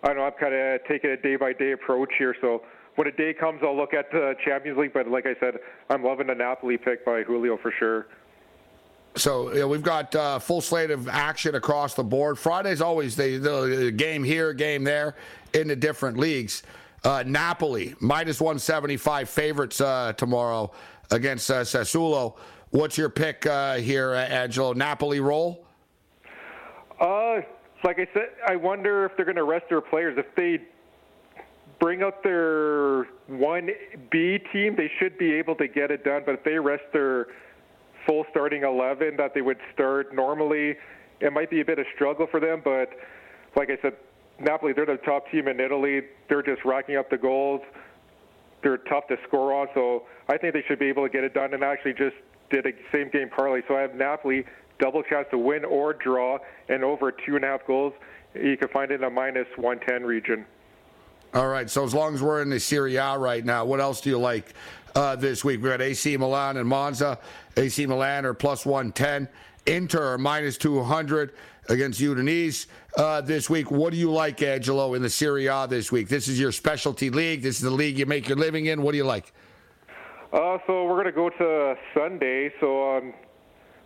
I 0.03 0.09
don't 0.09 0.17
know. 0.17 0.23
I'm 0.25 0.33
kind 0.39 0.53
of 0.53 0.81
taking 0.87 1.11
a 1.11 1.17
day 1.17 1.37
by 1.37 1.53
day 1.53 1.71
approach 1.71 2.09
here. 2.17 2.35
So 2.41 2.63
when 2.95 3.07
a 3.07 3.11
day 3.11 3.33
comes, 3.33 3.61
I'll 3.63 3.75
look 3.75 3.93
at 3.93 4.11
the 4.11 4.35
Champions 4.43 4.77
League. 4.77 4.93
But 4.93 5.07
like 5.07 5.25
I 5.25 5.35
said, 5.39 5.59
I'm 5.89 6.03
loving 6.03 6.27
the 6.27 6.35
Napoli 6.35 6.77
pick 6.77 7.05
by 7.05 7.23
Julio 7.23 7.57
for 7.57 7.71
sure. 7.77 8.07
So 9.15 9.53
you 9.53 9.59
know, 9.59 9.67
we've 9.67 9.83
got 9.83 10.13
uh, 10.15 10.39
full 10.39 10.61
slate 10.61 10.91
of 10.91 11.07
action 11.07 11.55
across 11.55 11.93
the 11.93 12.03
board. 12.03 12.37
Friday's 12.37 12.81
always 12.81 13.15
the, 13.15 13.37
the 13.37 13.91
game 13.91 14.23
here, 14.23 14.53
game 14.53 14.83
there 14.83 15.15
in 15.53 15.67
the 15.67 15.75
different 15.75 16.17
leagues. 16.17 16.63
Uh, 17.03 17.23
Napoli 17.25 17.95
minus 17.99 18.41
175 18.41 19.29
favorites 19.29 19.79
uh, 19.79 20.11
tomorrow 20.13 20.71
against 21.11 21.49
uh, 21.51 21.61
Sassuolo. 21.61 22.35
What's 22.71 22.97
your 22.97 23.09
pick 23.09 23.45
uh, 23.45 23.75
here, 23.75 24.13
Angelo? 24.13 24.73
Napoli 24.73 25.19
roll? 25.19 25.65
Uh, 26.99 27.41
like 27.83 27.99
I 27.99 28.07
said, 28.13 28.29
I 28.45 28.55
wonder 28.55 29.05
if 29.05 29.15
they're 29.15 29.25
going 29.25 29.35
to 29.37 29.43
rest 29.43 29.65
their 29.69 29.81
players. 29.81 30.17
If 30.17 30.25
they 30.35 30.61
bring 31.79 32.03
out 32.03 32.23
their 32.23 33.05
1B 33.29 34.51
team, 34.51 34.75
they 34.75 34.91
should 34.99 35.17
be 35.17 35.33
able 35.33 35.55
to 35.55 35.67
get 35.67 35.91
it 35.91 36.03
done. 36.03 36.23
But 36.25 36.35
if 36.35 36.43
they 36.43 36.57
rest 36.59 36.83
their 36.93 37.27
full 38.05 38.25
starting 38.31 38.63
11 38.63 39.17
that 39.17 39.33
they 39.33 39.41
would 39.41 39.57
start 39.73 40.13
normally, 40.13 40.75
it 41.19 41.33
might 41.33 41.49
be 41.49 41.61
a 41.61 41.65
bit 41.65 41.79
of 41.79 41.85
struggle 41.95 42.27
for 42.29 42.39
them. 42.39 42.61
But 42.63 42.89
like 43.55 43.69
I 43.69 43.77
said, 43.81 43.93
Napoli, 44.39 44.73
they're 44.73 44.85
the 44.85 44.97
top 44.97 45.29
team 45.31 45.47
in 45.47 45.59
Italy. 45.59 46.01
They're 46.27 46.43
just 46.43 46.63
racking 46.65 46.97
up 46.97 47.09
the 47.09 47.17
goals. 47.17 47.61
They're 48.63 48.77
tough 48.77 49.07
to 49.07 49.17
score 49.27 49.53
on, 49.53 49.67
so 49.75 50.03
I 50.27 50.37
think 50.37 50.53
they 50.53 50.63
should 50.67 50.79
be 50.79 50.87
able 50.87 51.03
to 51.03 51.09
get 51.09 51.23
it 51.23 51.33
done. 51.33 51.53
And 51.53 51.63
actually, 51.63 51.93
just 51.93 52.15
did 52.49 52.65
a 52.65 52.71
same 52.91 53.09
game 53.09 53.29
parlay. 53.29 53.61
So 53.67 53.75
I 53.75 53.81
have 53.81 53.95
Napoli 53.95 54.45
double 54.79 55.03
chance 55.03 55.27
to 55.31 55.37
win 55.37 55.63
or 55.63 55.93
draw, 55.93 56.37
and 56.67 56.83
over 56.83 57.11
two 57.11 57.35
and 57.35 57.45
a 57.45 57.47
half 57.47 57.65
goals. 57.65 57.93
You 58.33 58.57
can 58.57 58.67
find 58.69 58.91
it 58.91 58.95
in 58.95 59.03
a 59.03 59.09
minus 59.09 59.47
110 59.55 60.03
region. 60.03 60.45
All 61.35 61.49
right. 61.49 61.69
So 61.69 61.83
as 61.83 61.93
long 61.93 62.15
as 62.15 62.23
we're 62.23 62.41
in 62.41 62.49
the 62.49 62.61
Serie 62.61 62.95
A 62.95 63.17
right 63.17 63.43
now, 63.43 63.65
what 63.65 63.81
else 63.81 63.99
do 63.99 64.09
you 64.09 64.17
like 64.17 64.53
uh, 64.95 65.17
this 65.17 65.43
week? 65.43 65.61
We 65.61 65.67
got 65.67 65.81
AC 65.81 66.15
Milan 66.15 66.55
and 66.55 66.67
Monza. 66.67 67.19
AC 67.57 67.85
Milan 67.87 68.25
are 68.25 68.33
plus 68.33 68.65
110. 68.65 69.27
Inter 69.65 70.13
are 70.13 70.17
minus 70.17 70.57
200 70.57 71.33
against 71.67 71.99
Udinese 71.99 72.67
uh, 72.97 73.19
this 73.19 73.49
week. 73.49 73.69
What 73.69 73.91
do 73.91 73.97
you 73.97 74.13
like, 74.13 74.41
Angelo, 74.41 74.93
in 74.93 75.01
the 75.01 75.09
Serie 75.09 75.47
A 75.47 75.67
this 75.67 75.91
week? 75.91 76.07
This 76.07 76.29
is 76.29 76.39
your 76.39 76.53
specialty 76.53 77.09
league. 77.09 77.41
This 77.41 77.57
is 77.57 77.63
the 77.63 77.69
league 77.69 77.99
you 77.99 78.05
make 78.05 78.29
your 78.29 78.37
living 78.37 78.67
in. 78.67 78.81
What 78.81 78.93
do 78.93 78.97
you 78.97 79.03
like? 79.03 79.33
Uh, 80.31 80.57
so 80.65 80.85
we're 80.85 81.03
going 81.03 81.05
to 81.05 81.11
go 81.11 81.29
to 81.29 81.75
Sunday. 81.93 82.49
So 82.61 82.95
um, 82.95 83.13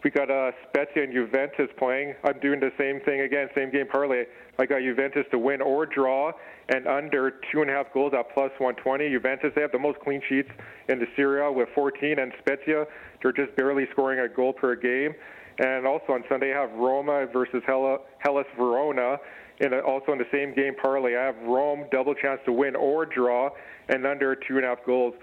we 0.04 0.12
got 0.12 0.30
uh, 0.30 0.52
Spezia 0.68 1.04
and 1.04 1.14
Juventus 1.14 1.70
playing. 1.80 2.14
I'm 2.24 2.40
doing 2.42 2.60
the 2.60 2.72
same 2.78 3.00
thing 3.00 3.22
again, 3.22 3.50
same 3.56 3.72
game 3.72 3.88
parlay. 3.88 4.26
I 4.60 4.66
got 4.66 4.82
Juventus 4.82 5.26
to 5.32 5.40
win 5.40 5.62
or 5.62 5.86
draw 5.86 6.34
and 6.68 6.86
under 6.86 7.32
two 7.52 7.62
and 7.62 7.70
a 7.70 7.74
half 7.74 7.92
goals 7.94 8.14
at 8.14 8.30
plus 8.34 8.52
120. 8.60 9.10
Juventus, 9.10 9.52
they 9.56 9.62
have 9.62 9.72
the 9.72 9.80
most 9.80 10.00
clean 10.02 10.22
sheets 10.28 10.50
in 10.90 11.00
the 11.00 11.08
Serie 11.16 11.42
A 11.42 11.52
with 11.52 11.70
14, 11.74 12.20
and 12.20 12.34
Spezia, 12.40 12.86
they're 13.24 13.32
just 13.32 13.56
barely 13.56 13.88
scoring 13.92 14.20
a 14.20 14.28
goal 14.28 14.54
per 14.54 14.76
game. 14.76 15.16
And 15.60 15.88
also 15.88 16.14
on 16.14 16.24
Sunday, 16.30 16.54
I 16.54 16.62
have 16.62 16.72
Roma 16.74 17.26
versus 17.32 17.64
Hellas 17.66 18.48
Verona. 18.58 19.18
And 19.62 19.74
also 19.74 20.14
in 20.14 20.18
the 20.18 20.28
same 20.32 20.54
game 20.54 20.74
parlay, 20.82 21.18
I 21.18 21.26
have 21.26 21.38
Rome 21.44 21.86
double 21.92 22.14
chance 22.14 22.40
to 22.46 22.54
win 22.54 22.76
or 22.76 23.06
draw 23.06 23.50
and 23.90 24.06
under 24.06 24.36
two 24.36 24.58
and 24.58 24.66
a 24.66 24.70
half 24.70 24.86
goals 24.86 25.14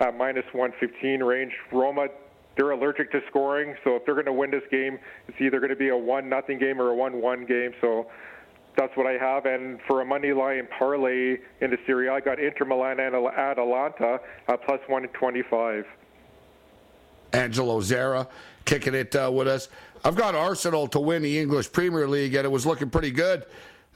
at 0.00 0.16
minus 0.16 0.44
115 0.52 1.22
range. 1.22 1.52
Roma, 1.72 2.06
they're 2.56 2.70
allergic 2.70 3.10
to 3.12 3.20
scoring, 3.28 3.74
so 3.84 3.96
if 3.96 4.04
they're 4.04 4.14
going 4.14 4.26
to 4.26 4.32
win 4.32 4.50
this 4.50 4.62
game, 4.70 4.98
it's 5.28 5.38
either 5.40 5.58
going 5.58 5.70
to 5.70 5.76
be 5.76 5.88
a 5.88 5.96
one 5.96 6.28
nothing 6.28 6.58
game 6.58 6.80
or 6.80 6.88
a 6.88 6.94
one 6.94 7.20
one 7.20 7.44
game. 7.44 7.72
So 7.80 8.06
that's 8.76 8.96
what 8.96 9.06
I 9.06 9.12
have. 9.12 9.46
And 9.46 9.80
for 9.86 10.00
a 10.00 10.04
money 10.04 10.32
line 10.32 10.68
parlay 10.78 11.38
in 11.60 11.70
the 11.70 11.78
Serie 11.86 12.08
I 12.08 12.20
got 12.20 12.38
Inter 12.38 12.64
Milan 12.64 13.00
and 13.00 13.14
Atalanta 13.14 14.20
at 14.48 14.64
plus 14.64 14.80
125. 14.86 15.86
Angelo 17.32 17.80
Zara 17.80 18.28
kicking 18.64 18.94
it 18.94 19.14
uh, 19.16 19.30
with 19.32 19.48
us. 19.48 19.68
I've 20.04 20.16
got 20.16 20.34
Arsenal 20.34 20.88
to 20.88 21.00
win 21.00 21.22
the 21.22 21.38
English 21.38 21.72
Premier 21.72 22.08
League, 22.08 22.34
and 22.34 22.44
it 22.44 22.50
was 22.50 22.66
looking 22.66 22.90
pretty 22.90 23.10
good 23.10 23.46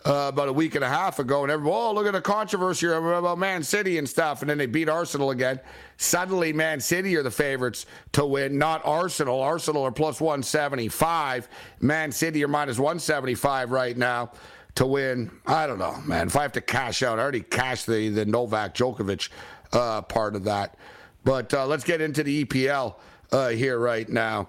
uh, 0.04 0.30
about 0.32 0.48
a 0.48 0.52
week 0.52 0.74
and 0.76 0.84
a 0.84 0.88
half 0.88 1.18
ago. 1.18 1.42
And 1.42 1.50
everyone, 1.50 1.76
oh, 1.76 1.92
look 1.92 2.06
at 2.06 2.12
the 2.12 2.20
controversy 2.20 2.86
about 2.86 3.38
Man 3.38 3.62
City 3.62 3.98
and 3.98 4.08
stuff. 4.08 4.40
And 4.40 4.48
then 4.48 4.56
they 4.56 4.66
beat 4.66 4.88
Arsenal 4.88 5.30
again. 5.30 5.60
Suddenly, 5.96 6.52
Man 6.52 6.80
City 6.80 7.16
are 7.16 7.22
the 7.22 7.30
favorites 7.30 7.86
to 8.12 8.24
win, 8.24 8.56
not 8.56 8.82
Arsenal. 8.84 9.40
Arsenal 9.40 9.82
are 9.82 9.92
plus 9.92 10.20
175. 10.20 11.48
Man 11.80 12.12
City 12.12 12.44
are 12.44 12.48
minus 12.48 12.78
175 12.78 13.72
right 13.72 13.96
now 13.96 14.30
to 14.76 14.86
win. 14.86 15.30
I 15.46 15.66
don't 15.66 15.78
know, 15.78 16.00
man. 16.04 16.28
If 16.28 16.36
I 16.36 16.42
have 16.42 16.52
to 16.52 16.60
cash 16.60 17.02
out, 17.02 17.18
I 17.18 17.22
already 17.22 17.40
cashed 17.40 17.86
the, 17.86 18.08
the 18.08 18.24
Novak 18.24 18.74
Djokovic 18.74 19.28
uh, 19.72 20.02
part 20.02 20.36
of 20.36 20.44
that. 20.44 20.76
But 21.24 21.52
uh, 21.52 21.66
let's 21.66 21.84
get 21.84 22.00
into 22.00 22.22
the 22.22 22.44
EPL 22.44 22.94
uh, 23.32 23.48
here 23.48 23.78
right 23.78 24.08
now. 24.08 24.48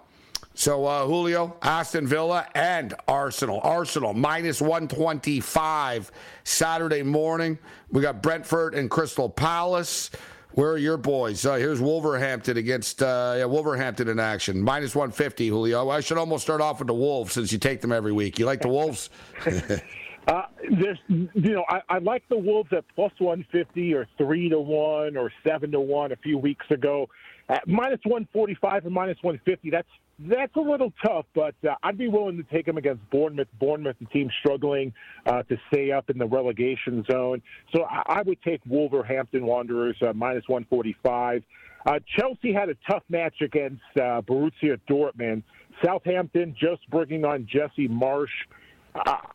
So 0.54 0.86
uh, 0.86 1.06
Julio, 1.06 1.56
Aston 1.62 2.08
Villa, 2.08 2.48
and 2.56 2.94
Arsenal. 3.08 3.60
Arsenal 3.64 4.14
minus 4.14 4.60
125 4.62 6.12
Saturday 6.44 7.04
morning. 7.04 7.60
We 7.92 8.02
got 8.02 8.22
Brentford 8.24 8.74
and 8.74 8.90
Crystal 8.90 9.30
Palace. 9.30 10.10
Where 10.54 10.72
are 10.72 10.78
your 10.78 10.98
boys? 10.98 11.46
Uh, 11.46 11.56
here's 11.56 11.80
Wolverhampton 11.80 12.58
against 12.58 13.04
uh, 13.04 13.36
yeah, 13.38 13.46
Wolverhampton 13.46 14.08
in 14.08 14.20
action. 14.20 14.60
Minus 14.60 14.96
150, 14.96 15.48
Julio. 15.48 15.90
I 15.90 16.00
should 16.00 16.18
almost 16.18 16.44
start 16.44 16.62
off 16.62 16.80
with 16.80 16.88
the 16.88 16.96
Wolves 16.96 17.34
since 17.34 17.52
you 17.52 17.60
take 17.60 17.82
them 17.82 17.92
every 17.92 18.12
week. 18.12 18.40
You 18.40 18.48
like 18.48 18.62
the 18.62 18.70
Wolves? 18.70 19.12
Uh, 20.28 20.42
there's, 20.82 21.00
you 21.08 21.30
know, 21.54 21.64
I, 21.70 21.80
I 21.88 21.98
like 22.00 22.24
the 22.30 22.38
Wolves 22.38 22.70
at 22.76 22.84
plus 22.96 23.14
150 23.18 23.94
or 23.94 24.08
three 24.18 24.50
to 24.50 24.60
one 24.60 25.16
or 25.16 25.32
seven 25.48 25.72
to 25.72 25.80
one 25.80 26.12
a 26.12 26.18
few 26.18 26.38
weeks 26.38 26.66
ago. 26.70 27.08
At 27.48 27.66
minus 27.66 28.02
145 28.04 28.86
and 28.86 28.94
minus 28.94 29.18
150, 29.22 29.70
that's 29.70 29.88
that's 30.20 30.56
a 30.56 30.60
little 30.60 30.92
tough, 31.06 31.26
but 31.36 31.54
uh, 31.64 31.76
I'd 31.84 31.98
be 31.98 32.08
willing 32.08 32.38
to 32.38 32.44
take 32.44 32.66
them 32.66 32.78
against 32.78 33.08
Bournemouth. 33.12 33.48
Bournemouth, 33.60 33.98
the 34.00 34.08
team 34.08 34.32
struggling 34.40 34.92
uh, 35.28 35.44
to 35.44 35.58
stay 35.72 35.92
up 35.92 36.10
in 36.10 36.18
the 36.18 36.26
relegation 36.26 37.06
zone. 37.10 37.42
So 37.74 37.84
I, 37.84 38.02
I 38.08 38.22
would 38.24 38.42
take 38.42 38.62
Wolverhampton 38.66 39.46
Wanderers 39.46 39.96
uh, 40.02 40.14
minus 40.14 40.44
145. 40.48 41.44
Uh, 41.86 42.00
Chelsea 42.18 42.52
had 42.52 42.70
a 42.70 42.76
tough 42.90 43.04
match 43.10 43.36
against 43.42 43.84
uh, 43.96 44.22
Borussia 44.22 44.80
Dortmund. 44.90 45.44
Southampton 45.86 46.56
just 46.60 46.90
bringing 46.90 47.24
on 47.24 47.48
Jesse 47.50 47.88
Marsch. 47.88 48.28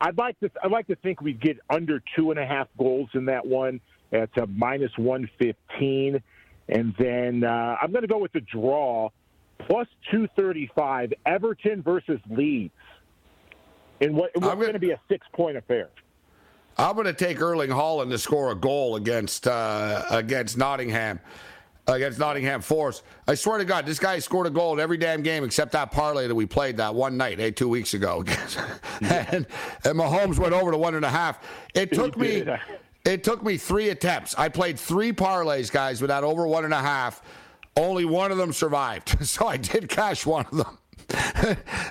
I'd 0.01 0.19
like 0.19 0.39
to 0.41 0.51
I'd 0.63 0.71
like 0.71 0.87
to 0.89 0.97
think 0.97 1.21
we'd 1.21 1.41
get 1.41 1.59
under 1.71 2.03
two 2.17 2.31
and 2.31 2.39
a 2.39 2.47
half 2.47 2.69
goals 2.79 3.09
in 3.15 3.25
that 3.27 3.47
one 3.47 3.81
at 4.13 4.37
a 4.37 4.47
minus 4.47 4.93
one 4.97 5.29
fifteen, 5.39 6.23
and 6.69 6.95
then 6.99 7.45
uh, 7.45 7.77
I'm 7.81 7.93
going 7.93 8.03
to 8.03 8.09
go 8.09 8.19
with 8.19 8.33
the 8.33 8.41
draw 8.41 9.11
plus 9.67 9.87
two 10.11 10.29
thirty 10.37 10.71
five. 10.75 11.13
Everton 11.27 11.83
versus 11.83 12.21
Leeds, 12.29 12.73
and 14.01 14.15
what 14.15 14.31
what's 14.35 14.55
going 14.55 14.73
to 14.73 14.79
be 14.79 14.91
a 14.91 15.01
six 15.09 15.27
point 15.33 15.57
affair. 15.57 15.89
I'm 16.79 16.95
going 16.95 17.07
to 17.07 17.13
take 17.13 17.41
Erling 17.41 17.69
Haaland 17.69 18.11
to 18.11 18.19
score 18.19 18.51
a 18.51 18.55
goal 18.55 18.97
against 18.97 19.47
uh, 19.47 20.05
against 20.11 20.57
Nottingham 20.57 21.21
against 21.87 22.19
Nottingham 22.19 22.61
Forest. 22.61 23.03
I 23.27 23.35
swear 23.35 23.59
to 23.59 23.65
God, 23.65 23.87
this 23.87 23.99
guy 23.99 24.19
scored 24.19 24.47
a 24.47 24.51
goal 24.51 24.73
in 24.75 24.81
every 24.81 24.97
damn 24.97 25.23
game 25.23 25.45
except 25.45 25.73
that 25.73 25.91
parlay 25.91 26.29
that 26.29 26.35
we 26.35 26.47
played 26.47 26.77
that 26.77 26.95
one 26.95 27.17
night, 27.17 27.39
hey, 27.39 27.51
two 27.51 27.69
weeks 27.69 27.95
ago. 27.95 28.25
and, 29.01 29.47
and 29.85 29.99
Mahomes 29.99 30.39
went 30.39 30.55
over 30.55 30.71
to 30.71 30.79
one 30.79 30.95
and 30.95 31.05
a 31.05 31.11
half. 31.11 31.41
It 31.75 31.93
took 31.93 32.17
me. 32.17 32.45
It 33.05 33.25
took 33.25 33.43
me 33.43 33.57
three 33.57 33.89
attempts. 33.89 34.35
I 34.39 34.49
played 34.49 34.79
three 34.79 35.13
parlays, 35.13 35.73
guys, 35.73 36.01
with 36.01 36.09
that 36.09 36.23
over 36.23 36.47
one 36.47 36.65
and 36.65 36.73
a 36.73 36.81
half. 36.81 37.21
Only 37.77 38.05
one 38.05 38.31
of 38.31 38.39
them 38.39 38.53
survived. 38.53 39.17
So 39.27 39.49
I 39.49 39.57
did 39.57 39.89
cash 39.89 40.25
one 40.25 40.47
of 40.47 40.57
them. 40.57 40.79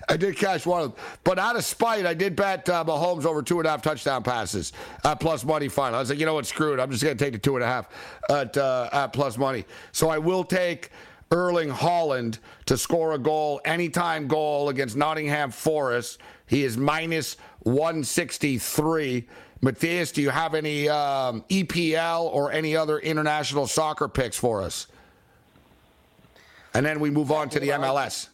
I 0.09 0.17
did 0.17 0.37
catch 0.37 0.65
one 0.65 0.81
of 0.81 0.95
them. 0.95 1.03
But 1.23 1.39
out 1.39 1.55
of 1.55 1.63
spite, 1.65 2.05
I 2.05 2.13
did 2.13 2.35
bet 2.35 2.67
uh, 2.69 2.83
Mahomes 2.83 3.25
over 3.25 3.41
two 3.41 3.59
and 3.59 3.67
a 3.67 3.71
half 3.71 3.81
touchdown 3.81 4.23
passes 4.23 4.73
at 5.03 5.19
plus 5.19 5.43
money 5.43 5.67
final. 5.67 5.95
I 5.95 5.99
was 5.99 6.09
like, 6.09 6.19
you 6.19 6.25
know 6.25 6.33
what, 6.33 6.45
screw 6.45 6.73
it. 6.73 6.79
I'm 6.79 6.91
just 6.91 7.03
going 7.03 7.17
to 7.17 7.23
take 7.23 7.33
the 7.33 7.39
two 7.39 7.55
and 7.55 7.63
a 7.63 7.67
half 7.67 7.89
at, 8.29 8.57
uh, 8.57 8.89
at 8.91 9.07
plus 9.13 9.37
money. 9.37 9.65
So 9.91 10.09
I 10.09 10.17
will 10.17 10.43
take 10.43 10.91
Erling 11.31 11.69
Haaland 11.69 12.39
to 12.65 12.77
score 12.77 13.13
a 13.13 13.17
goal, 13.17 13.61
anytime 13.63 14.27
goal 14.27 14.69
against 14.69 14.95
Nottingham 14.95 15.51
Forest. 15.51 16.19
He 16.45 16.63
is 16.63 16.77
minus 16.77 17.37
163. 17.59 19.27
Matthias, 19.61 20.11
do 20.11 20.21
you 20.21 20.29
have 20.29 20.55
any 20.55 20.89
um, 20.89 21.43
EPL 21.49 22.23
or 22.23 22.51
any 22.51 22.75
other 22.75 22.99
international 22.99 23.67
soccer 23.67 24.07
picks 24.07 24.37
for 24.37 24.61
us? 24.61 24.87
And 26.73 26.85
then 26.85 26.99
we 26.99 27.09
move 27.09 27.31
on 27.31 27.49
to 27.49 27.59
the 27.59 27.69
MLS. 27.69 28.27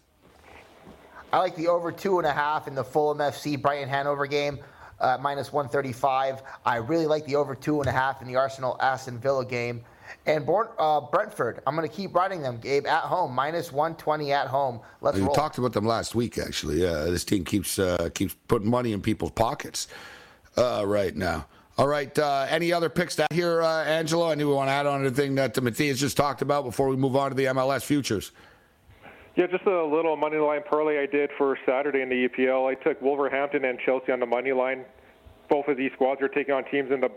I 1.33 1.39
like 1.39 1.55
the 1.55 1.67
over 1.67 1.91
two 1.91 2.17
and 2.19 2.27
a 2.27 2.31
half 2.31 2.67
in 2.67 2.75
the 2.75 2.83
Fulham 2.83 3.17
FC 3.19 3.61
Brighton 3.61 3.89
Hanover 3.89 4.25
game. 4.27 4.59
Uh, 4.99 5.15
minus 5.21 5.53
135. 5.53 6.41
I 6.65 6.77
really 6.77 7.05
like 7.05 7.23
the 7.25 7.35
over 7.35 7.53
two 7.53 7.79
and 7.81 7.87
a 7.87 7.91
half 7.91 8.21
in 8.23 8.27
the 8.27 8.35
Arsenal 8.35 8.77
Aston 8.81 9.19
Villa 9.19 9.45
game. 9.45 9.83
And 10.25 10.43
Born, 10.43 10.69
uh, 10.79 11.01
Brentford, 11.01 11.61
I'm 11.67 11.75
going 11.75 11.87
to 11.87 11.93
keep 11.95 12.15
riding 12.15 12.41
them, 12.41 12.57
Gabe, 12.57 12.87
at 12.87 13.03
home, 13.03 13.35
minus 13.35 13.71
120 13.71 14.31
at 14.33 14.47
home. 14.47 14.79
Let's 15.01 15.17
We 15.17 15.23
roll. 15.23 15.35
talked 15.35 15.59
about 15.59 15.73
them 15.73 15.85
last 15.85 16.15
week, 16.15 16.39
actually. 16.39 16.81
Yeah, 16.81 17.03
this 17.03 17.23
team 17.23 17.43
keeps 17.45 17.77
uh, 17.77 18.09
keeps 18.15 18.35
putting 18.47 18.69
money 18.69 18.91
in 18.93 19.01
people's 19.01 19.31
pockets 19.31 19.87
uh, 20.55 20.83
right 20.87 21.15
now. 21.15 21.45
All 21.77 21.87
right, 21.87 22.17
uh, 22.17 22.47
any 22.49 22.73
other 22.73 22.89
picks 22.89 23.15
down 23.17 23.27
here, 23.31 23.61
uh, 23.61 23.83
Angelo? 23.83 24.33
knew 24.33 24.47
we 24.47 24.53
want 24.55 24.69
to 24.69 24.71
add 24.71 24.87
on 24.87 25.01
anything 25.01 25.35
that 25.35 25.61
Matthias 25.61 25.99
just 25.99 26.17
talked 26.17 26.41
about 26.41 26.63
before 26.63 26.87
we 26.87 26.95
move 26.95 27.15
on 27.15 27.29
to 27.29 27.35
the 27.35 27.45
MLS 27.45 27.83
futures? 27.83 28.31
Yeah, 29.37 29.45
just 29.45 29.67
a 29.67 29.85
little 29.85 30.17
money 30.17 30.37
line 30.37 30.63
parlay 30.67 30.99
I 30.99 31.05
did 31.05 31.29
for 31.37 31.59
Saturday 31.63 32.01
in 32.01 32.09
the 32.09 32.27
EPL. 32.27 32.67
I 32.67 32.73
took 32.73 32.99
Wolverhampton 33.03 33.65
and 33.65 33.77
Chelsea 33.85 34.11
on 34.11 34.19
the 34.19 34.25
money 34.25 34.51
line. 34.51 34.83
Both 35.47 35.67
of 35.67 35.77
these 35.77 35.91
squads 35.93 36.23
are 36.23 36.27
taking 36.27 36.55
on 36.55 36.65
teams 36.71 36.91
in 36.91 37.01
the 37.01 37.11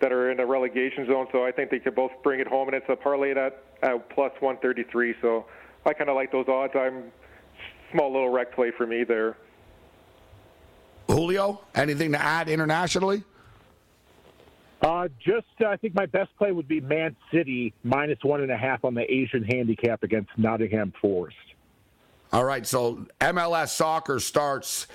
that 0.00 0.10
are 0.10 0.32
in 0.32 0.38
the 0.38 0.44
relegation 0.44 1.06
zone, 1.06 1.28
so 1.30 1.44
I 1.44 1.52
think 1.52 1.70
they 1.70 1.78
could 1.78 1.94
both 1.94 2.10
bring 2.24 2.40
it 2.40 2.48
home. 2.48 2.66
And 2.66 2.74
it's 2.74 2.88
a 2.88 2.96
parlay 2.96 3.30
at, 3.30 3.62
at 3.80 4.10
plus 4.10 4.32
133. 4.40 5.14
So 5.22 5.46
I 5.86 5.92
kind 5.92 6.10
of 6.10 6.16
like 6.16 6.32
those 6.32 6.48
odds. 6.48 6.72
I'm 6.74 7.12
small 7.92 8.12
little 8.12 8.30
rec 8.30 8.52
play 8.52 8.72
for 8.76 8.84
me 8.84 9.04
there. 9.04 9.36
Julio, 11.06 11.60
anything 11.76 12.10
to 12.10 12.20
add 12.20 12.48
internationally? 12.48 13.22
Uh, 14.80 15.06
just, 15.24 15.46
uh, 15.60 15.68
I 15.68 15.76
think 15.76 15.94
my 15.94 16.06
best 16.06 16.36
play 16.36 16.50
would 16.50 16.66
be 16.66 16.80
Man 16.80 17.14
City 17.32 17.72
minus 17.84 18.18
one 18.22 18.40
and 18.40 18.50
a 18.50 18.56
half 18.56 18.84
on 18.84 18.94
the 18.94 19.08
Asian 19.08 19.44
handicap 19.44 20.02
against 20.02 20.30
Nottingham 20.36 20.92
Forest. 21.00 21.36
All 22.32 22.44
right, 22.44 22.66
so 22.66 23.06
MLS 23.20 23.68
soccer 23.68 24.18
starts 24.18 24.86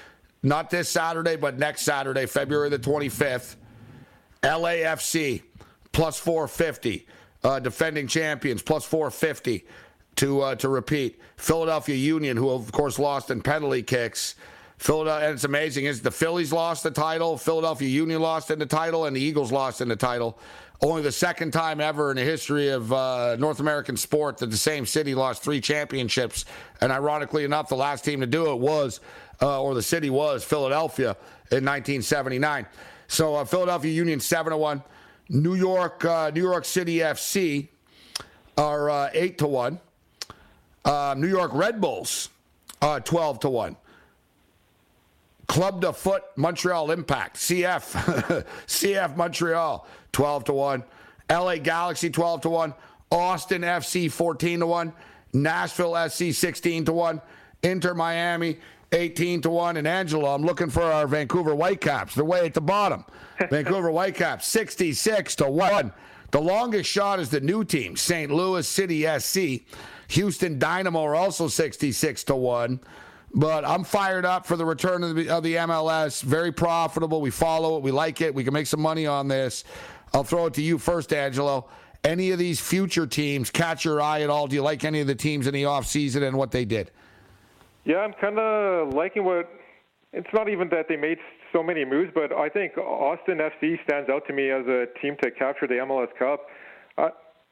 not 0.42 0.72
this 0.72 0.90
Saturday, 0.90 1.36
but 1.36 1.60
next 1.60 1.84
Saturday, 1.84 2.26
February 2.26 2.70
the 2.70 2.80
25th. 2.80 3.56
LAFC 4.42 5.44
plus 5.92 6.20
450, 6.20 7.08
uh, 7.44 7.60
defending 7.60 8.08
champions 8.08 8.62
plus 8.62 8.86
450 8.86 9.66
to 10.16 10.42
uh, 10.42 10.56
to 10.56 10.70
repeat. 10.70 11.20
Philadelphia 11.38 11.96
Union, 11.96 12.38
who 12.38 12.50
of 12.50 12.72
course 12.72 12.98
lost 12.98 13.30
in 13.30 13.42
penalty 13.42 13.84
kicks. 13.84 14.36
Philadelphia, 14.78 15.28
and 15.28 15.36
it's 15.36 15.44
amazing 15.44 15.86
is 15.86 16.02
the 16.02 16.12
Phillies 16.12 16.54
lost 16.54 16.84
the 16.84 16.92
title, 16.92 17.38
Philadelphia 17.38 17.90
Union 17.90 18.22
lost 18.22 18.52
in 18.52 18.60
the 18.60 18.66
title, 18.66 19.06
and 19.06 19.16
the 19.16 19.22
Eagles 19.22 19.52
lost 19.52 19.82
in 19.82 19.88
the 19.88 19.96
title. 19.96 20.40
Only 20.80 21.02
the 21.02 21.12
second 21.12 21.54
time 21.54 21.82
ever 21.82 22.12
in 22.12 22.18
the 22.18 22.24
history 22.24 22.70
of 22.70 22.94
uh, 22.94 23.36
North 23.40 23.60
American 23.60 23.98
sport 23.98 24.38
that 24.38 24.52
the 24.52 24.58
same 24.58 24.86
city 24.86 25.16
lost 25.16 25.42
three 25.42 25.60
championships. 25.60 26.46
And 26.82 26.92
ironically 26.92 27.44
enough, 27.44 27.68
the 27.68 27.76
last 27.76 28.06
team 28.06 28.20
to 28.20 28.28
do 28.28 28.52
it 28.52 28.60
was, 28.60 29.00
uh, 29.42 29.60
or 29.60 29.74
the 29.74 29.82
city 29.82 30.12
was, 30.12 30.44
Philadelphia 30.44 31.18
in 31.50 31.66
1979. 31.66 32.68
So 33.08 33.36
uh, 33.36 33.46
Philadelphia 33.46 33.92
Union 33.92 34.20
seven 34.20 34.52
to 34.52 34.58
one, 34.58 34.84
New 35.30 35.56
York 35.56 36.06
uh, 36.06 36.30
New 36.30 36.42
York 36.44 36.66
City 36.66 36.98
FC 36.98 37.70
are 38.58 38.90
uh, 38.90 39.10
eight 39.14 39.38
to 39.40 39.48
one, 39.48 39.80
uh, 40.86 41.16
New 41.18 41.28
York 41.28 41.52
Red 41.54 41.82
Bulls 41.82 42.30
twelve 43.04 43.40
to 43.40 43.50
one. 43.50 43.78
Club 45.48 45.82
de 45.82 45.94
Foot 45.94 46.24
Montreal 46.36 46.92
Impact, 46.92 47.38
CF, 47.38 48.46
CF 48.68 49.16
Montreal, 49.16 49.88
12 50.12 50.44
to 50.46 50.54
1. 50.54 50.84
LA 51.30 51.56
Galaxy, 51.58 52.10
12 52.10 52.42
to 52.42 52.50
1. 52.50 52.74
Austin 53.12 53.62
FC, 53.62 54.12
14 54.12 54.60
to 54.60 54.68
1. 54.68 54.94
Nashville 55.34 56.10
SC, 56.10 56.32
16 56.32 56.86
to 56.86 56.94
1. 56.94 57.22
Inter 57.64 57.94
Miami, 57.94 58.60
18 58.92 59.42
to 59.42 59.50
1. 59.50 59.78
And 59.78 59.88
Angelo, 59.88 60.34
I'm 60.34 60.44
looking 60.44 60.70
for 60.70 60.84
our 60.84 61.08
Vancouver 61.08 61.56
Whitecaps. 61.56 62.16
They're 62.16 62.26
way 62.26 62.46
at 62.46 62.54
the 62.54 62.62
bottom. 62.62 63.06
Vancouver 63.50 63.92
Whitecaps, 63.92 64.48
66 64.48 65.36
to 65.38 65.50
1. 65.50 65.94
The 66.32 66.42
longest 66.42 66.90
shot 66.90 67.20
is 67.20 67.30
the 67.30 67.40
new 67.40 67.64
team, 67.64 67.96
St. 67.96 68.30
Louis 68.30 68.68
City 68.68 69.06
SC. 69.20 69.66
Houston 70.10 70.60
Dynamo 70.60 71.04
are 71.04 71.16
also 71.16 71.48
66 71.48 72.24
to 72.26 72.36
1. 72.36 72.80
But 73.34 73.66
I'm 73.66 73.84
fired 73.84 74.26
up 74.26 74.46
for 74.46 74.56
the 74.56 74.66
return 74.66 75.04
of 75.04 75.16
the, 75.16 75.30
of 75.30 75.44
the 75.44 75.56
MLS. 75.56 76.22
Very 76.24 76.52
profitable. 76.52 77.22
We 77.22 77.30
follow 77.30 77.78
it. 77.78 77.84
We 77.84 77.92
like 77.92 78.22
it. 78.22 78.34
We 78.34 78.44
can 78.44 78.54
make 78.54 78.68
some 78.68 78.80
money 78.80 79.06
on 79.06 79.28
this. 79.28 79.64
I'll 80.14 80.24
throw 80.24 80.46
it 80.46 80.54
to 80.56 80.62
you 80.62 80.78
first, 80.78 81.12
Angelo. 81.14 81.68
Any 82.04 82.32
of 82.32 82.40
these 82.40 82.60
future 82.60 83.06
teams 83.06 83.50
catch 83.50 83.84
your 83.84 84.02
eye 84.02 84.22
at 84.22 84.30
all? 84.30 84.48
Do 84.48 84.56
you 84.56 84.62
like 84.62 84.86
any 84.86 85.02
of 85.02 85.08
the 85.08 85.16
teams 85.16 85.46
in 85.46 85.54
the 85.54 85.64
offseason 85.64 86.26
and 86.26 86.38
what 86.38 86.52
they 86.52 86.64
did? 86.64 86.92
Yeah, 87.84 87.98
I'm 87.98 88.14
kind 88.14 88.40
of 88.40 88.94
liking 88.94 89.24
what. 89.24 89.50
It's 90.14 90.28
not 90.34 90.48
even 90.48 90.70
that 90.70 90.88
they 90.88 90.96
made 90.96 91.18
so 91.52 91.62
many 91.62 91.84
moves, 91.84 92.12
but 92.16 92.32
I 92.32 92.50
think 92.50 92.78
Austin 92.78 93.40
FC 93.40 93.84
stands 93.84 94.10
out 94.10 94.26
to 94.28 94.34
me 94.34 94.50
as 94.52 94.66
a 94.68 94.86
team 95.02 95.18
to 95.22 95.32
capture 95.32 95.68
the 95.68 95.76
MLS 95.76 96.08
Cup. 96.18 96.48
Uh, 96.98 97.10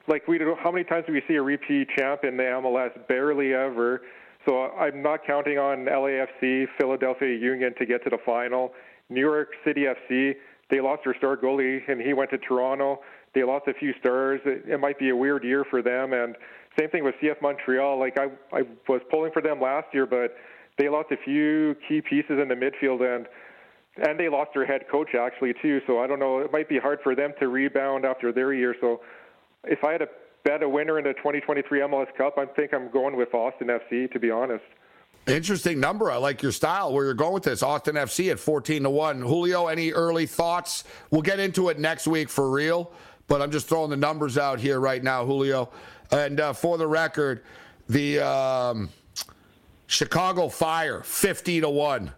like 0.08 0.28
we, 0.28 0.40
how 0.64 0.72
many 0.72 0.84
times 0.84 1.06
do 1.08 1.14
we 1.14 1.22
see 1.28 1.36
a 1.36 1.42
repeat 1.42 1.90
champ 1.98 2.24
in 2.24 2.38
the 2.38 2.44
MLS? 2.44 2.92
Barely 3.08 3.54
ever. 3.54 4.02
So 4.46 4.70
I'm 4.72 5.02
not 5.02 5.26
counting 5.26 5.58
on 5.58 5.86
LAFC, 5.86 6.68
Philadelphia 6.78 7.36
Union 7.36 7.74
to 7.80 7.86
get 7.86 8.04
to 8.04 8.10
the 8.10 8.20
final. 8.26 8.74
New 9.10 9.22
York 9.22 9.50
City 9.66 9.86
FC, 9.86 10.34
they 10.70 10.82
lost 10.82 11.02
their 11.04 11.16
star 11.18 11.36
goalie 11.38 11.80
and 11.88 12.00
he 12.00 12.14
went 12.14 12.30
to 12.32 12.38
Toronto. 12.38 13.00
They 13.34 13.44
lost 13.44 13.68
a 13.68 13.74
few 13.74 13.94
stars. 14.00 14.42
It, 14.46 14.64
it 14.68 14.80
might 14.80 15.00
be 15.00 15.10
a 15.10 15.16
weird 15.16 15.44
year 15.44 15.66
for 15.70 15.82
them. 15.82 16.14
And 16.14 16.36
same 16.80 16.90
thing 16.90 17.04
with 17.04 17.16
CF 17.22 17.42
Montreal. 17.42 18.00
Like 18.00 18.18
I, 18.20 18.28
I 18.56 18.64
was 18.88 19.02
pulling 19.10 19.32
for 19.32 19.42
them 19.42 19.60
last 19.60 19.88
year, 19.94 20.06
but 20.06 20.36
they 20.78 20.90
lost 20.90 21.12
a 21.12 21.18
few 21.18 21.76
key 21.88 22.02
pieces 22.02 22.40
in 22.42 22.48
the 22.48 22.56
midfield 22.56 23.02
and 23.02 23.28
and 23.98 24.20
they 24.20 24.28
lost 24.28 24.50
their 24.54 24.66
head 24.66 24.82
coach 24.92 25.16
actually 25.18 25.54
too. 25.62 25.80
So 25.88 26.00
I 26.00 26.08
don't 26.08 26.20
know. 26.20 26.40
It 26.40 26.52
might 26.52 26.68
be 26.68 26.78
hard 26.78 27.00
for 27.02 27.16
them 27.16 27.32
to 27.40 27.48
rebound 27.48 28.06
after 28.06 28.34
their 28.34 28.54
year. 28.54 28.76
So 28.82 29.00
if 29.64 29.86
I 29.86 29.94
had 29.94 30.00
to 30.00 30.10
bet 30.46 30.64
a 30.64 30.70
winner 30.70 30.98
in 30.98 31.04
the 31.04 31.14
2023 31.14 31.82
MLS 31.82 32.16
Cup, 32.16 32.38
I 32.38 32.46
think 32.46 32.74
I'm 32.74 32.90
going 32.90 33.18
with 33.18 33.34
Austin 33.34 33.68
FC. 33.68 34.10
To 34.14 34.20
be 34.20 34.32
honest. 34.32 34.64
Interesting 35.28 35.80
number. 35.80 36.12
I 36.12 36.18
like 36.18 36.44
your 36.44 36.52
style 36.52 36.94
where 36.94 37.04
you're 37.04 37.16
going 37.16 37.34
with 37.34 37.44
this. 37.44 37.64
Austin 37.64 37.96
FC 37.96 38.32
at 38.32 38.40
14 38.40 38.84
to 38.84 38.90
1. 38.92 39.22
Julio, 39.22 39.68
any 39.68 39.92
early 39.92 40.28
thoughts? 40.28 40.84
We'll 41.10 41.24
get 41.24 41.40
into 41.40 41.70
it 41.70 41.80
next 41.80 42.06
week 42.06 42.30
for 42.30 42.52
real, 42.52 42.92
but 43.28 43.42
I'm 43.42 43.50
just 43.50 43.68
throwing 43.68 43.90
the 43.90 43.98
numbers 43.98 44.38
out 44.38 44.60
here 44.60 44.80
right 44.80 45.04
now, 45.04 45.26
Julio. 45.26 45.72
And 46.12 46.40
uh, 46.40 46.54
for 46.54 46.78
the 46.78 46.86
record, 46.86 47.42
the 47.90 48.20
um, 48.20 48.90
Chicago 49.88 50.48
Fire 50.48 51.02
50 51.02 51.62
to 51.62 51.70
1. 51.70 52.12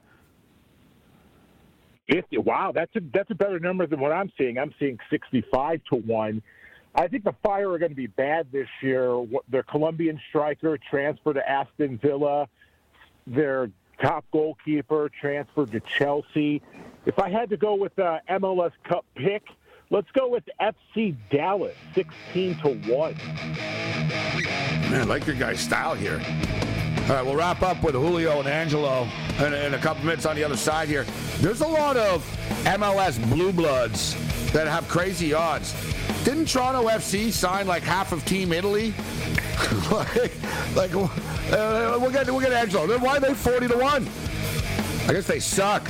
50. 2.10 2.38
Wow, 2.40 2.74
that's 2.74 2.94
a 2.96 3.02
that's 3.14 3.32
a 3.32 3.36
better 3.36 3.60
number 3.60 3.88
than 3.88 4.02
what 4.02 4.12
I'm 4.12 4.32
seeing. 4.38 4.58
I'm 4.58 4.74
seeing 4.80 4.98
65 5.10 5.82
to 5.92 5.96
1. 5.96 6.42
I 6.98 7.08
think 7.08 7.24
the 7.24 7.36
Fire 7.44 7.70
are 7.72 7.78
going 7.78 7.92
to 7.92 7.96
be 7.96 8.08
bad 8.08 8.48
this 8.52 8.68
year. 8.82 9.24
Their 9.50 9.62
Colombian 9.62 10.20
striker 10.30 10.80
transferred 10.80 11.36
to 11.36 11.48
Aston 11.48 12.00
Villa. 12.00 12.50
Their 13.28 13.70
top 14.02 14.26
goalkeeper 14.32 15.10
transferred 15.10 15.72
to 15.74 15.80
Chelsea. 15.82 16.64
If 17.06 17.20
I 17.20 17.30
had 17.30 17.52
to 17.52 17.58
go 17.58 17.76
with 17.76 17.96
the 17.96 18.20
MLS 18.30 18.72
Cup 18.84 19.06
pick, 19.14 19.44
let's 19.92 20.10
go 20.12 20.28
with 20.28 20.44
FC 20.60 21.16
Dallas, 21.30 21.76
16 21.94 22.58
to 22.62 22.70
1. 22.92 23.16
Man, 24.90 25.02
I 25.02 25.04
like 25.04 25.28
your 25.28 25.36
guy's 25.36 25.60
style 25.60 25.94
here. 25.94 26.20
All 27.08 27.16
right, 27.16 27.26
we'll 27.26 27.38
wrap 27.38 27.62
up 27.62 27.82
with 27.84 27.96
Julio 27.96 28.40
and 28.40 28.50
Angelo 28.50 29.08
in, 29.40 29.54
in 29.54 29.74
a 29.76 29.78
couple 29.78 30.04
minutes 30.04 30.26
on 30.26 30.36
the 30.36 30.44
other 30.44 30.58
side 30.58 30.90
here. 30.90 31.06
There's 31.38 31.62
a 31.62 31.68
lot 31.68 31.96
of 31.96 32.22
MLS 32.66 33.18
blue 33.30 33.54
bloods 33.54 34.14
that 34.52 34.68
have 34.68 34.90
crazy 34.90 35.34
odds. 35.34 35.74
Didn't 36.26 36.48
Toronto 36.48 36.86
FC 36.90 37.32
sign 37.32 37.66
like 37.66 37.84
half 37.84 38.12
of 38.12 38.26
Team 38.26 38.52
Italy? 38.52 38.94
like, 39.90 40.34
like 40.76 40.94
uh, 40.94 41.98
we'll 41.98 42.12
get 42.12 42.28
we'll 42.28 42.42
get 42.42 42.52
Angelo. 42.52 42.86
Why 42.98 43.16
are 43.16 43.20
they 43.22 43.34
forty 43.34 43.70
to 43.70 43.78
one? 43.78 44.06
I 45.08 45.14
guess 45.14 45.28
they 45.28 45.40
suck. 45.40 45.90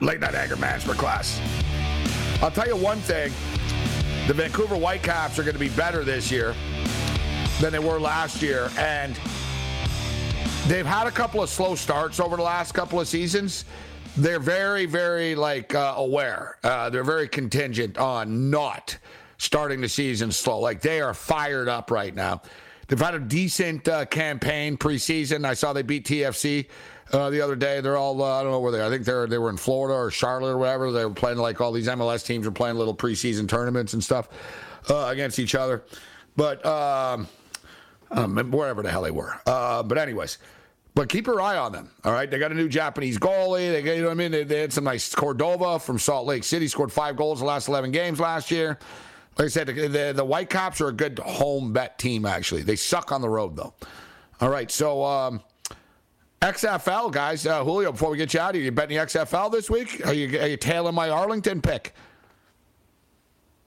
Late 0.00 0.20
night 0.20 0.34
anger 0.34 0.56
management 0.56 0.98
class. 0.98 1.40
I'll 2.42 2.50
tell 2.50 2.66
you 2.66 2.76
one 2.76 2.98
thing 2.98 3.32
the 4.26 4.34
Vancouver 4.34 4.76
Whitecaps 4.76 5.38
are 5.38 5.42
going 5.42 5.54
to 5.54 5.60
be 5.60 5.68
better 5.70 6.04
this 6.04 6.30
year 6.30 6.54
than 7.60 7.72
they 7.72 7.78
were 7.78 8.00
last 8.00 8.42
year. 8.42 8.70
And 8.78 9.14
they've 10.66 10.86
had 10.86 11.06
a 11.06 11.10
couple 11.10 11.42
of 11.42 11.48
slow 11.48 11.74
starts 11.74 12.20
over 12.20 12.36
the 12.36 12.42
last 12.42 12.72
couple 12.72 13.00
of 13.00 13.08
seasons. 13.08 13.64
They're 14.16 14.40
very, 14.40 14.86
very 14.86 15.34
like 15.34 15.74
uh, 15.74 15.94
aware. 15.96 16.58
Uh, 16.62 16.90
they're 16.90 17.04
very 17.04 17.28
contingent 17.28 17.98
on 17.98 18.50
not 18.50 18.98
starting 19.38 19.80
the 19.80 19.88
season 19.88 20.30
slow. 20.30 20.60
Like 20.60 20.80
they 20.80 21.00
are 21.00 21.14
fired 21.14 21.68
up 21.68 21.90
right 21.90 22.14
now. 22.14 22.42
they've 22.88 23.00
had 23.00 23.14
a 23.14 23.20
decent 23.20 23.88
uh, 23.88 24.04
campaign 24.06 24.76
preseason. 24.76 25.44
I 25.44 25.54
saw 25.54 25.72
they 25.72 25.82
beat 25.82 26.06
TFC 26.06 26.66
uh, 27.12 27.30
the 27.30 27.40
other 27.40 27.56
day. 27.56 27.80
They're 27.80 27.96
all 27.96 28.22
uh, 28.22 28.40
I 28.40 28.42
don't 28.42 28.52
know 28.52 28.60
where 28.60 28.72
they. 28.72 28.80
Are. 28.80 28.86
I 28.86 28.90
think 28.90 29.04
they're 29.04 29.26
they 29.26 29.38
were 29.38 29.50
in 29.50 29.56
Florida 29.56 29.94
or 29.94 30.10
Charlotte 30.10 30.52
or 30.52 30.58
whatever. 30.58 30.90
They 30.92 31.04
were 31.04 31.12
playing 31.12 31.38
like 31.38 31.60
all 31.60 31.72
these 31.72 31.88
MLS 31.88 32.24
teams 32.24 32.46
were 32.46 32.52
playing 32.52 32.76
little 32.76 32.94
preseason 32.94 33.48
tournaments 33.48 33.92
and 33.92 34.02
stuff 34.02 34.28
uh, 34.90 35.06
against 35.06 35.38
each 35.38 35.54
other. 35.54 35.84
But 36.36 36.64
um, 36.64 37.28
um, 38.10 38.50
wherever 38.50 38.82
the 38.82 38.90
hell 38.90 39.02
they 39.02 39.10
were. 39.10 39.38
Uh, 39.46 39.82
but 39.82 39.98
anyways. 39.98 40.38
But 40.94 41.08
keep 41.08 41.26
your 41.26 41.40
eye 41.40 41.56
on 41.56 41.72
them. 41.72 41.90
All 42.04 42.12
right, 42.12 42.30
they 42.30 42.38
got 42.38 42.52
a 42.52 42.54
new 42.54 42.68
Japanese 42.68 43.18
goalie. 43.18 43.72
They 43.72 43.80
got, 43.80 43.92
you 43.92 44.02
know 44.02 44.08
what 44.08 44.12
I 44.12 44.14
mean. 44.14 44.30
They, 44.30 44.44
they 44.44 44.60
had 44.60 44.74
some 44.74 44.84
nice 44.84 45.14
Cordova 45.14 45.78
from 45.78 45.98
Salt 45.98 46.26
Lake 46.26 46.44
City. 46.44 46.68
Scored 46.68 46.92
five 46.92 47.16
goals 47.16 47.38
the 47.38 47.46
last 47.46 47.68
eleven 47.68 47.90
games 47.92 48.20
last 48.20 48.50
year. 48.50 48.78
Like 49.38 49.46
I 49.46 49.48
said, 49.48 49.68
the, 49.68 49.88
the, 49.88 50.12
the 50.14 50.84
are 50.84 50.88
a 50.88 50.92
good 50.92 51.18
home 51.18 51.72
bet 51.72 51.98
team. 51.98 52.26
Actually, 52.26 52.62
they 52.62 52.76
suck 52.76 53.10
on 53.10 53.22
the 53.22 53.28
road 53.28 53.56
though. 53.56 53.72
All 54.42 54.50
right, 54.50 54.70
so 54.70 55.02
um, 55.02 55.40
XFL 56.42 57.12
guys, 57.12 57.46
uh, 57.46 57.62
Julio. 57.62 57.92
Before 57.92 58.10
we 58.10 58.16
get 58.16 58.34
you 58.34 58.40
out 58.40 58.50
of 58.50 58.56
here, 58.56 58.64
you 58.64 58.72
betting 58.72 58.96
the 58.96 59.04
XFL 59.04 59.52
this 59.52 59.70
week? 59.70 60.04
Are 60.04 60.12
you 60.12 60.40
are 60.40 60.48
you 60.48 60.56
tailing 60.56 60.92
my 60.92 61.08
Arlington 61.08 61.62
pick? 61.62 61.94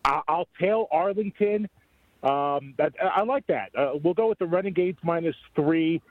I'll 0.04 0.48
tail 0.60 0.88
Arlington. 0.92 1.70
Um, 2.22 2.74
that, 2.78 2.94
I 3.02 3.24
like 3.24 3.48
that. 3.48 3.70
Uh, 3.78 3.94
we'll 4.04 4.14
go 4.14 4.28
with 4.28 4.40
the 4.40 4.46
running 4.46 4.74
Renegades 4.74 5.00
minus 5.04 5.36
three. 5.56 6.02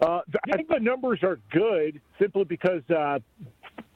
Uh, 0.00 0.20
I 0.50 0.56
think 0.56 0.68
the 0.68 0.80
numbers 0.80 1.20
are 1.22 1.38
good 1.52 2.00
simply 2.18 2.44
because 2.44 2.82
uh, 2.90 3.20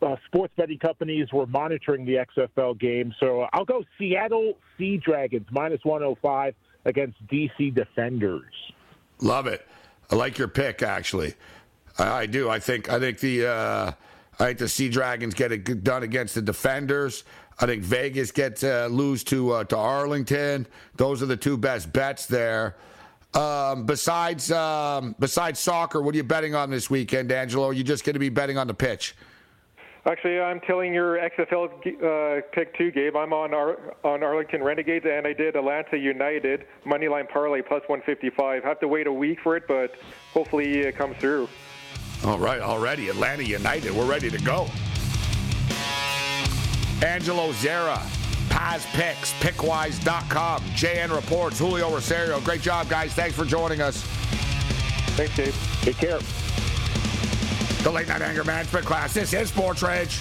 uh, 0.01 0.17
sports 0.27 0.53
betting 0.57 0.79
companies 0.79 1.33
were 1.33 1.47
monitoring 1.47 2.05
the 2.05 2.25
XFL 2.37 2.79
game. 2.79 3.13
So 3.19 3.47
I'll 3.53 3.65
go 3.65 3.83
Seattle 3.99 4.55
Sea 4.79 4.97
Dragons 4.97 5.47
minus 5.51 5.85
105 5.85 6.55
against 6.85 7.27
DC 7.27 7.75
Defenders. 7.75 8.53
Love 9.21 9.49
it. 9.49 9.67
I 10.11 10.15
like 10.15 10.39
your 10.39 10.49
pick 10.49 10.83
actually. 10.83 11.35
I, 11.99 12.11
I 12.11 12.27
do. 12.27 12.49
I 12.49 12.59
think 12.59 12.91
I 12.91 12.99
think 12.99 13.19
the 13.21 13.47
uh, 13.47 13.93
I 14.39 14.47
think 14.47 14.59
the 14.59 14.69
Sea 14.69 14.89
Dragons 14.89 15.35
get 15.35 15.53
it 15.53 15.85
done 15.85 16.03
against 16.03 16.35
the 16.35 16.43
Defenders. 16.43 17.25
I 17.61 17.67
think 17.67 17.83
Vegas 17.83 18.31
gets 18.31 18.65
uh, 18.65 18.89
lose 18.91 19.25
to 19.25 19.53
uh, 19.53 19.65
to 19.65 19.77
Arlington. 19.77 20.67
Those 20.97 21.23
are 21.23 21.27
the 21.27 21.37
two 21.37 21.57
best 21.57 21.93
bets 21.93 22.27
there. 22.27 22.77
Um, 23.35 23.87
besides 23.87 24.51
um, 24.51 25.15
besides 25.19 25.59
soccer, 25.59 26.03
what 26.03 26.15
are 26.15 26.19
you 26.19 26.25
betting 26.25 26.55
on 26.55 26.71
this 26.71 26.91
weekend, 26.91 27.33
Angelo? 27.33 27.69
Are 27.69 27.73
you 27.73 27.85
just 27.85 28.05
going 28.05 28.15
to 28.15 28.21
be 28.21 28.29
betting 28.29 28.59
on 28.59 28.67
the 28.67 28.75
pitch? 28.75 29.15
Actually, 30.05 30.41
I'm 30.41 30.59
telling 30.61 30.93
your 30.93 31.17
XFL 31.17 31.69
uh, 32.03 32.43
pick 32.53 32.77
too, 32.77 32.91
Gabe. 32.91 33.15
I'm 33.15 33.33
on 33.33 33.55
Ar- 33.55 33.95
on 34.03 34.25
Arlington 34.25 34.61
Renegades, 34.61 35.07
and 35.09 35.29
I 35.29 35.33
did 35.33 35.55
Atlanta 35.55 35.97
United 35.97 36.67
moneyline 36.85 37.29
parlay 37.29 37.63
plus 37.63 37.83
155. 37.87 38.65
Have 38.65 38.81
to 38.81 38.89
wait 38.89 39.07
a 39.07 39.13
week 39.13 39.39
for 39.41 39.57
it, 39.57 39.69
but 39.69 39.95
hopefully 40.33 40.81
it 40.81 40.97
comes 40.97 41.17
through. 41.19 41.49
All 42.25 42.39
right, 42.39 42.61
already 42.61 43.09
Atlanta 43.09 43.43
United. 43.43 43.91
We're 43.93 44.07
ready 44.07 44.31
to 44.31 44.39
go. 44.39 44.69
Angelo 47.05 47.51
Zara, 47.53 48.01
Paz 48.49 48.87
Picks, 48.93 49.33
Pickwise.com, 49.41 50.63
JN 50.77 51.15
Reports, 51.15 51.59
Julio 51.59 51.91
Rosario. 51.91 52.41
Great 52.41 52.61
job, 52.61 52.89
guys. 52.89 53.13
Thanks 53.13 53.37
for 53.37 53.45
joining 53.45 53.81
us. 53.81 54.03
Thanks, 55.17 55.35
Dave. 55.37 55.79
Take 55.83 55.97
care. 55.97 56.21
The 57.83 57.91
Late 57.91 58.07
Night 58.07 58.23
Anger 58.23 58.45
Management 58.45 58.87
class. 58.87 59.15
This 59.15 59.33
is 59.33 59.49
Sports 59.49 59.83
Rage. 59.83 60.21